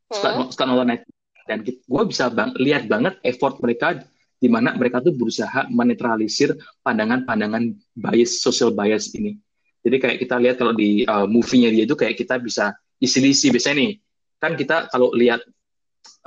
Suka, 0.10 0.30
hmm? 0.34 0.50
suka 0.50 0.64
nonton 0.66 0.90
Netflix. 0.90 1.18
Dan 1.44 1.60
gue 1.64 2.04
bisa 2.08 2.32
bang, 2.32 2.52
lihat 2.58 2.90
banget 2.90 3.20
effort 3.22 3.60
mereka 3.62 4.02
di 4.44 4.52
mana 4.52 4.76
mereka 4.76 5.00
tuh 5.00 5.16
berusaha 5.16 5.72
menetralisir 5.72 6.52
pandangan-pandangan 6.84 7.72
bias 7.96 8.44
social 8.44 8.76
bias 8.76 9.16
ini. 9.16 9.40
Jadi 9.84 9.96
kayak 10.00 10.18
kita 10.20 10.36
lihat 10.40 10.56
kalau 10.60 10.76
di 10.76 11.04
uh, 11.08 11.28
movie-nya 11.28 11.72
dia 11.72 11.84
itu 11.88 11.96
kayak 11.96 12.16
kita 12.20 12.40
bisa 12.40 12.76
isi-isi. 13.00 13.52
Biasanya 13.52 13.76
nih 13.80 13.92
kan 14.40 14.60
kita 14.60 14.92
kalau 14.92 15.12
lihat 15.16 15.44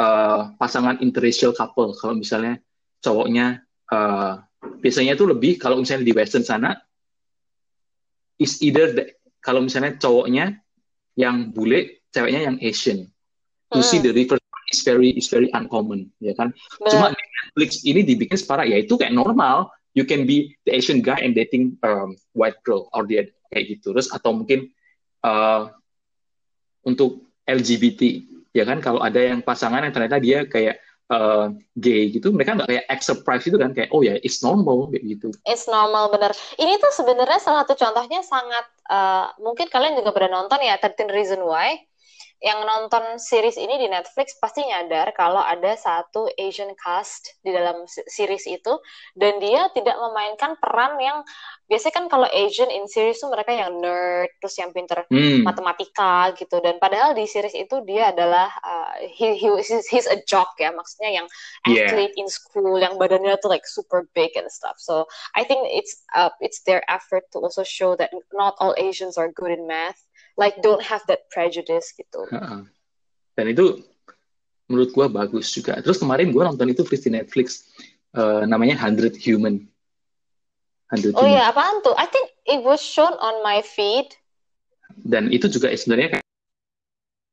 uh, 0.00 0.52
pasangan 0.56 1.00
interracial 1.04 1.52
couple 1.52 1.92
kalau 1.96 2.16
misalnya 2.16 2.60
cowoknya 3.00 3.64
uh, 3.92 4.40
biasanya 4.80 5.14
itu 5.14 5.24
lebih 5.26 5.58
kalau 5.58 5.80
misalnya 5.80 6.06
di 6.06 6.14
western 6.14 6.44
sana 6.46 6.76
is 8.36 8.60
either 8.60 8.92
the, 8.92 9.04
kalau 9.40 9.64
misalnya 9.64 9.96
cowoknya 9.96 10.60
yang 11.16 11.50
bule, 11.50 12.04
ceweknya 12.12 12.52
yang 12.52 12.56
Asian. 12.60 13.08
To 13.72 13.80
hmm. 13.80 13.88
see 13.88 13.98
the 13.98 14.12
reverse 14.12 14.42
is 14.70 14.84
very 14.84 15.10
is 15.16 15.26
very 15.32 15.48
uncommon, 15.56 16.12
ya 16.20 16.36
kan? 16.36 16.52
Bener. 16.52 16.90
Cuma 16.92 17.06
Netflix 17.14 17.82
ini 17.82 18.04
dibikin 18.04 18.36
separah, 18.38 18.68
ya 18.68 18.78
itu 18.78 18.94
kayak 19.00 19.16
normal. 19.16 19.72
You 19.96 20.04
can 20.04 20.28
be 20.28 20.52
the 20.68 20.76
Asian 20.76 21.00
guy 21.00 21.24
and 21.24 21.32
dating 21.32 21.80
um, 21.80 22.20
white 22.36 22.60
girl 22.62 22.92
or 22.92 23.08
dia 23.08 23.32
kayak 23.48 23.80
gitu. 23.80 23.96
Terus 23.96 24.12
atau 24.12 24.36
mungkin 24.36 24.68
uh, 25.24 25.72
untuk 26.84 27.24
LGBT, 27.48 28.22
ya 28.52 28.68
kan? 28.68 28.84
Kalau 28.84 29.00
ada 29.00 29.16
yang 29.16 29.40
pasangan 29.40 29.80
yang 29.88 29.94
ternyata 29.96 30.20
dia 30.20 30.44
kayak 30.44 30.84
uh, 31.10 31.52
gay 31.78 32.10
gitu, 32.10 32.32
mereka 32.34 32.56
nggak 32.58 32.68
kayak 32.70 32.84
act 32.90 33.04
surprise 33.06 33.44
itu 33.46 33.56
kan 33.58 33.70
kayak 33.72 33.90
oh 33.94 34.02
ya 34.02 34.14
yeah, 34.14 34.16
it's 34.26 34.42
normal 34.42 34.90
gitu. 34.92 35.30
It's 35.46 35.66
normal 35.70 36.10
bener. 36.10 36.32
Ini 36.58 36.78
tuh 36.78 36.92
sebenarnya 36.94 37.38
salah 37.42 37.66
satu 37.66 37.78
contohnya 37.78 38.20
sangat 38.26 38.66
uh, 38.90 39.30
mungkin 39.42 39.70
kalian 39.70 39.98
juga 39.98 40.10
pernah 40.14 40.42
nonton 40.42 40.62
ya 40.62 40.78
13 40.78 41.10
Reason 41.10 41.42
Why 41.42 41.82
yang 42.46 42.62
nonton 42.62 43.18
series 43.18 43.58
ini 43.58 43.74
di 43.74 43.90
Netflix 43.90 44.38
pasti 44.38 44.62
nyadar 44.62 45.10
kalau 45.18 45.42
ada 45.42 45.74
satu 45.74 46.30
Asian 46.38 46.70
cast 46.78 47.34
di 47.42 47.50
dalam 47.50 47.82
series 47.90 48.46
itu 48.46 48.78
dan 49.18 49.42
dia 49.42 49.66
tidak 49.74 49.98
memainkan 49.98 50.54
peran 50.62 50.94
yang 51.02 51.26
biasanya 51.66 51.94
kan 51.98 52.06
kalau 52.06 52.30
Asian 52.30 52.70
in 52.70 52.86
series 52.86 53.18
tuh 53.18 53.34
mereka 53.34 53.50
yang 53.50 53.82
nerd 53.82 54.30
terus 54.38 54.54
yang 54.62 54.70
pinter 54.70 55.02
hmm. 55.10 55.42
matematika 55.42 56.30
gitu 56.38 56.62
dan 56.62 56.78
padahal 56.78 57.18
di 57.18 57.26
series 57.26 57.58
itu 57.58 57.82
dia 57.82 58.14
adalah 58.14 58.46
uh, 58.62 58.94
he, 59.02 59.34
he 59.34 59.50
he's, 59.58 59.82
he's 59.90 60.06
a 60.06 60.22
jock 60.30 60.54
ya 60.62 60.70
maksudnya 60.70 61.18
yang 61.18 61.26
athlete 61.66 62.14
yeah. 62.14 62.22
in 62.22 62.30
school 62.30 62.78
yang 62.78 62.94
badannya 62.94 63.34
tuh 63.42 63.50
like 63.50 63.66
super 63.66 64.06
big 64.14 64.30
and 64.38 64.46
stuff 64.54 64.78
so 64.78 65.10
I 65.34 65.42
think 65.42 65.66
it's 65.66 66.06
uh, 66.14 66.30
it's 66.38 66.62
their 66.62 66.86
effort 66.86 67.26
to 67.34 67.42
also 67.42 67.66
show 67.66 67.98
that 67.98 68.14
not 68.30 68.54
all 68.62 68.78
Asians 68.78 69.18
are 69.18 69.34
good 69.34 69.50
in 69.50 69.66
math 69.66 70.05
like 70.36 70.60
don't 70.60 70.84
have 70.84 71.02
that 71.08 71.28
prejudice 71.32 71.92
gitu. 71.96 72.28
Dan 73.36 73.52
itu 73.52 73.84
menurut 74.68 74.90
gue 74.92 75.06
bagus 75.08 75.50
juga. 75.52 75.80
Terus 75.80 76.00
kemarin 76.00 76.30
gue 76.30 76.42
nonton 76.42 76.68
itu 76.70 76.84
di 76.84 77.10
Netflix 77.12 77.68
uh, 78.14 78.44
namanya 78.44 78.76
Hundred 78.78 79.16
Human. 79.20 79.64
100 80.94 81.18
oh 81.18 81.26
iya, 81.26 81.50
apaan 81.50 81.82
tuh? 81.82 81.98
I 81.98 82.06
think 82.06 82.30
it 82.46 82.62
was 82.62 82.78
shown 82.78 83.10
on 83.18 83.42
my 83.42 83.58
feed. 83.58 84.06
Dan 85.02 85.34
itu 85.34 85.50
juga 85.50 85.74
sebenarnya 85.74 86.18
kayak 86.18 86.28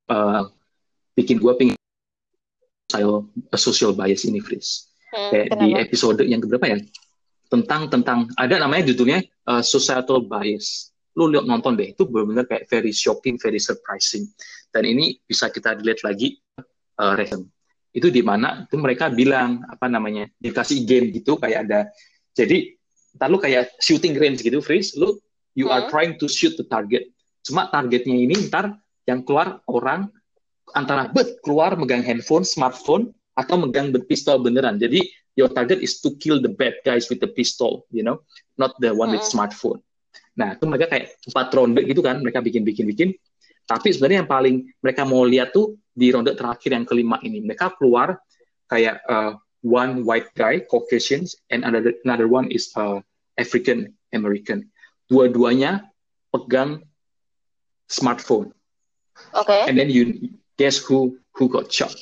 uh, 0.10 0.49
bikin 1.14 1.38
gue 1.38 1.54
pingin 1.54 1.78
social 3.54 3.93
bias 3.93 4.26
ini, 4.26 4.41
Fris. 4.41 4.89
Hmm, 5.14 5.30
kayak 5.30 5.47
kenapa? 5.54 5.62
di 5.62 5.68
episode 5.78 6.20
yang 6.26 6.41
keberapa 6.41 6.66
ya? 6.66 6.78
Tentang 7.54 7.93
tentang 7.93 8.26
ada 8.41 8.58
namanya 8.58 8.89
judulnya 8.89 9.22
uh, 9.45 9.62
societal 9.62 10.26
bias 10.26 10.93
lu 11.14 11.30
lihat 11.30 11.45
nonton 11.45 11.78
deh 11.78 11.93
itu 11.93 12.09
benar-benar 12.09 12.49
kayak 12.49 12.66
very 12.70 12.89
shocking, 12.89 13.38
very 13.38 13.61
surprising. 13.61 14.26
Dan 14.74 14.89
ini 14.89 15.22
bisa 15.26 15.53
kita 15.53 15.78
dilihat 15.78 16.01
lagi 16.01 16.41
uh, 16.97 17.14
Itu 17.93 18.09
di 18.09 18.26
mana 18.26 18.66
itu 18.66 18.82
mereka 18.82 19.14
bilang 19.14 19.61
apa 19.70 19.86
namanya 19.86 20.26
dikasih 20.41 20.82
game 20.89 21.14
gitu 21.14 21.38
kayak 21.38 21.70
ada 21.70 21.93
jadi 22.34 22.74
ntar 23.14 23.30
lu 23.30 23.38
kayak 23.38 23.70
shooting 23.78 24.18
range 24.18 24.41
gitu 24.41 24.59
freeze 24.59 24.97
lu 24.97 25.22
you 25.53 25.70
hmm. 25.70 25.78
are 25.78 25.86
trying 25.93 26.18
to 26.18 26.26
shoot 26.26 26.57
the 26.57 26.66
target 26.66 27.05
cuma 27.45 27.70
targetnya 27.70 28.18
ini 28.18 28.49
ntar 28.49 28.74
yang 29.05 29.22
keluar 29.22 29.61
orang 29.70 30.09
antara 30.74 31.09
bet 31.14 31.38
keluar 31.45 31.78
megang 31.78 32.01
handphone 32.01 32.41
smartphone 32.41 33.14
atau 33.38 33.61
megang 33.61 33.93
pistol 34.09 34.41
beneran 34.41 34.82
jadi 34.82 35.05
your 35.38 35.49
target 35.49 35.82
is 35.82 36.01
to 36.01 36.14
kill 36.18 36.41
the 36.41 36.49
bad 36.49 36.74
guys 36.82 37.05
with 37.14 37.22
the 37.22 37.30
pistol 37.30 37.86
you 37.93 38.01
know 38.01 38.18
not 38.57 38.74
the 38.82 38.89
one 38.89 39.14
hmm. 39.14 39.22
with 39.22 39.26
smartphone 39.26 39.78
Nah, 40.34 40.58
itu 40.58 40.66
mereka 40.66 40.90
kayak 40.90 41.14
empat 41.30 41.48
ronde 41.54 41.82
gitu 41.86 42.02
kan, 42.02 42.18
mereka 42.22 42.42
bikin-bikin-bikin. 42.42 43.14
Tapi 43.64 43.88
sebenarnya 43.96 44.26
yang 44.26 44.32
paling 44.32 44.56
mereka 44.84 45.08
mau 45.08 45.24
lihat 45.24 45.54
tuh 45.56 45.78
di 45.94 46.10
ronde 46.10 46.34
terakhir 46.36 46.74
yang 46.74 46.84
kelima 46.84 47.22
ini. 47.22 47.40
Mereka 47.40 47.78
keluar 47.80 48.18
kayak 48.68 49.00
uh, 49.08 49.38
one 49.64 50.04
white 50.04 50.34
guy, 50.36 50.60
Caucasian, 50.66 51.24
and 51.54 51.64
another, 51.64 51.96
another 52.04 52.28
one 52.28 52.52
is 52.52 52.74
uh, 52.76 53.00
African 53.40 53.94
American. 54.12 54.68
Dua-duanya 55.08 55.88
pegang 56.34 56.84
smartphone. 57.88 58.52
Oke. 59.38 59.48
Okay. 59.48 59.70
And 59.70 59.78
then 59.78 59.94
you 59.94 60.34
guess 60.58 60.82
who 60.82 61.22
who 61.38 61.48
got 61.48 61.70
shot? 61.70 61.94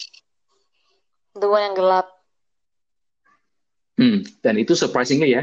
Dua 1.35 1.67
yang 1.67 1.75
gelap. 1.75 2.07
Hmm, 3.99 4.25
dan 4.41 4.57
itu 4.57 4.73
surprisingnya 4.73 5.29
ya, 5.29 5.41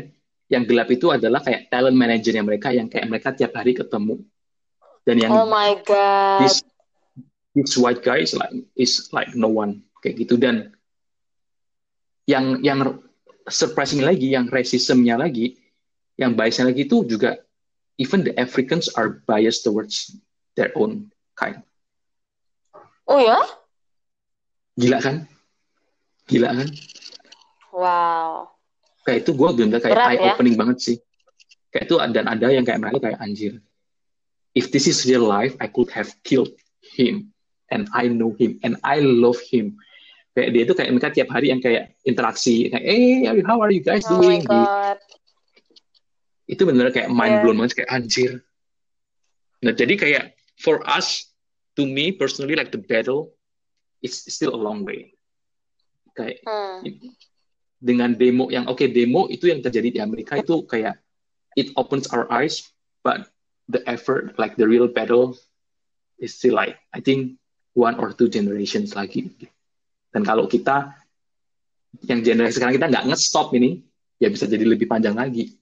yang 0.49 0.65
gelap 0.65 0.89
itu 0.89 1.13
adalah 1.13 1.45
kayak 1.45 1.69
talent 1.69 1.97
manajernya 1.97 2.41
mereka 2.41 2.73
yang 2.73 2.89
kayak 2.89 3.07
mereka 3.07 3.37
tiap 3.37 3.53
hari 3.53 3.77
ketemu. 3.77 4.25
Dan 5.05 5.21
yang 5.21 5.33
oh 5.33 5.49
my 5.49 5.77
god. 5.85 6.45
this, 6.45 6.65
this 7.53 7.77
white 7.77 8.01
guy 8.01 8.25
is 8.25 8.33
like 8.33 8.53
is 8.73 9.13
like 9.13 9.37
no 9.37 9.53
one. 9.53 9.85
Kayak 10.01 10.25
gitu. 10.25 10.41
Dan 10.41 10.73
yang 12.25 12.65
yang 12.65 13.05
surprising 13.49 14.01
lagi 14.05 14.33
yang 14.33 14.49
racismnya 14.49 15.21
lagi 15.21 15.57
yang 16.17 16.37
biasnya 16.37 16.73
lagi 16.73 16.89
itu 16.89 17.05
juga 17.05 17.41
even 18.01 18.25
the 18.25 18.33
Africans 18.41 18.89
are 18.97 19.21
biased 19.29 19.65
towards 19.65 20.17
their 20.57 20.73
own 20.77 21.13
kind. 21.37 21.61
Oh 23.05 23.21
ya? 23.21 23.41
Gila 24.81 25.01
kan? 25.01 25.29
Gila 26.29 26.53
kan? 26.53 26.69
Wow 27.73 28.58
kayak 29.09 29.25
itu 29.25 29.33
gue 29.33 29.49
bener 29.57 29.81
kayak 29.81 29.97
Berat, 29.97 30.09
eye 30.13 30.21
ya? 30.21 30.29
opening 30.37 30.57
banget 30.61 30.79
sih. 30.85 30.97
Kayak 31.73 31.85
itu 31.89 31.95
dan 32.13 32.27
ada 32.29 32.47
yang 32.53 32.65
kayak 32.69 32.81
mereka 32.85 32.99
kayak 33.01 33.19
anjir. 33.25 33.53
If 34.53 34.69
this 34.69 34.85
is 34.85 35.09
real 35.09 35.25
life 35.25 35.57
I 35.65 35.73
could 35.73 35.89
have 35.97 36.13
killed 36.21 36.53
him 36.85 37.33
and 37.73 37.89
I 37.97 38.13
know 38.13 38.37
him 38.37 38.61
and 38.61 38.77
I 38.85 39.01
love 39.01 39.41
him. 39.41 39.81
Kayak 40.37 40.49
dia 40.53 40.63
itu 40.69 40.75
kayak 40.77 40.91
mereka 40.93 41.09
tiap 41.17 41.29
hari 41.33 41.49
yang 41.49 41.65
kayak 41.65 41.97
interaksi 42.05 42.69
kayak 42.69 42.85
eh 42.85 43.25
hey, 43.25 43.41
how 43.49 43.57
are 43.65 43.73
you 43.73 43.81
guys 43.81 44.05
oh 44.13 44.21
doing? 44.21 44.45
Itu 46.45 46.69
benar 46.69 46.93
kayak 46.93 47.09
mind 47.09 47.41
blown 47.41 47.57
yeah. 47.57 47.61
banget 47.65 47.73
kayak 47.81 47.91
anjir. 47.91 48.31
Nah 49.65 49.73
jadi 49.73 49.95
kayak 49.97 50.25
for 50.61 50.85
us 50.85 51.33
to 51.81 51.89
me 51.89 52.13
personally 52.13 52.53
like 52.53 52.69
the 52.69 52.81
battle 52.81 53.33
it's 54.05 54.29
still 54.29 54.53
a 54.53 54.61
long 54.61 54.85
way. 54.85 55.17
Kayak 56.13 56.45
hmm 56.45 57.17
dengan 57.79 58.15
demo 58.15 58.51
yang 58.51 58.67
oke 58.67 58.83
okay, 58.83 58.89
demo 58.91 59.31
itu 59.31 59.47
yang 59.47 59.63
terjadi 59.63 59.89
di 59.89 60.01
Amerika 60.03 60.35
itu 60.35 60.67
kayak 60.67 60.99
it 61.55 61.71
opens 61.79 62.11
our 62.11 62.27
eyes 62.31 62.75
but 63.07 63.31
the 63.71 63.79
effort 63.87 64.35
like 64.37 64.59
the 64.59 64.67
real 64.67 64.91
battle 64.91 65.39
is 66.19 66.35
still 66.35 66.59
like 66.59 66.79
I 66.91 66.99
think 66.99 67.39
one 67.79 67.95
or 68.03 68.11
two 68.11 68.27
generations 68.27 68.99
lagi 68.99 69.31
dan 70.11 70.27
kalau 70.27 70.51
kita 70.51 70.99
yang 72.05 72.21
generasi 72.27 72.59
sekarang 72.59 72.75
kita 72.75 72.91
nggak 72.91 73.07
nge-stop 73.15 73.55
ini 73.55 73.87
ya 74.19 74.27
bisa 74.29 74.51
jadi 74.51 74.67
lebih 74.67 74.91
panjang 74.91 75.15
lagi 75.15 75.55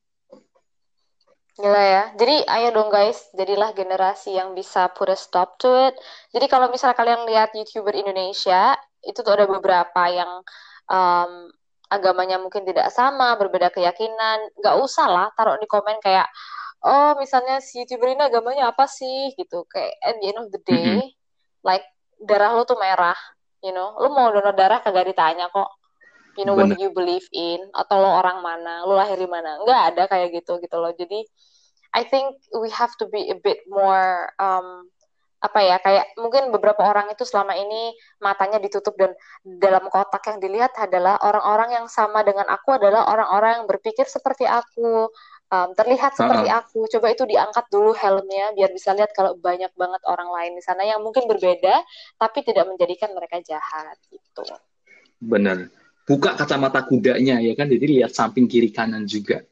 Gila 1.56 1.84
ya. 1.88 2.04
Jadi 2.20 2.44
ayo 2.44 2.68
dong 2.68 2.92
guys, 2.92 3.32
jadilah 3.32 3.72
generasi 3.72 4.36
yang 4.36 4.52
bisa 4.52 4.92
put 4.92 5.08
a 5.08 5.16
stop 5.16 5.56
to 5.56 5.72
it. 5.88 5.96
Jadi 6.28 6.52
kalau 6.52 6.68
misalnya 6.68 6.92
kalian 6.92 7.24
lihat 7.24 7.56
YouTuber 7.56 7.96
Indonesia, 7.96 8.76
itu 9.00 9.24
tuh 9.24 9.32
ada 9.32 9.48
beberapa 9.48 10.02
yang 10.12 10.44
um, 10.92 11.48
agamanya 11.91 12.37
mungkin 12.43 12.66
tidak 12.66 12.91
sama, 12.91 13.39
berbeda 13.39 13.70
keyakinan, 13.70 14.51
nggak 14.59 14.76
usah 14.82 15.07
lah 15.07 15.26
taruh 15.39 15.59
di 15.59 15.66
komen 15.70 15.99
kayak, 16.03 16.26
oh 16.82 17.14
misalnya 17.18 17.62
si 17.62 17.82
youtuber 17.82 18.11
ini 18.12 18.22
agamanya 18.26 18.70
apa 18.74 18.91
sih? 18.91 19.32
Gitu, 19.39 19.64
kayak 19.70 19.95
at 20.03 20.14
the 20.18 20.26
end 20.30 20.39
of 20.43 20.49
the 20.51 20.61
day, 20.66 20.82
mm 20.82 21.01
-hmm. 21.03 21.09
like 21.62 21.87
darah 22.20 22.53
lo 22.53 22.66
tuh 22.66 22.78
merah, 22.78 23.16
you 23.62 23.70
know, 23.70 23.95
lo 23.97 24.11
mau 24.12 24.30
donor 24.34 24.55
darah 24.55 24.82
kagak 24.82 25.09
ditanya 25.11 25.49
kok, 25.49 25.70
you 26.37 26.45
know 26.45 26.59
Bener. 26.59 26.74
what 26.74 26.80
you 26.82 26.91
believe 26.93 27.26
in, 27.32 27.62
atau 27.72 28.03
lo 28.03 28.11
orang 28.20 28.43
mana, 28.45 28.84
lo 28.84 28.99
lahir 28.99 29.16
di 29.16 29.28
mana, 29.30 29.62
nggak 29.62 29.80
ada 29.95 30.03
kayak 30.11 30.34
gitu 30.37 30.59
gitu 30.61 30.76
loh, 30.76 30.93
jadi 30.93 31.24
I 31.97 32.05
think 32.05 32.37
we 32.53 32.68
have 32.76 32.93
to 33.01 33.09
be 33.09 33.32
a 33.32 33.39
bit 33.41 33.64
more 33.72 34.28
um, 34.37 34.76
apa 35.37 35.61
ya 35.61 35.76
kayak 35.84 36.16
mungkin 36.16 36.49
beberapa 36.49 36.80
orang 36.80 37.12
itu 37.12 37.28
selama 37.28 37.53
ini 37.53 37.93
matanya 38.24 38.57
ditutup 38.57 38.97
dan 38.97 39.12
dalam 39.45 39.84
kotak 39.93 40.24
yang 40.32 40.41
dilihat 40.41 40.72
adalah 40.80 41.20
orang-orang 41.20 41.76
yang 41.76 41.87
sama 41.93 42.24
dengan 42.24 42.49
aku 42.49 42.80
adalah 42.80 43.05
orang-orang 43.12 43.61
yang 43.61 43.66
berpikir 43.68 44.09
seperti 44.09 44.49
aku 44.49 45.12
um, 45.53 45.68
terlihat 45.76 46.16
seperti 46.16 46.49
uh 46.49 46.57
-uh. 46.57 46.61
aku. 46.64 46.89
Coba 46.89 47.12
itu 47.12 47.28
diangkat 47.28 47.68
dulu 47.68 47.93
helmnya 47.93 48.57
biar 48.57 48.72
bisa 48.72 48.97
lihat 48.97 49.12
kalau 49.12 49.37
banyak 49.37 49.68
banget 49.76 50.03
orang 50.09 50.32
lain 50.32 50.53
di 50.57 50.62
sana 50.64 50.89
yang 50.89 51.05
mungkin 51.05 51.28
berbeda 51.28 51.84
tapi 52.16 52.41
tidak 52.41 52.64
menjadikan 52.72 53.12
mereka 53.12 53.37
jahat 53.45 54.01
gitu. 54.09 54.41
Benar. 55.20 55.68
Buka 56.07 56.39
kacamata 56.39 56.80
kudanya 56.89 57.45
ya 57.45 57.53
kan? 57.53 57.68
Jadi 57.68 58.01
lihat 58.01 58.14
samping 58.14 58.49
kiri 58.49 58.72
kanan 58.72 59.05
juga. 59.05 59.45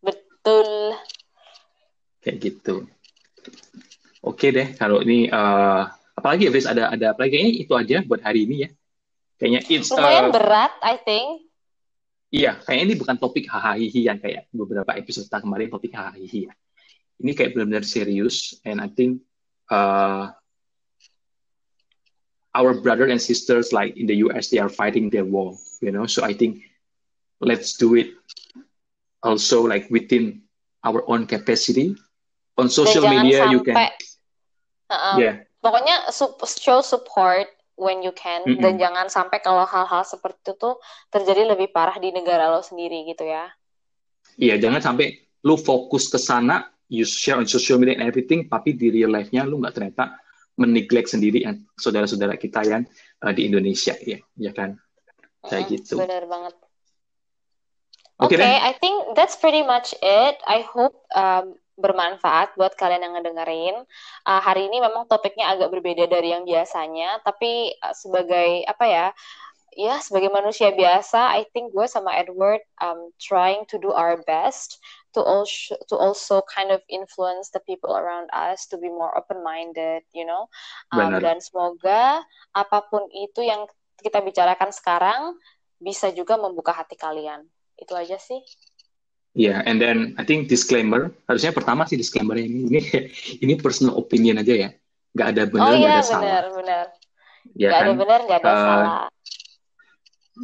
Betul. 0.00 0.96
Kayak 2.24 2.36
gitu 2.40 2.88
Oke 4.20 4.52
deh, 4.52 4.76
kalau 4.76 5.00
ini 5.00 5.32
uh, 5.32 5.88
apalagi 6.12 6.48
ya, 6.48 6.50
Fris, 6.52 6.68
ada 6.68 6.92
ada 6.92 7.16
apa 7.16 7.24
lagi? 7.24 7.40
Kayaknya 7.40 7.52
itu 7.56 7.72
aja 7.72 7.96
buat 8.04 8.20
hari 8.20 8.44
ini 8.44 8.56
ya. 8.64 8.68
Kayaknya 9.40 9.60
it's 9.72 9.88
lumayan 9.88 10.28
uh, 10.28 10.32
berat, 10.36 10.72
I 10.84 11.00
think. 11.00 11.48
Iya, 12.30 12.60
kayaknya 12.62 12.84
ini 12.92 12.94
bukan 13.00 13.16
topik 13.18 13.48
hahaha 13.50 13.80
yang 13.80 14.20
kayak 14.20 14.46
beberapa 14.54 14.92
episode 14.94 15.26
kemarin 15.32 15.66
topik 15.72 15.90
hahaha 15.96 16.20
ya. 16.20 16.52
ini 17.20 17.36
kayak 17.36 17.52
benar-benar 17.52 17.84
serius 17.84 18.56
and 18.64 18.80
I 18.80 18.88
think 18.88 19.20
uh, 19.68 20.32
our 22.56 22.72
brother 22.80 23.06
and 23.12 23.20
sisters 23.20 23.70
like 23.70 23.94
in 23.94 24.08
the 24.08 24.24
US 24.26 24.48
they 24.48 24.58
are 24.58 24.72
fighting 24.72 25.12
their 25.12 25.28
war 25.28 25.54
you 25.84 25.92
know 25.92 26.08
so 26.08 26.24
I 26.24 26.32
think 26.32 26.64
let's 27.38 27.76
do 27.76 27.94
it 27.94 28.16
also 29.20 29.62
like 29.68 29.86
within 29.92 30.48
our 30.80 31.04
own 31.04 31.28
capacity 31.28 31.94
on 32.56 32.72
social 32.72 33.04
media 33.04 33.44
sampai, 33.44 33.52
you 33.52 33.60
can 33.62 33.76
uh, 34.90 35.16
yeah 35.16 35.36
pokoknya 35.60 36.08
show 36.44 36.80
support 36.80 37.46
when 37.76 38.00
you 38.00 38.12
can 38.16 38.44
mm 38.44 38.56
-hmm. 38.56 38.62
dan 38.64 38.80
jangan 38.80 39.06
sampai 39.12 39.44
kalau 39.44 39.64
hal-hal 39.68 40.04
seperti 40.04 40.40
itu 40.40 40.52
tuh 40.56 40.80
terjadi 41.12 41.52
lebih 41.52 41.68
parah 41.68 41.96
di 42.00 42.12
negara 42.12 42.48
lo 42.48 42.64
sendiri 42.64 43.04
gitu 43.08 43.28
ya 43.28 43.52
iya 44.40 44.56
jangan 44.56 44.80
sampai 44.80 45.20
lu 45.44 45.56
fokus 45.60 46.08
ke 46.08 46.16
sana 46.16 46.64
you 46.90 47.06
share 47.06 47.38
on 47.38 47.46
social 47.46 47.78
media 47.78 47.94
and 47.96 48.04
everything, 48.04 48.50
tapi 48.50 48.74
di 48.74 48.90
real 48.90 49.14
life-nya 49.14 49.46
lu 49.46 49.62
nggak 49.62 49.78
ternyata 49.78 50.18
meneglect 50.58 51.14
sendiri 51.14 51.46
yang 51.46 51.62
saudara-saudara 51.78 52.34
kita 52.36 52.66
yang 52.66 52.82
uh, 53.22 53.32
di 53.32 53.46
Indonesia 53.46 53.94
ya, 54.02 54.18
ya 54.36 54.52
kan? 54.52 54.76
Kayak 55.46 55.64
mm, 55.64 55.72
gitu. 55.78 55.94
Benar 55.96 56.26
banget. 56.26 56.54
Oke, 58.20 58.36
okay, 58.36 58.44
okay 58.44 58.58
I 58.60 58.76
think 58.76 59.16
that's 59.16 59.38
pretty 59.38 59.64
much 59.64 59.96
it. 60.04 60.36
I 60.44 60.60
hope 60.66 60.92
um, 61.16 61.56
bermanfaat 61.80 62.54
buat 62.54 62.76
kalian 62.76 63.08
yang 63.08 63.14
ngedengerin. 63.18 63.76
Uh, 64.28 64.40
hari 64.40 64.68
ini 64.68 64.78
memang 64.78 65.08
topiknya 65.08 65.50
agak 65.50 65.72
berbeda 65.72 66.06
dari 66.06 66.36
yang 66.36 66.44
biasanya, 66.44 67.18
tapi 67.24 67.74
uh, 67.80 67.96
sebagai 67.96 68.64
apa 68.68 68.84
ya? 68.86 69.06
Ya, 69.78 70.02
sebagai 70.02 70.34
manusia 70.34 70.74
biasa, 70.74 71.30
I 71.30 71.46
think 71.54 71.70
gue 71.70 71.86
sama 71.86 72.10
Edward 72.18 72.58
um, 72.82 73.14
trying 73.22 73.62
to 73.70 73.78
do 73.78 73.94
our 73.94 74.18
best 74.26 74.82
to 75.14 75.20
also 75.22 75.74
to 75.90 75.94
also 75.98 76.42
kind 76.46 76.70
of 76.70 76.80
influence 76.86 77.50
the 77.50 77.62
people 77.66 77.96
around 77.96 78.30
us 78.30 78.66
to 78.66 78.78
be 78.78 78.86
more 78.86 79.10
open 79.18 79.42
minded 79.42 80.06
you 80.14 80.22
know 80.22 80.46
um, 80.94 81.18
dan 81.18 81.42
semoga 81.42 82.22
apa 82.54 82.78
pun 82.86 83.10
itu 83.10 83.42
yang 83.42 83.66
kita 83.98 84.22
bicarakan 84.22 84.70
sekarang 84.70 85.34
bisa 85.82 86.14
juga 86.14 86.38
membuka 86.38 86.70
hati 86.70 86.94
kalian 86.94 87.42
itu 87.74 87.92
aja 87.96 88.20
sih 88.20 88.38
Ya, 89.30 89.54
yeah, 89.54 89.58
and 89.62 89.78
then 89.78 90.18
I 90.18 90.26
think 90.26 90.50
disclaimer 90.50 91.14
harusnya 91.30 91.54
pertama 91.54 91.86
sih 91.86 91.94
disclaimer 91.94 92.34
ini 92.34 92.66
ini 92.66 92.80
ini 93.46 93.52
personal 93.62 93.94
opinion 93.94 94.42
aja 94.42 94.54
ya, 94.54 94.70
nggak 95.14 95.28
ada 95.38 95.42
benar 95.46 95.70
oh, 95.70 95.78
nggak 95.78 95.86
iya, 95.86 95.98
ada 96.02 96.02
salah. 96.02 96.24
Benar, 96.26 96.46
benar. 96.58 96.84
Ya, 97.54 97.68
nggak 97.70 97.78
kan? 97.78 97.86
ada 97.86 97.94
benar, 97.94 98.20
nggak 98.26 98.38
ada 98.42 98.50
uh, 98.50 98.58
salah. 98.58 98.88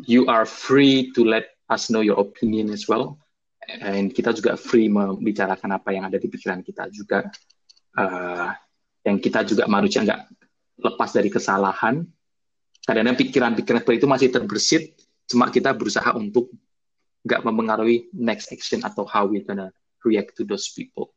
You 0.06 0.30
are 0.30 0.46
free 0.46 1.10
to 1.18 1.26
let 1.26 1.56
us 1.66 1.90
know 1.90 1.98
your 1.98 2.22
opinion 2.22 2.70
as 2.70 2.86
well 2.86 3.18
and 3.66 4.14
kita 4.14 4.30
juga 4.30 4.54
free 4.54 4.86
membicarakan 4.86 5.70
apa 5.74 5.90
yang 5.90 6.06
ada 6.06 6.18
di 6.22 6.30
pikiran 6.30 6.62
kita 6.62 6.86
juga 6.94 7.26
uh, 7.98 8.50
yang 9.02 9.18
kita 9.18 9.42
juga 9.42 9.66
manusia 9.66 10.06
nggak 10.06 10.20
lepas 10.82 11.10
dari 11.10 11.30
kesalahan 11.30 12.06
kadang-kadang 12.86 13.18
pikiran-pikiran 13.18 13.80
seperti 13.82 13.98
itu 13.98 14.08
masih 14.08 14.28
terbersit 14.30 14.82
cuma 15.26 15.50
kita 15.50 15.74
berusaha 15.74 16.14
untuk 16.14 16.54
nggak 17.26 17.42
mempengaruhi 17.42 18.08
next 18.14 18.54
action 18.54 18.86
atau 18.86 19.02
how 19.04 19.26
we 19.26 19.42
gonna 19.42 19.74
react 20.06 20.38
to 20.38 20.46
those 20.46 20.70
people 20.70 21.10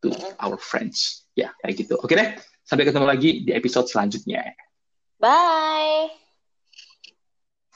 to 0.00 0.14
our 0.38 0.56
friends. 0.56 1.26
Ya 1.34 1.50
kayak 1.60 1.84
gitu. 1.84 1.98
Oke 1.98 2.14
deh 2.14 2.38
sampai 2.62 2.86
ketemu 2.86 3.06
lagi 3.06 3.30
di 3.42 3.50
episode 3.50 3.90
selanjutnya. 3.90 4.54
Bye 5.18 6.25